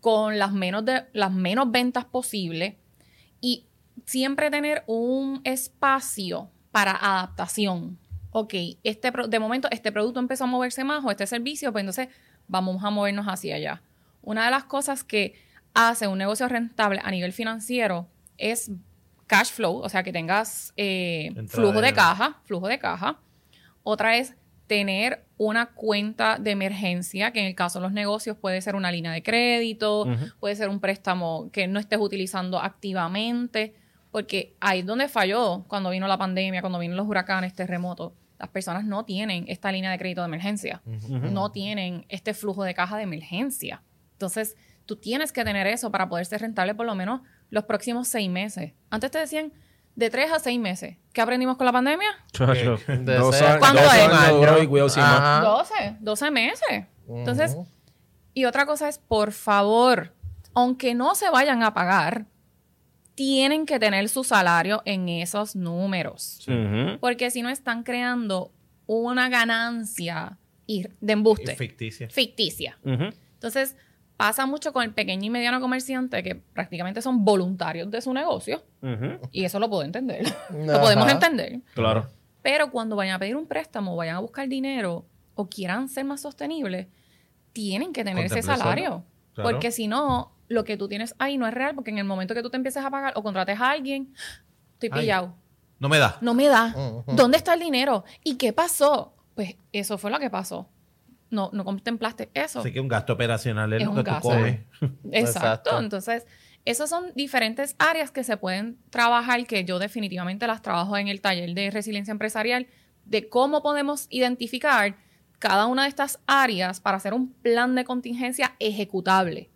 con 0.00 0.38
las 0.38 0.52
menos, 0.52 0.84
de, 0.84 1.04
las 1.12 1.32
menos 1.32 1.70
ventas 1.70 2.04
posibles 2.04 2.74
y 3.40 3.66
siempre 4.06 4.50
tener 4.50 4.82
un 4.86 5.40
espacio 5.44 6.50
para 6.70 6.92
adaptación. 6.92 7.98
Ok, 8.32 8.54
este, 8.84 9.12
de 9.28 9.38
momento 9.38 9.68
este 9.70 9.92
producto 9.92 10.20
empezó 10.20 10.44
a 10.44 10.46
moverse 10.46 10.84
más 10.84 11.04
o 11.04 11.10
este 11.10 11.26
servicio, 11.26 11.72
pues 11.72 11.82
entonces 11.82 12.08
vamos 12.48 12.82
a 12.84 12.90
movernos 12.90 13.26
hacia 13.26 13.56
allá. 13.56 13.82
Una 14.22 14.44
de 14.44 14.50
las 14.50 14.64
cosas 14.64 15.04
que 15.04 15.34
hace 15.74 16.06
un 16.06 16.18
negocio 16.18 16.48
rentable 16.48 17.00
a 17.02 17.10
nivel 17.10 17.32
financiero 17.32 18.08
es 18.38 18.70
cash 19.26 19.50
flow, 19.50 19.76
o 19.76 19.88
sea, 19.88 20.02
que 20.02 20.12
tengas 20.12 20.72
eh, 20.76 21.32
flujo 21.48 21.80
de 21.80 21.92
caja, 21.92 22.40
flujo 22.44 22.68
de 22.68 22.78
caja. 22.78 23.18
Otra 23.82 24.16
es 24.16 24.34
tener 24.66 25.24
una 25.42 25.70
cuenta 25.70 26.36
de 26.38 26.50
emergencia, 26.50 27.30
que 27.30 27.40
en 27.40 27.46
el 27.46 27.54
caso 27.54 27.78
de 27.78 27.84
los 27.84 27.92
negocios 27.92 28.36
puede 28.36 28.60
ser 28.60 28.76
una 28.76 28.92
línea 28.92 29.10
de 29.10 29.22
crédito, 29.22 30.02
Ujú. 30.02 30.26
puede 30.38 30.54
ser 30.54 30.68
un 30.68 30.80
préstamo 30.80 31.48
que 31.50 31.66
no 31.66 31.80
estés 31.80 31.98
utilizando 31.98 32.60
activamente, 32.60 33.74
porque 34.10 34.54
ahí 34.60 34.80
es 34.80 34.86
donde 34.86 35.08
falló 35.08 35.64
cuando 35.66 35.88
vino 35.88 36.06
la 36.06 36.18
pandemia, 36.18 36.60
cuando 36.60 36.78
vino 36.78 36.94
los 36.94 37.06
huracanes, 37.06 37.54
terremotos. 37.54 38.12
Las 38.38 38.50
personas 38.50 38.84
no 38.84 39.06
tienen 39.06 39.46
esta 39.48 39.72
línea 39.72 39.90
de 39.90 39.98
crédito 39.98 40.20
de 40.20 40.26
emergencia, 40.26 40.82
no 40.84 41.50
tienen 41.50 42.04
este 42.10 42.34
flujo 42.34 42.62
de 42.62 42.74
caja 42.74 42.98
de 42.98 43.04
emergencia. 43.04 43.82
Entonces, 44.12 44.58
tú 44.84 44.96
tienes 44.96 45.32
que 45.32 45.42
tener 45.42 45.66
eso 45.66 45.90
para 45.90 46.10
poder 46.10 46.26
ser 46.26 46.42
rentable 46.42 46.74
por 46.74 46.84
lo 46.84 46.94
menos 46.94 47.22
los 47.48 47.64
próximos 47.64 48.08
seis 48.08 48.28
meses. 48.28 48.74
Antes 48.90 49.10
te 49.10 49.18
decían, 49.18 49.54
De 50.00 50.08
tres 50.08 50.32
a 50.32 50.38
seis 50.38 50.58
meses. 50.58 50.96
¿Qué 51.12 51.20
aprendimos 51.20 51.58
con 51.58 51.66
la 51.66 51.72
pandemia? 51.72 52.08
Chacho, 52.32 52.78
de 52.88 53.14
dos 53.16 53.36
ser- 53.36 53.46
años, 53.48 53.58
¿Cuánto 53.58 53.82
dos 53.82 53.94
es? 53.94 54.00
años 54.00 54.28
duró 54.30 54.52
Año. 54.54 54.62
y 54.62 54.66
cuidado 54.66 54.88
sin 54.88 55.02
más. 55.02 55.20
Ajá. 55.20 55.40
12, 55.42 55.74
12 56.00 56.30
meses. 56.30 56.84
Entonces, 57.06 57.56
y 58.32 58.46
otra 58.46 58.64
cosa 58.64 58.88
es, 58.88 58.98
por 58.98 59.32
favor, 59.32 60.14
aunque 60.54 60.94
no 60.94 61.14
se 61.14 61.28
vayan 61.28 61.62
a 61.62 61.74
pagar, 61.74 62.24
tienen 63.14 63.66
que 63.66 63.78
tener 63.78 64.08
su 64.08 64.24
salario 64.24 64.80
en 64.86 65.08
esos 65.10 65.54
números. 65.54 66.46
Porque 67.00 67.30
si 67.30 67.42
no 67.42 67.50
están 67.50 67.82
creando 67.82 68.52
una 68.86 69.28
ganancia 69.28 70.38
y- 70.66 70.86
de 71.00 71.12
embuste 71.12 71.56
Ficticia. 71.56 72.08
ficticia. 72.08 72.78
Entonces, 72.84 73.76
pasa 74.20 74.44
mucho 74.44 74.74
con 74.74 74.82
el 74.82 74.92
pequeño 74.92 75.24
y 75.24 75.30
mediano 75.30 75.62
comerciante 75.62 76.22
que 76.22 76.34
prácticamente 76.34 77.00
son 77.00 77.24
voluntarios 77.24 77.90
de 77.90 78.02
su 78.02 78.12
negocio. 78.12 78.62
Y 79.32 79.46
eso 79.46 79.58
lo 79.58 79.70
puedo 79.70 79.82
entender. 79.82 80.30
lo 80.50 80.78
podemos 80.78 81.10
entender. 81.10 81.60
Claro. 81.72 82.06
Pero 82.42 82.70
cuando 82.70 82.96
vayan 82.96 83.14
a 83.14 83.18
pedir 83.18 83.34
un 83.34 83.46
préstamo, 83.46 83.96
vayan 83.96 84.16
a 84.16 84.18
buscar 84.18 84.46
dinero 84.46 85.06
o 85.36 85.48
quieran 85.48 85.88
ser 85.88 86.04
más 86.04 86.20
sostenibles, 86.20 86.88
tienen 87.54 87.94
que 87.94 88.04
tener 88.04 88.26
ese 88.26 88.42
salario. 88.42 89.04
Claro. 89.32 89.52
Porque 89.52 89.70
si 89.70 89.88
no, 89.88 90.32
lo 90.48 90.64
que 90.64 90.76
tú 90.76 90.86
tienes 90.86 91.14
ahí 91.18 91.38
no 91.38 91.46
es 91.46 91.54
real, 91.54 91.74
porque 91.74 91.90
en 91.90 91.96
el 91.96 92.04
momento 92.04 92.34
que 92.34 92.42
tú 92.42 92.50
te 92.50 92.58
empieces 92.58 92.84
a 92.84 92.90
pagar 92.90 93.14
o 93.16 93.22
contrates 93.22 93.58
a 93.58 93.70
alguien, 93.70 94.12
estoy 94.74 94.90
Ay. 94.92 95.00
pillado. 95.00 95.34
No 95.78 95.88
me 95.88 95.98
da. 95.98 96.18
No 96.20 96.34
me 96.34 96.46
da. 96.46 96.74
¿Dónde 97.06 97.38
está 97.38 97.54
el 97.54 97.60
dinero? 97.60 98.04
¿Y 98.22 98.34
qué 98.34 98.52
pasó? 98.52 99.14
Pues 99.34 99.56
eso 99.72 99.96
fue 99.96 100.10
lo 100.10 100.18
que 100.18 100.28
pasó. 100.28 100.68
No, 101.30 101.50
no 101.52 101.64
contemplaste 101.64 102.30
eso. 102.34 102.60
Así 102.60 102.72
que 102.72 102.80
un 102.80 102.88
gasto 102.88 103.12
operacional 103.12 103.72
es, 103.72 103.80
Es 103.80 103.84
lo 103.86 103.92
un 103.92 103.96
que 103.98 104.02
tú 104.04 104.10
gasto. 104.10 104.28
comes. 104.28 104.60
Exacto. 104.80 105.10
Exacto. 105.12 105.80
Entonces, 105.80 106.26
esas 106.64 106.90
son 106.90 107.12
diferentes 107.14 107.76
áreas 107.78 108.10
que 108.10 108.24
se 108.24 108.36
pueden 108.36 108.78
trabajar, 108.90 109.46
que 109.46 109.64
yo 109.64 109.78
definitivamente 109.78 110.46
las 110.46 110.62
trabajo 110.62 110.96
en 110.96 111.08
el 111.08 111.20
taller 111.20 111.54
de 111.54 111.70
resiliencia 111.70 112.12
empresarial, 112.12 112.66
de 113.04 113.28
cómo 113.28 113.62
podemos 113.62 114.06
identificar 114.10 114.96
cada 115.38 115.66
una 115.66 115.84
de 115.84 115.88
estas 115.88 116.20
áreas 116.26 116.80
para 116.80 116.98
hacer 116.98 117.14
un 117.14 117.32
plan 117.32 117.74
de 117.74 117.84
contingencia 117.84 118.54
ejecutable. 118.58 119.50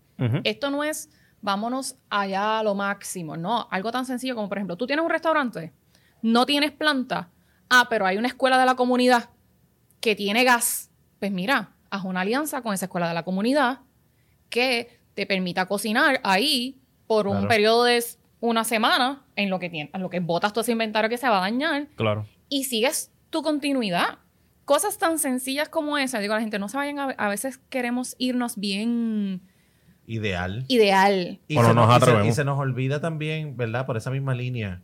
Esto 0.45 0.71
no 0.71 0.85
es 0.85 1.11
vámonos 1.45 1.97
allá 2.09 2.61
a 2.61 2.63
lo 2.63 2.75
máximo, 2.75 3.37
no, 3.37 3.69
algo 3.71 3.93
tan 3.93 4.07
sencillo 4.07 4.35
como 4.35 4.49
por 4.49 4.57
ejemplo, 4.57 4.79
tú 4.79 4.87
tienes 4.87 5.05
un 5.05 5.11
restaurante, 5.11 5.75
no 6.23 6.47
tienes 6.47 6.73
planta, 6.73 7.29
ah, 7.69 7.87
pero 7.91 8.07
hay 8.07 8.17
una 8.17 8.29
escuela 8.29 8.59
de 8.59 8.65
la 8.65 8.77
comunidad 8.77 9.29
que 10.01 10.17
tiene 10.17 10.43
gas, 10.45 10.91
pues 11.25 11.33
mira, 11.33 11.71
haz 11.89 12.05
una 12.05 12.21
alianza 12.21 12.61
con 12.61 12.75
esa 12.75 12.85
escuela 12.85 13.09
de 13.09 13.15
la 13.15 13.23
comunidad 13.23 13.79
que 14.51 15.01
te 15.15 15.25
permita 15.25 15.65
cocinar 15.65 16.21
ahí 16.23 16.77
por 17.07 17.27
un 17.27 17.33
Claro. 17.37 17.49
periodo 17.49 17.85
de 17.85 18.05
una 18.41 18.63
semana 18.65 19.23
en 19.37 19.49
lo 19.49 19.59
que 19.59 19.71
tienes, 19.71 19.95
en 19.95 20.03
lo 20.03 20.11
que 20.11 20.21
botas 20.21 20.53
todo 20.53 20.61
ese 20.61 20.73
inventario 20.73 21.09
que 21.09 21.17
se 21.17 21.27
va 21.27 21.39
a 21.39 21.41
dañar 21.41 21.87
Claro. 21.97 22.27
y 22.51 22.65
sigues 22.65 23.11
tu 23.31 23.43
continuidad. 23.43 24.19
Cosas 24.67 24.99
tan 24.99 25.19
sencillas 25.19 25.71
como 25.71 25.97
esa, 25.97 26.19
digo 26.19 26.35
a 26.35 26.37
la 26.37 26.43
gente, 26.43 26.59
no 26.59 26.69
se 26.69 26.77
vayan 26.77 26.99
a, 26.99 27.05
a 27.17 27.29
veces 27.31 27.57
queremos 27.71 28.17
irnos 28.19 28.57
bien 28.59 29.41
Ideal. 30.07 30.67
ideal. 30.69 31.41
Y, 31.49 31.55
Bueno, 31.55 31.71
se 31.71 31.75
nos 31.75 31.89
nos, 31.89 31.97
y 32.03 32.05
se- 32.05 32.29
y 32.29 32.33
se 32.33 32.45
nos 32.45 32.59
olvida 32.59 33.01
también, 33.01 33.57
¿verdad? 33.57 33.87
Por 33.87 33.97
esa 33.97 34.11
misma 34.11 34.35
línea, 34.35 34.83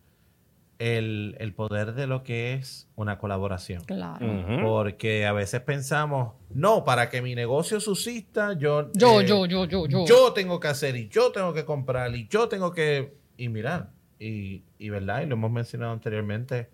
el, 0.80 1.36
el 1.38 1.52
poder 1.54 1.92
de 1.94 2.06
lo 2.08 2.22
que 2.24 2.54
es 2.54 2.88
una 2.96 3.18
colaboración. 3.18 3.84
Claro. 3.84 4.26
Porque 4.64 5.26
a 5.26 5.32
veces 5.32 5.60
pensamos, 5.60 6.32
no, 6.52 6.84
para 6.84 7.08
que 7.10 7.20
mi 7.22 7.34
negocio 7.34 7.78
subsista, 7.80 8.54
yo, 8.54 8.90
Yo, 8.94 9.20
eh, 9.20 9.26
yo, 9.26 9.46
yo, 9.46 9.66
yo, 9.66 9.86
yo. 9.86 10.04
yo 10.06 10.32
tengo 10.32 10.58
que 10.58 10.68
hacer 10.68 10.96
y 10.96 11.08
yo 11.08 11.30
tengo 11.32 11.52
que 11.52 11.64
comprar 11.64 12.14
y 12.16 12.26
yo 12.28 12.48
tengo 12.48 12.72
que... 12.72 13.14
Y 13.36 13.48
mirar, 13.50 13.90
y, 14.18 14.64
y 14.78 14.88
verdad, 14.90 15.22
y 15.22 15.26
lo 15.26 15.34
hemos 15.34 15.50
mencionado 15.50 15.92
anteriormente, 15.92 16.68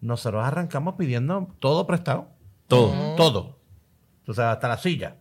nosotros 0.00 0.44
arrancamos 0.44 0.94
pidiendo 0.96 1.48
todo 1.58 1.86
prestado. 1.86 2.28
Todo. 2.68 3.14
Todo. 3.16 3.58
O 4.26 4.32
sea, 4.32 4.52
hasta 4.52 4.68
la 4.68 4.78
silla. 4.78 5.16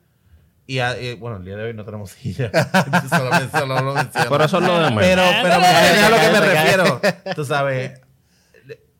Y, 0.66 0.80
a- 0.80 0.98
eh, 0.98 1.16
bueno, 1.16 1.38
el 1.38 1.46
día 1.46 1.58
de 1.58 1.64
hoy 1.66 1.74
no 1.74 1.84
tenemos 1.84 2.10
silla. 2.12 2.50
Solo 3.10 3.82
lo 3.82 3.94
menciono. 3.94 4.30
Pero 4.30 4.44
eso 4.46 4.58
es 4.60 4.64
lo 4.66 4.74
de 4.80 4.92
menos. 4.92 5.02
Pero, 5.02 5.22
pero 5.44 5.56
entiendes 5.56 6.04
a 6.04 6.10
lo 6.10 6.16
que 6.16 6.30
me 6.32 6.40
refiero. 6.40 7.02
Tú 7.36 7.46
sabes, 7.46 8.02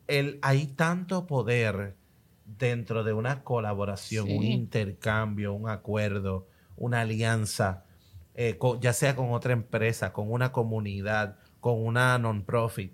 el, 0.06 0.38
hay 0.42 0.66
tanto 0.66 1.26
poder 1.26 1.96
dentro 2.44 3.04
de 3.04 3.12
una 3.12 3.42
colaboración, 3.42 4.30
un 4.30 4.44
intercambio, 4.44 5.52
un 5.54 5.68
acuerdo, 5.68 6.46
una 6.76 7.00
alianza, 7.02 7.84
eh, 8.34 8.58
con- 8.58 8.80
ya 8.80 8.92
sea 8.92 9.16
con 9.16 9.32
otra 9.32 9.52
empresa, 9.52 10.12
con 10.12 10.30
una 10.30 10.52
comunidad, 10.52 11.36
con 11.60 11.82
una 11.84 12.18
non-profit, 12.18 12.92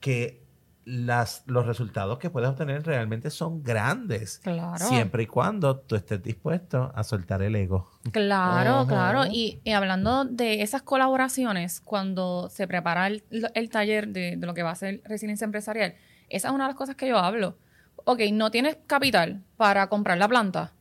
que 0.00 0.44
las, 0.84 1.42
los 1.46 1.64
resultados 1.66 2.18
que 2.18 2.28
puedes 2.28 2.50
obtener 2.50 2.84
realmente 2.84 3.30
son 3.30 3.62
grandes. 3.62 4.38
Claro. 4.44 4.84
Siempre 4.86 5.22
y 5.22 5.26
cuando 5.26 5.78
tú 5.78 5.96
estés 5.96 6.22
dispuesto 6.22 6.92
a 6.94 7.02
soltar 7.02 7.40
el 7.40 7.56
ego. 7.56 7.90
Claro, 8.12 8.80
Ajá. 8.80 8.86
claro. 8.86 9.24
Y, 9.26 9.60
y 9.64 9.70
hablando 9.72 10.26
de 10.26 10.60
esas 10.60 10.82
colaboraciones, 10.82 11.80
cuando 11.80 12.50
se 12.50 12.68
prepara 12.68 13.06
el, 13.06 13.24
el 13.54 13.70
taller 13.70 14.08
de, 14.08 14.36
de 14.36 14.46
lo 14.46 14.52
que 14.52 14.62
va 14.62 14.72
a 14.72 14.74
ser 14.76 15.00
resiliencia 15.06 15.46
empresarial, 15.46 15.94
esa 16.34 16.48
es 16.48 16.54
una 16.54 16.64
de 16.64 16.68
las 16.68 16.76
cosas 16.76 16.96
que 16.96 17.08
yo 17.08 17.18
hablo. 17.18 17.56
Ok, 18.04 18.20
no 18.32 18.50
tienes 18.50 18.76
capital 18.86 19.42
para 19.56 19.88
comprar 19.88 20.18
la 20.18 20.28
planta, 20.28 20.72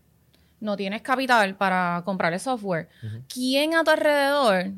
no 0.59 0.75
tienes 0.75 1.01
capital 1.01 1.55
para 1.55 2.01
comprar 2.05 2.33
el 2.33 2.39
software. 2.39 2.89
¿Quién 3.31 3.75
a 3.75 3.83
tu 3.83 3.91
alrededor, 3.91 4.71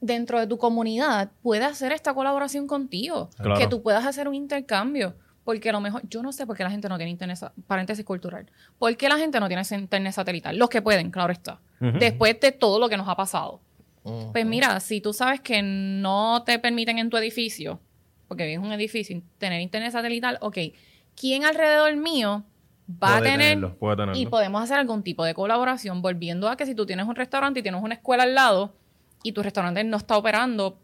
dentro 0.00 0.38
de 0.38 0.46
tu 0.46 0.58
comunidad, 0.58 1.30
puede 1.42 1.64
hacer 1.64 1.92
esta 1.92 2.14
colaboración 2.14 2.66
contigo? 2.66 3.30
Claro. 3.38 3.58
Que 3.58 3.66
tú 3.66 3.82
puedas 3.82 4.04
hacer 4.06 4.28
un 4.28 4.34
intercambio. 4.34 5.14
Porque 5.44 5.70
a 5.70 5.72
lo 5.72 5.80
mejor, 5.80 6.02
yo 6.10 6.22
no 6.22 6.30
sé 6.30 6.46
por 6.46 6.58
qué 6.58 6.62
la 6.62 6.70
gente 6.70 6.90
no 6.90 6.98
tiene 6.98 7.10
internet, 7.10 7.38
paréntesis 7.66 8.04
cultural. 8.04 8.44
¿Por 8.78 8.94
qué 8.98 9.08
la 9.08 9.16
gente 9.16 9.40
no 9.40 9.48
tiene 9.48 9.62
internet 9.70 10.12
satelital? 10.12 10.58
Los 10.58 10.68
que 10.68 10.82
pueden, 10.82 11.10
claro 11.10 11.32
está. 11.32 11.58
Después 11.80 12.38
de 12.38 12.52
todo 12.52 12.78
lo 12.78 12.90
que 12.90 12.98
nos 12.98 13.08
ha 13.08 13.16
pasado. 13.16 13.62
Pues 14.32 14.44
mira, 14.44 14.78
si 14.80 15.00
tú 15.00 15.14
sabes 15.14 15.40
que 15.40 15.62
no 15.62 16.42
te 16.44 16.58
permiten 16.58 16.98
en 16.98 17.08
tu 17.08 17.16
edificio, 17.16 17.80
porque 18.28 18.52
es 18.52 18.58
un 18.58 18.72
edificio, 18.72 19.20
tener 19.38 19.60
internet 19.60 19.92
satelital, 19.92 20.38
ok, 20.40 20.58
¿quién 21.18 21.44
alrededor 21.44 21.96
mío 21.96 22.44
va 22.90 23.16
a 23.16 23.22
tener 23.22 23.38
tenerlo. 23.38 23.76
Puede 23.78 23.96
tenerlo. 23.96 24.16
y 24.20 24.26
podemos 24.26 24.62
hacer 24.62 24.78
algún 24.78 25.02
tipo 25.02 25.24
de 25.24 25.34
colaboración, 25.34 26.00
volviendo 26.00 26.48
a 26.48 26.56
que 26.56 26.64
si 26.66 26.74
tú 26.74 26.86
tienes 26.86 27.06
un 27.06 27.16
restaurante 27.16 27.60
y 27.60 27.62
tienes 27.62 27.82
una 27.82 27.94
escuela 27.94 28.22
al 28.22 28.34
lado 28.34 28.74
y 29.22 29.32
tu 29.32 29.42
restaurante 29.42 29.82
no 29.84 29.96
está 29.96 30.16
operando 30.16 30.78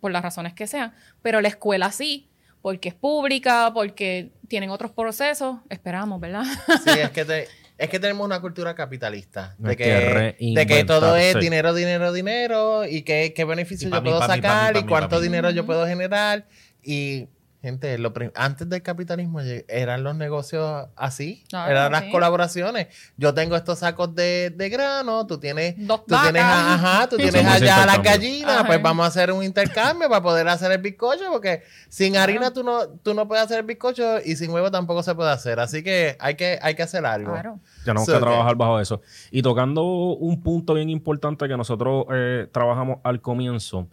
por 0.00 0.12
las 0.12 0.22
razones 0.22 0.54
que 0.54 0.66
sean, 0.66 0.94
pero 1.22 1.40
la 1.40 1.48
escuela 1.48 1.90
sí, 1.90 2.28
porque 2.62 2.88
es 2.90 2.94
pública, 2.94 3.72
porque 3.74 4.32
tienen 4.48 4.70
otros 4.70 4.90
procesos, 4.92 5.56
esperamos, 5.68 6.20
¿verdad? 6.20 6.44
Sí, 6.82 6.90
es 6.98 7.10
que, 7.12 7.24
te- 7.26 7.48
es 7.76 7.88
que 7.90 7.98
tenemos 8.00 8.24
una 8.24 8.40
cultura 8.40 8.74
capitalista. 8.74 9.54
De 9.58 9.76
que 9.76 10.34
que, 10.38 10.54
de 10.54 10.66
que 10.66 10.84
todo 10.84 11.14
es 11.16 11.38
dinero, 11.40 11.74
dinero, 11.74 12.12
dinero. 12.12 12.86
Y 12.86 13.02
qué, 13.02 13.34
qué 13.36 13.44
beneficio 13.44 13.88
Y 13.88 13.90
yo 13.90 14.00
mí, 14.00 14.08
puedo 14.08 14.20
mí, 14.20 14.26
sacar 14.26 14.76
y 14.76 14.82
mí, 14.82 14.88
cuánto 14.88 15.20
dinero 15.20 15.50
yo 15.50 15.66
puedo 15.66 15.86
generar. 15.86 16.46
Y, 16.84 17.28
gente, 17.62 17.96
lo 17.96 18.12
antes 18.34 18.68
del 18.68 18.82
capitalismo 18.82 19.40
eran 19.68 20.04
los 20.04 20.14
negocios 20.14 20.86
así. 20.96 21.44
Eran 21.50 21.92
las 21.92 22.04
colaboraciones. 22.12 22.88
Yo 23.16 23.32
tengo 23.32 23.56
estos 23.56 23.78
sacos 23.78 24.14
de, 24.14 24.52
de 24.54 24.68
grano, 24.68 25.26
tú 25.26 25.38
tienes... 25.38 25.74
Dos 25.78 26.04
Tú 26.04 26.14
tienes, 26.22 26.42
ajá, 26.42 27.08
tú 27.08 27.16
tienes 27.16 27.42
allá 27.46 27.86
las 27.86 28.02
gallinas, 28.02 28.50
Ajá. 28.56 28.66
pues 28.66 28.82
vamos 28.82 29.04
a 29.04 29.08
hacer 29.08 29.32
un 29.32 29.42
intercambio 29.42 30.10
para 30.10 30.20
poder 30.22 30.46
hacer 30.46 30.72
el 30.72 30.78
bizcocho, 30.82 31.24
porque 31.32 31.62
sin 31.88 32.18
harina 32.18 32.52
tú 32.52 32.62
no, 32.62 32.86
tú 33.02 33.14
no 33.14 33.26
puedes 33.26 33.46
hacer 33.46 33.60
el 33.60 33.64
bizcocho 33.64 34.20
y 34.22 34.36
sin 34.36 34.50
huevo 34.50 34.70
tampoco 34.70 35.02
se 35.02 35.14
puede 35.14 35.30
hacer. 35.30 35.58
Así 35.58 35.82
que 35.82 36.18
hay 36.20 36.34
que, 36.34 36.58
hay 36.60 36.74
que 36.74 36.82
hacer 36.82 37.06
algo. 37.06 37.32
Claro. 37.32 37.60
Tenemos 37.82 38.04
So, 38.04 38.12
que 38.12 38.18
que- 38.18 38.24
trabajar 38.26 38.56
bajo 38.56 38.78
eso. 38.78 39.00
Y 39.30 39.40
tocando 39.40 39.82
un 39.84 40.42
punto 40.42 40.74
bien 40.74 40.90
importante 40.90 41.48
que 41.48 41.56
nosotros 41.56 42.04
eh, 42.12 42.46
trabajamos 42.52 42.98
al 43.04 43.22
comienzo, 43.22 43.88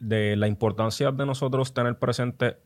de 0.00 0.36
la 0.36 0.48
importancia 0.48 1.10
de 1.10 1.26
nosotros 1.26 1.72
tener 1.72 1.98
presente 1.98 2.56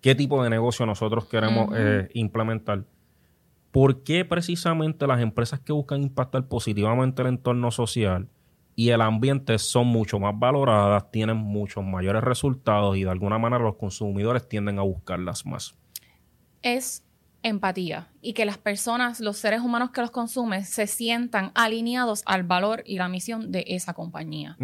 qué 0.00 0.14
tipo 0.14 0.42
de 0.42 0.50
negocio 0.50 0.86
nosotros 0.86 1.26
queremos 1.26 1.70
eh, 1.76 2.08
implementar. 2.14 2.84
¿Por 3.70 4.02
qué 4.02 4.24
precisamente 4.24 5.06
las 5.06 5.20
empresas 5.20 5.60
que 5.60 5.72
buscan 5.72 6.02
impactar 6.02 6.46
positivamente 6.48 7.22
el 7.22 7.28
entorno 7.28 7.70
social 7.70 8.28
y 8.74 8.90
el 8.90 9.00
ambiente 9.00 9.58
son 9.58 9.88
mucho 9.88 10.18
más 10.18 10.38
valoradas, 10.38 11.10
tienen 11.10 11.36
muchos 11.36 11.84
mayores 11.84 12.22
resultados 12.22 12.96
y 12.96 13.04
de 13.04 13.10
alguna 13.10 13.38
manera 13.38 13.62
los 13.62 13.76
consumidores 13.76 14.48
tienden 14.48 14.78
a 14.78 14.82
buscarlas 14.82 15.44
más? 15.44 15.76
es 16.62 17.04
empatía 17.42 18.08
y 18.20 18.32
que 18.32 18.44
las 18.44 18.58
personas, 18.58 19.20
los 19.20 19.36
seres 19.36 19.60
humanos 19.60 19.90
que 19.90 20.00
los 20.00 20.10
consumen, 20.10 20.64
se 20.64 20.86
sientan 20.86 21.52
alineados 21.54 22.22
al 22.26 22.42
valor 22.42 22.82
y 22.84 22.98
la 22.98 23.08
misión 23.08 23.52
de 23.52 23.64
esa 23.68 23.94
compañía. 23.94 24.56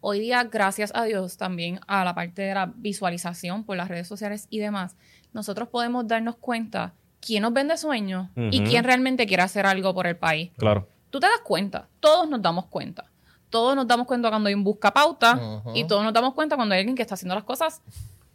Hoy 0.00 0.20
día, 0.20 0.44
gracias 0.44 0.92
a 0.94 1.04
Dios, 1.04 1.36
también 1.36 1.80
a 1.86 2.04
la 2.04 2.14
parte 2.14 2.42
de 2.42 2.54
la 2.54 2.72
visualización 2.74 3.64
por 3.64 3.76
las 3.76 3.88
redes 3.88 4.08
sociales 4.08 4.46
y 4.48 4.58
demás, 4.58 4.96
nosotros 5.32 5.68
podemos 5.68 6.06
darnos 6.08 6.36
cuenta 6.36 6.94
quién 7.20 7.42
nos 7.42 7.52
vende 7.52 7.76
sueños 7.76 8.28
y 8.50 8.62
quién 8.64 8.84
realmente 8.84 9.26
quiere 9.26 9.42
hacer 9.42 9.66
algo 9.66 9.94
por 9.94 10.06
el 10.06 10.16
país. 10.16 10.52
Claro. 10.56 10.88
Tú 11.10 11.20
te 11.20 11.26
das 11.26 11.40
cuenta, 11.44 11.88
todos 12.00 12.28
nos 12.28 12.40
damos 12.40 12.66
cuenta. 12.66 13.04
Todos 13.50 13.74
nos 13.74 13.86
damos 13.86 14.06
cuenta 14.06 14.30
cuando 14.30 14.48
hay 14.48 14.54
un 14.54 14.62
buscapauta 14.62 15.34
Ujú. 15.36 15.72
y 15.74 15.84
todos 15.84 16.04
nos 16.04 16.12
damos 16.12 16.34
cuenta 16.34 16.54
cuando 16.56 16.74
hay 16.74 16.80
alguien 16.80 16.94
que 16.96 17.02
está 17.02 17.14
haciendo 17.14 17.34
las 17.34 17.42
cosas 17.44 17.82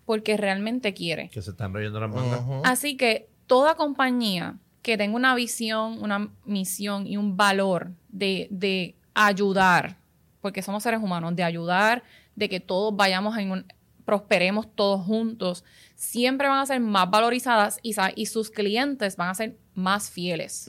porque 0.05 0.35
realmente 0.37 0.93
quiere. 0.93 1.29
Que 1.29 1.41
se 1.41 1.51
están 1.51 1.73
royendo 1.73 1.99
las 1.99 2.09
mangas. 2.09 2.41
Ujú. 2.41 2.61
Así 2.65 2.97
que 2.97 3.29
toda 3.47 3.75
compañía 3.75 4.57
que 4.81 4.97
tenga 4.97 5.15
una 5.15 5.33
visión, 5.33 6.03
una 6.03 6.29
misión 6.43 7.07
y 7.07 7.17
un 7.17 7.37
valor 7.37 7.91
de, 8.09 8.47
de 8.51 8.95
ayudar, 9.15 9.97
porque 10.45 10.61
somos 10.61 10.83
seres 10.83 11.01
humanos, 11.01 11.35
de 11.35 11.43
ayudar, 11.43 12.03
de 12.35 12.47
que 12.47 12.59
todos 12.59 12.95
vayamos 12.95 13.35
en 13.39 13.49
un, 13.49 13.65
prosperemos 14.05 14.67
todos 14.75 15.03
juntos, 15.03 15.63
siempre 15.95 16.47
van 16.47 16.59
a 16.59 16.65
ser 16.67 16.79
más 16.81 17.09
valorizadas 17.09 17.79
y, 17.81 18.25
sus 18.27 18.51
clientes 18.51 19.17
van 19.17 19.29
a 19.29 19.33
ser 19.33 19.57
más 19.73 20.11
fieles. 20.11 20.67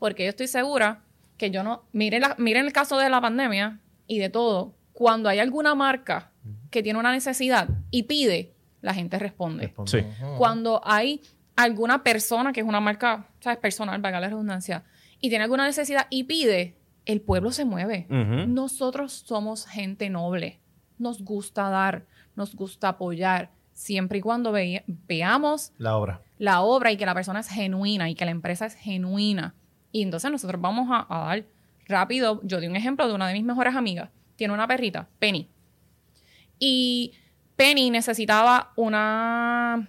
Porque 0.00 0.24
yo 0.24 0.30
estoy 0.30 0.48
segura 0.48 1.04
que 1.36 1.52
yo 1.52 1.62
no. 1.62 1.84
Miren, 1.92 2.22
la- 2.22 2.34
miren 2.38 2.66
el 2.66 2.72
caso 2.72 2.98
de 2.98 3.08
la 3.08 3.20
pandemia 3.20 3.78
y 4.08 4.18
de 4.18 4.30
todo. 4.30 4.74
Cuando 4.92 5.28
hay 5.28 5.38
alguna 5.38 5.76
marca 5.76 6.32
que 6.72 6.82
tiene 6.82 6.98
una 6.98 7.12
necesidad 7.12 7.68
y 7.92 8.02
pide, 8.02 8.52
la 8.80 8.94
gente 8.94 9.16
responde. 9.20 9.66
Responde. 9.66 9.92
Sí. 9.92 10.24
Cuando 10.38 10.80
hay 10.84 11.22
alguna 11.54 12.02
persona 12.02 12.52
que 12.52 12.62
es 12.62 12.66
una 12.66 12.80
marca, 12.80 13.28
¿sabes? 13.38 13.60
Personal, 13.60 14.00
valga 14.00 14.18
la 14.18 14.26
redundancia, 14.28 14.82
y 15.20 15.28
tiene 15.28 15.44
alguna 15.44 15.66
necesidad 15.66 16.08
y 16.10 16.24
pide, 16.24 16.74
el 17.06 17.20
pueblo 17.20 17.50
se 17.52 17.64
mueve. 17.64 18.06
Nosotros 18.08 19.12
somos 19.26 19.66
gente 19.66 20.08
noble. 20.10 20.60
Nos 20.98 21.22
gusta 21.22 21.68
dar, 21.70 22.06
nos 22.36 22.54
gusta 22.54 22.88
apoyar, 22.90 23.50
siempre 23.72 24.18
y 24.18 24.20
cuando 24.20 24.52
ve- 24.52 24.84
veamos 24.86 25.72
La 25.78 25.96
obra. 25.96 26.22
la 26.38 26.62
obra 26.62 26.92
y 26.92 26.96
que 26.96 27.04
la 27.06 27.14
persona 27.14 27.40
es 27.40 27.48
genuina 27.48 28.08
y 28.08 28.14
que 28.14 28.24
la 28.24 28.30
empresa 28.30 28.66
es 28.66 28.74
genuina. 28.74 29.54
Y 29.92 30.02
entonces 30.02 30.30
nosotros 30.30 30.60
vamos 30.60 30.88
a, 30.90 31.06
a 31.08 31.26
dar 31.26 31.44
rápido. 31.88 32.40
Yo 32.44 32.60
di 32.60 32.66
un 32.68 32.76
ejemplo 32.76 33.06
de 33.08 33.14
una 33.14 33.26
de 33.28 33.34
mis 33.34 33.44
mejores 33.44 33.74
amigas. 33.74 34.10
Tiene 34.36 34.54
una 34.54 34.66
perrita, 34.68 35.08
Penny. 35.18 35.48
Y 36.58 37.12
Penny 37.56 37.90
necesitaba 37.90 38.72
una, 38.76 39.88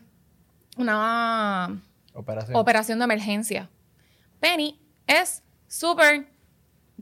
una 0.77 1.81
Operación. 2.13 2.55
operación 2.57 2.99
de 2.99 3.05
emergencia. 3.05 3.69
Penny 4.39 4.79
es 5.07 5.43
súper. 5.67 6.27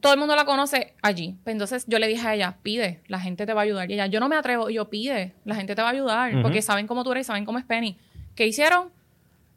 Todo 0.03 0.11
el 0.11 0.19
mundo 0.19 0.35
la 0.35 0.43
conoce 0.43 0.95
allí. 1.01 1.37
Pues 1.45 1.53
Entonces 1.53 1.85
yo 1.87 1.97
le 1.97 2.09
dije 2.09 2.27
a 2.27 2.35
ella, 2.35 2.57
pide, 2.61 3.01
la 3.07 3.21
gente 3.21 3.45
te 3.45 3.53
va 3.53 3.61
a 3.61 3.63
ayudar. 3.63 3.89
Y 3.89 3.93
ella, 3.93 4.07
yo 4.07 4.19
no 4.19 4.27
me 4.27 4.35
atrevo. 4.35 4.69
Y 4.69 4.73
yo, 4.73 4.89
pide, 4.89 5.33
la 5.45 5.55
gente 5.55 5.75
te 5.75 5.81
va 5.81 5.87
a 5.87 5.91
ayudar. 5.91 6.41
Porque 6.41 6.61
saben 6.61 6.87
cómo 6.87 7.05
tú 7.05 7.13
eres 7.13 7.25
y 7.25 7.27
saben 7.27 7.45
cómo 7.45 7.57
es 7.57 7.63
Penny. 7.63 7.97
¿Qué 8.35 8.45
hicieron? 8.45 8.91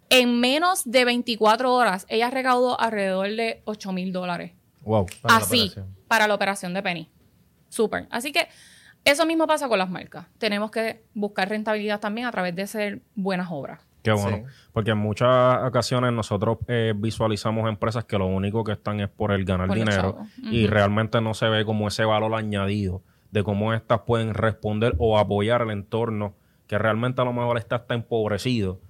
En 0.08 0.38
menos 0.38 0.88
de 0.88 1.04
24 1.04 1.74
horas, 1.74 2.06
ella 2.08 2.30
recaudó 2.30 2.78
alrededor 2.78 3.28
de 3.28 3.60
8 3.64 3.90
mil 3.90 4.12
dólares. 4.12 4.52
Wow. 4.82 5.06
Para 5.20 5.38
Así, 5.38 5.72
para 6.06 6.28
la 6.28 6.34
operación 6.36 6.72
de 6.74 6.80
Penny. 6.80 7.10
Súper. 7.68 8.06
Así 8.10 8.30
que 8.30 8.46
eso 9.04 9.26
mismo 9.26 9.48
pasa 9.48 9.66
con 9.66 9.80
las 9.80 9.90
marcas. 9.90 10.26
Tenemos 10.38 10.70
que 10.70 11.02
buscar 11.12 11.48
rentabilidad 11.48 11.98
también 11.98 12.28
a 12.28 12.30
través 12.30 12.54
de 12.54 12.62
hacer 12.62 13.02
buenas 13.16 13.48
obras. 13.50 13.80
Qué 14.14 14.20
bueno. 14.20 14.36
Sí. 14.38 14.68
Porque 14.72 14.90
en 14.92 14.98
muchas 14.98 15.64
ocasiones 15.64 16.12
nosotros 16.12 16.58
eh, 16.68 16.92
visualizamos 16.96 17.68
empresas 17.68 18.04
que 18.04 18.18
lo 18.18 18.26
único 18.26 18.64
que 18.64 18.72
están 18.72 19.00
es 19.00 19.08
por 19.08 19.32
el 19.32 19.44
ganar 19.44 19.68
Por 19.68 19.76
dinero 19.76 20.18
y 20.42 20.66
realmente 20.66 21.20
no 21.20 21.34
se 21.34 21.48
ve 21.48 21.64
como 21.64 21.88
ese 21.88 22.04
valor 22.04 22.34
añadido 22.34 23.02
de 23.30 23.42
cómo 23.42 23.74
éstas 23.74 24.00
pueden 24.06 24.34
responder 24.34 24.94
o 24.98 25.18
apoyar 25.18 25.62
el 25.62 25.70
entorno 25.70 26.34
que 26.66 26.78
realmente 26.78 27.20
a 27.20 27.24
lo 27.24 27.32
mejor 27.32 27.58
está, 27.58 27.76
está 27.76 27.94
empobrecido 27.94 28.80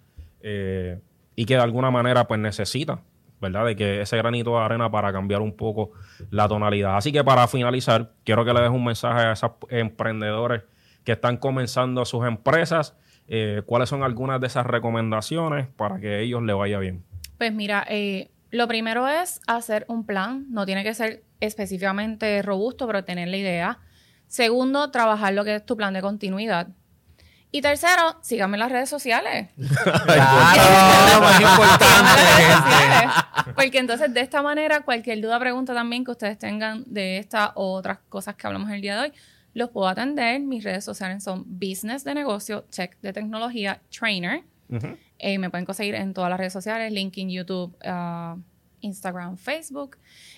eh, 0.41 1.01
y 1.35 1.45
que 1.45 1.55
de 1.55 1.61
alguna 1.61 1.91
manera 1.91 2.27
pues 2.27 2.41
necesita, 2.41 3.01
¿verdad? 3.41 3.67
De 3.67 3.77
que 3.77 4.01
ese 4.01 4.17
granito 4.17 4.53
de 4.53 4.65
arena 4.65 4.91
para 4.91 5.13
cambiar 5.13 5.43
un 5.43 5.55
poco 5.55 5.93
la 6.31 6.49
tonalidad. 6.49 6.97
Así 6.97 7.13
que 7.13 7.23
para 7.23 7.47
finalizar, 7.49 8.13
quiero 8.25 8.45
que 8.45 8.55
le 8.55 8.61
des 8.61 8.71
un 8.71 8.85
mensaje 8.85 9.27
a 9.27 9.33
esos 9.33 9.53
emprendedores 9.69 10.63
que 11.05 11.13
están 11.13 11.37
comenzando 11.37 12.05
sus 12.05 12.27
empresas. 12.27 12.97
Eh, 13.29 13.63
¿Cuáles 13.67 13.89
son 13.89 14.03
algunas 14.03 14.41
de 14.41 14.47
esas 14.47 14.67
recomendaciones 14.67 15.67
para 15.67 15.99
que 15.99 16.15
a 16.15 16.19
ellos 16.19 16.43
le 16.43 16.53
vaya 16.53 16.79
bien? 16.79 17.05
Pues 17.39 17.53
mira, 17.53 17.85
eh, 17.89 18.31
lo 18.51 18.69
primero 18.69 19.09
es 19.09 19.41
hacer 19.47 19.85
un 19.89 20.07
plan. 20.07 20.47
No 20.51 20.65
tiene 20.65 20.85
que 20.85 20.95
ser 20.95 21.25
específicamente 21.41 22.41
robusto, 22.43 22.87
pero 22.87 23.05
tener 23.05 23.29
la 23.29 23.37
idea. 23.37 23.79
Segundo, 24.29 24.91
trabajar 24.91 25.35
lo 25.35 25.45
que 25.45 25.57
es 25.57 25.67
tu 25.67 25.77
plan 25.77 25.95
de 25.95 26.03
continuidad. 26.03 26.69
Y 27.53 27.63
tercero, 27.63 28.17
síganme 28.23 28.57
en 28.57 28.61
las 28.61 28.73
redes 28.73 28.91
sociales. 28.91 29.49
Claro, 29.57 31.15
lo 31.15 31.21
más 31.21 31.41
importante. 31.41 32.23
Porque 33.55 33.79
entonces 33.79 34.13
de 34.13 34.21
esta 34.21 34.43
manera, 34.43 34.81
cualquier 34.81 35.21
duda, 35.21 35.39
pregunta 35.39 35.73
también 35.75 36.05
que 36.05 36.11
ustedes 36.11 36.39
tengan 36.39 36.85
de 36.87 37.19
esta 37.19 37.53
o 37.55 37.73
otras 37.73 37.99
cosas 38.09 38.35
que 38.35 38.47
hablamos 38.47 38.71
el 38.71 38.81
día 38.81 38.97
de 38.97 39.03
hoy, 39.03 39.13
los 39.57 39.71
puedo 39.71 39.89
atender. 39.89 40.39
Mis 40.41 40.63
redes 40.65 40.85
sociales 40.85 41.25
son 41.25 41.45
Business 41.47 42.05
de 42.05 42.15
Negocio, 42.15 42.67
Check 42.71 43.01
de 43.01 43.15
Tecnología, 43.15 43.81
Trainer. 43.91 44.43
Eh, 45.19 45.39
me 45.39 45.49
pueden 45.49 45.65
conseguir 45.65 45.95
en 45.95 46.13
todas 46.13 46.29
las 46.29 46.39
redes 46.39 46.53
sociales, 46.53 46.93
LinkedIn, 46.93 47.31
YouTube, 47.31 47.75
ah, 47.83 48.37
Instagram, 48.83 49.39
Facebook. 49.39 49.97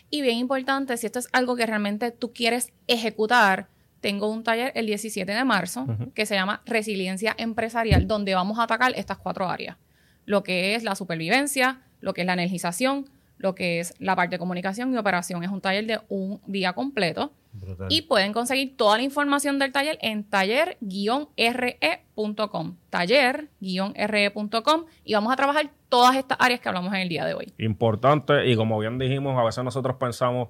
Y 0.08 0.22
bien 0.22 0.38
importante, 0.38 0.96
si 0.96 1.06
esto 1.06 1.18
es 1.18 1.28
algo 1.32 1.56
que 1.56 1.66
realmente 1.66 2.12
tú 2.12 2.32
quieres 2.32 2.72
ejecutar, 2.86 3.66
tengo 4.00 4.30
un 4.30 4.44
taller 4.44 4.70
el 4.76 4.86
17 4.86 5.32
de 5.32 5.44
marzo 5.44 5.84
que 6.14 6.24
se 6.24 6.36
llama 6.36 6.62
Resiliencia 6.64 7.34
Empresarial, 7.38 8.06
donde 8.06 8.36
vamos 8.36 8.60
a 8.60 8.62
atacar 8.62 8.92
estas 8.94 9.18
cuatro 9.18 9.48
áreas. 9.48 9.78
Lo 10.26 10.44
que 10.44 10.76
es 10.76 10.84
la 10.84 10.94
supervivencia, 10.94 11.80
lo 12.00 12.14
que 12.14 12.20
es 12.20 12.26
la 12.28 12.34
energización, 12.34 13.10
lo 13.36 13.56
que 13.56 13.80
es 13.80 13.94
la 13.98 14.14
parte 14.14 14.36
de 14.36 14.38
comunicación 14.38 14.94
y 14.94 14.96
operación. 14.96 15.42
Es 15.42 15.50
un 15.50 15.60
taller 15.60 15.86
de 15.86 16.00
un 16.08 16.40
día 16.46 16.72
completo. 16.72 17.32
Brutal. 17.52 17.88
Y 17.90 18.02
pueden 18.02 18.32
conseguir 18.32 18.76
toda 18.76 18.98
la 18.98 19.02
información 19.02 19.58
del 19.58 19.72
taller 19.72 19.98
en 20.00 20.22
taller-re.com. 20.24 22.76
Taller-re.com. 22.90 24.84
Y 25.04 25.14
vamos 25.14 25.32
a 25.32 25.36
trabajar 25.36 25.70
todas 25.88 26.16
estas 26.16 26.38
áreas 26.40 26.60
que 26.60 26.68
hablamos 26.68 26.92
en 26.94 27.00
el 27.00 27.08
día 27.08 27.24
de 27.24 27.34
hoy. 27.34 27.52
Importante 27.58 28.46
y 28.46 28.54
como 28.56 28.78
bien 28.78 28.98
dijimos, 28.98 29.36
a 29.38 29.44
veces 29.44 29.64
nosotros 29.64 29.96
pensamos 29.98 30.48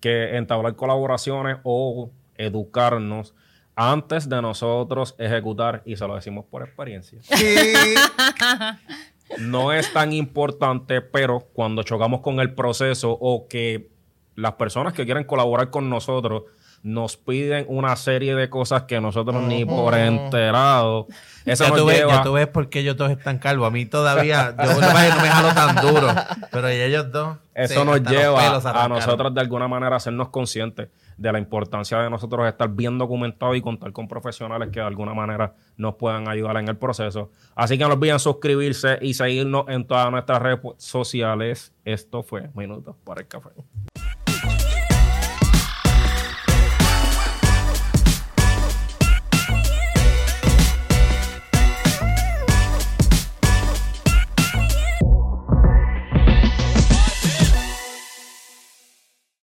que 0.00 0.36
entablar 0.36 0.76
colaboraciones 0.76 1.58
o 1.64 2.10
educarnos 2.36 3.34
antes 3.74 4.28
de 4.28 4.40
nosotros 4.40 5.14
ejecutar, 5.18 5.82
y 5.84 5.96
se 5.96 6.06
lo 6.08 6.14
decimos 6.14 6.46
por 6.46 6.62
experiencia, 6.62 7.18
Sí. 7.22 7.56
no 9.38 9.72
es 9.72 9.92
tan 9.92 10.14
importante, 10.14 11.02
pero 11.02 11.40
cuando 11.52 11.82
chocamos 11.82 12.20
con 12.20 12.40
el 12.40 12.54
proceso 12.54 13.10
o 13.20 13.48
que 13.48 13.90
las 14.36 14.52
personas 14.52 14.92
que 14.92 15.04
quieren 15.04 15.24
colaborar 15.24 15.70
con 15.70 15.90
nosotros 15.90 16.44
nos 16.82 17.16
piden 17.16 17.64
una 17.68 17.96
serie 17.96 18.36
de 18.36 18.48
cosas 18.48 18.82
que 18.82 19.00
nosotros 19.00 19.42
ni 19.42 19.64
por 19.64 19.94
enterado, 19.94 21.08
eso 21.44 21.64
ya, 21.64 21.70
nos 21.70 21.78
tú 21.78 21.86
ves, 21.86 21.98
lleva... 21.98 22.12
ya 22.12 22.22
tú 22.22 22.32
ves 22.34 22.46
por 22.46 22.68
qué 22.68 22.80
ellos 22.80 22.96
dos 22.96 23.10
están 23.10 23.38
calvos. 23.38 23.66
A 23.66 23.70
mí 23.70 23.86
todavía, 23.86 24.54
yo 24.56 24.80
no 24.80 24.92
me 24.92 25.28
jalo 25.28 25.52
tan 25.52 25.76
duro. 25.76 26.08
Pero 26.52 26.68
ellos 26.68 27.10
dos. 27.10 27.38
Eso 27.54 27.80
sí, 27.80 27.86
nos 27.86 28.02
lleva 28.02 28.56
a 28.84 28.88
nosotros 28.88 29.34
de 29.34 29.40
alguna 29.40 29.66
manera 29.66 29.94
a 29.94 29.96
hacernos 29.96 30.28
conscientes 30.28 30.88
de 31.16 31.32
la 31.32 31.38
importancia 31.38 31.98
de 31.98 32.10
nosotros 32.10 32.46
estar 32.46 32.68
bien 32.68 32.98
documentados 32.98 33.56
y 33.56 33.62
contar 33.62 33.92
con 33.92 34.08
profesionales 34.08 34.68
que 34.70 34.80
de 34.80 34.86
alguna 34.86 35.14
manera 35.14 35.54
nos 35.76 35.94
puedan 35.94 36.28
ayudar 36.28 36.56
en 36.58 36.68
el 36.68 36.76
proceso. 36.76 37.30
Así 37.54 37.78
que 37.78 37.84
no 37.84 37.94
olviden 37.94 38.18
suscribirse 38.18 38.98
y 39.00 39.14
seguirnos 39.14 39.66
en 39.68 39.86
todas 39.86 40.10
nuestras 40.10 40.42
redes 40.42 40.60
sociales. 40.76 41.74
Esto 41.84 42.22
fue 42.22 42.50
Minutos 42.54 42.96
para 43.04 43.22
el 43.22 43.28
Café. 43.28 43.50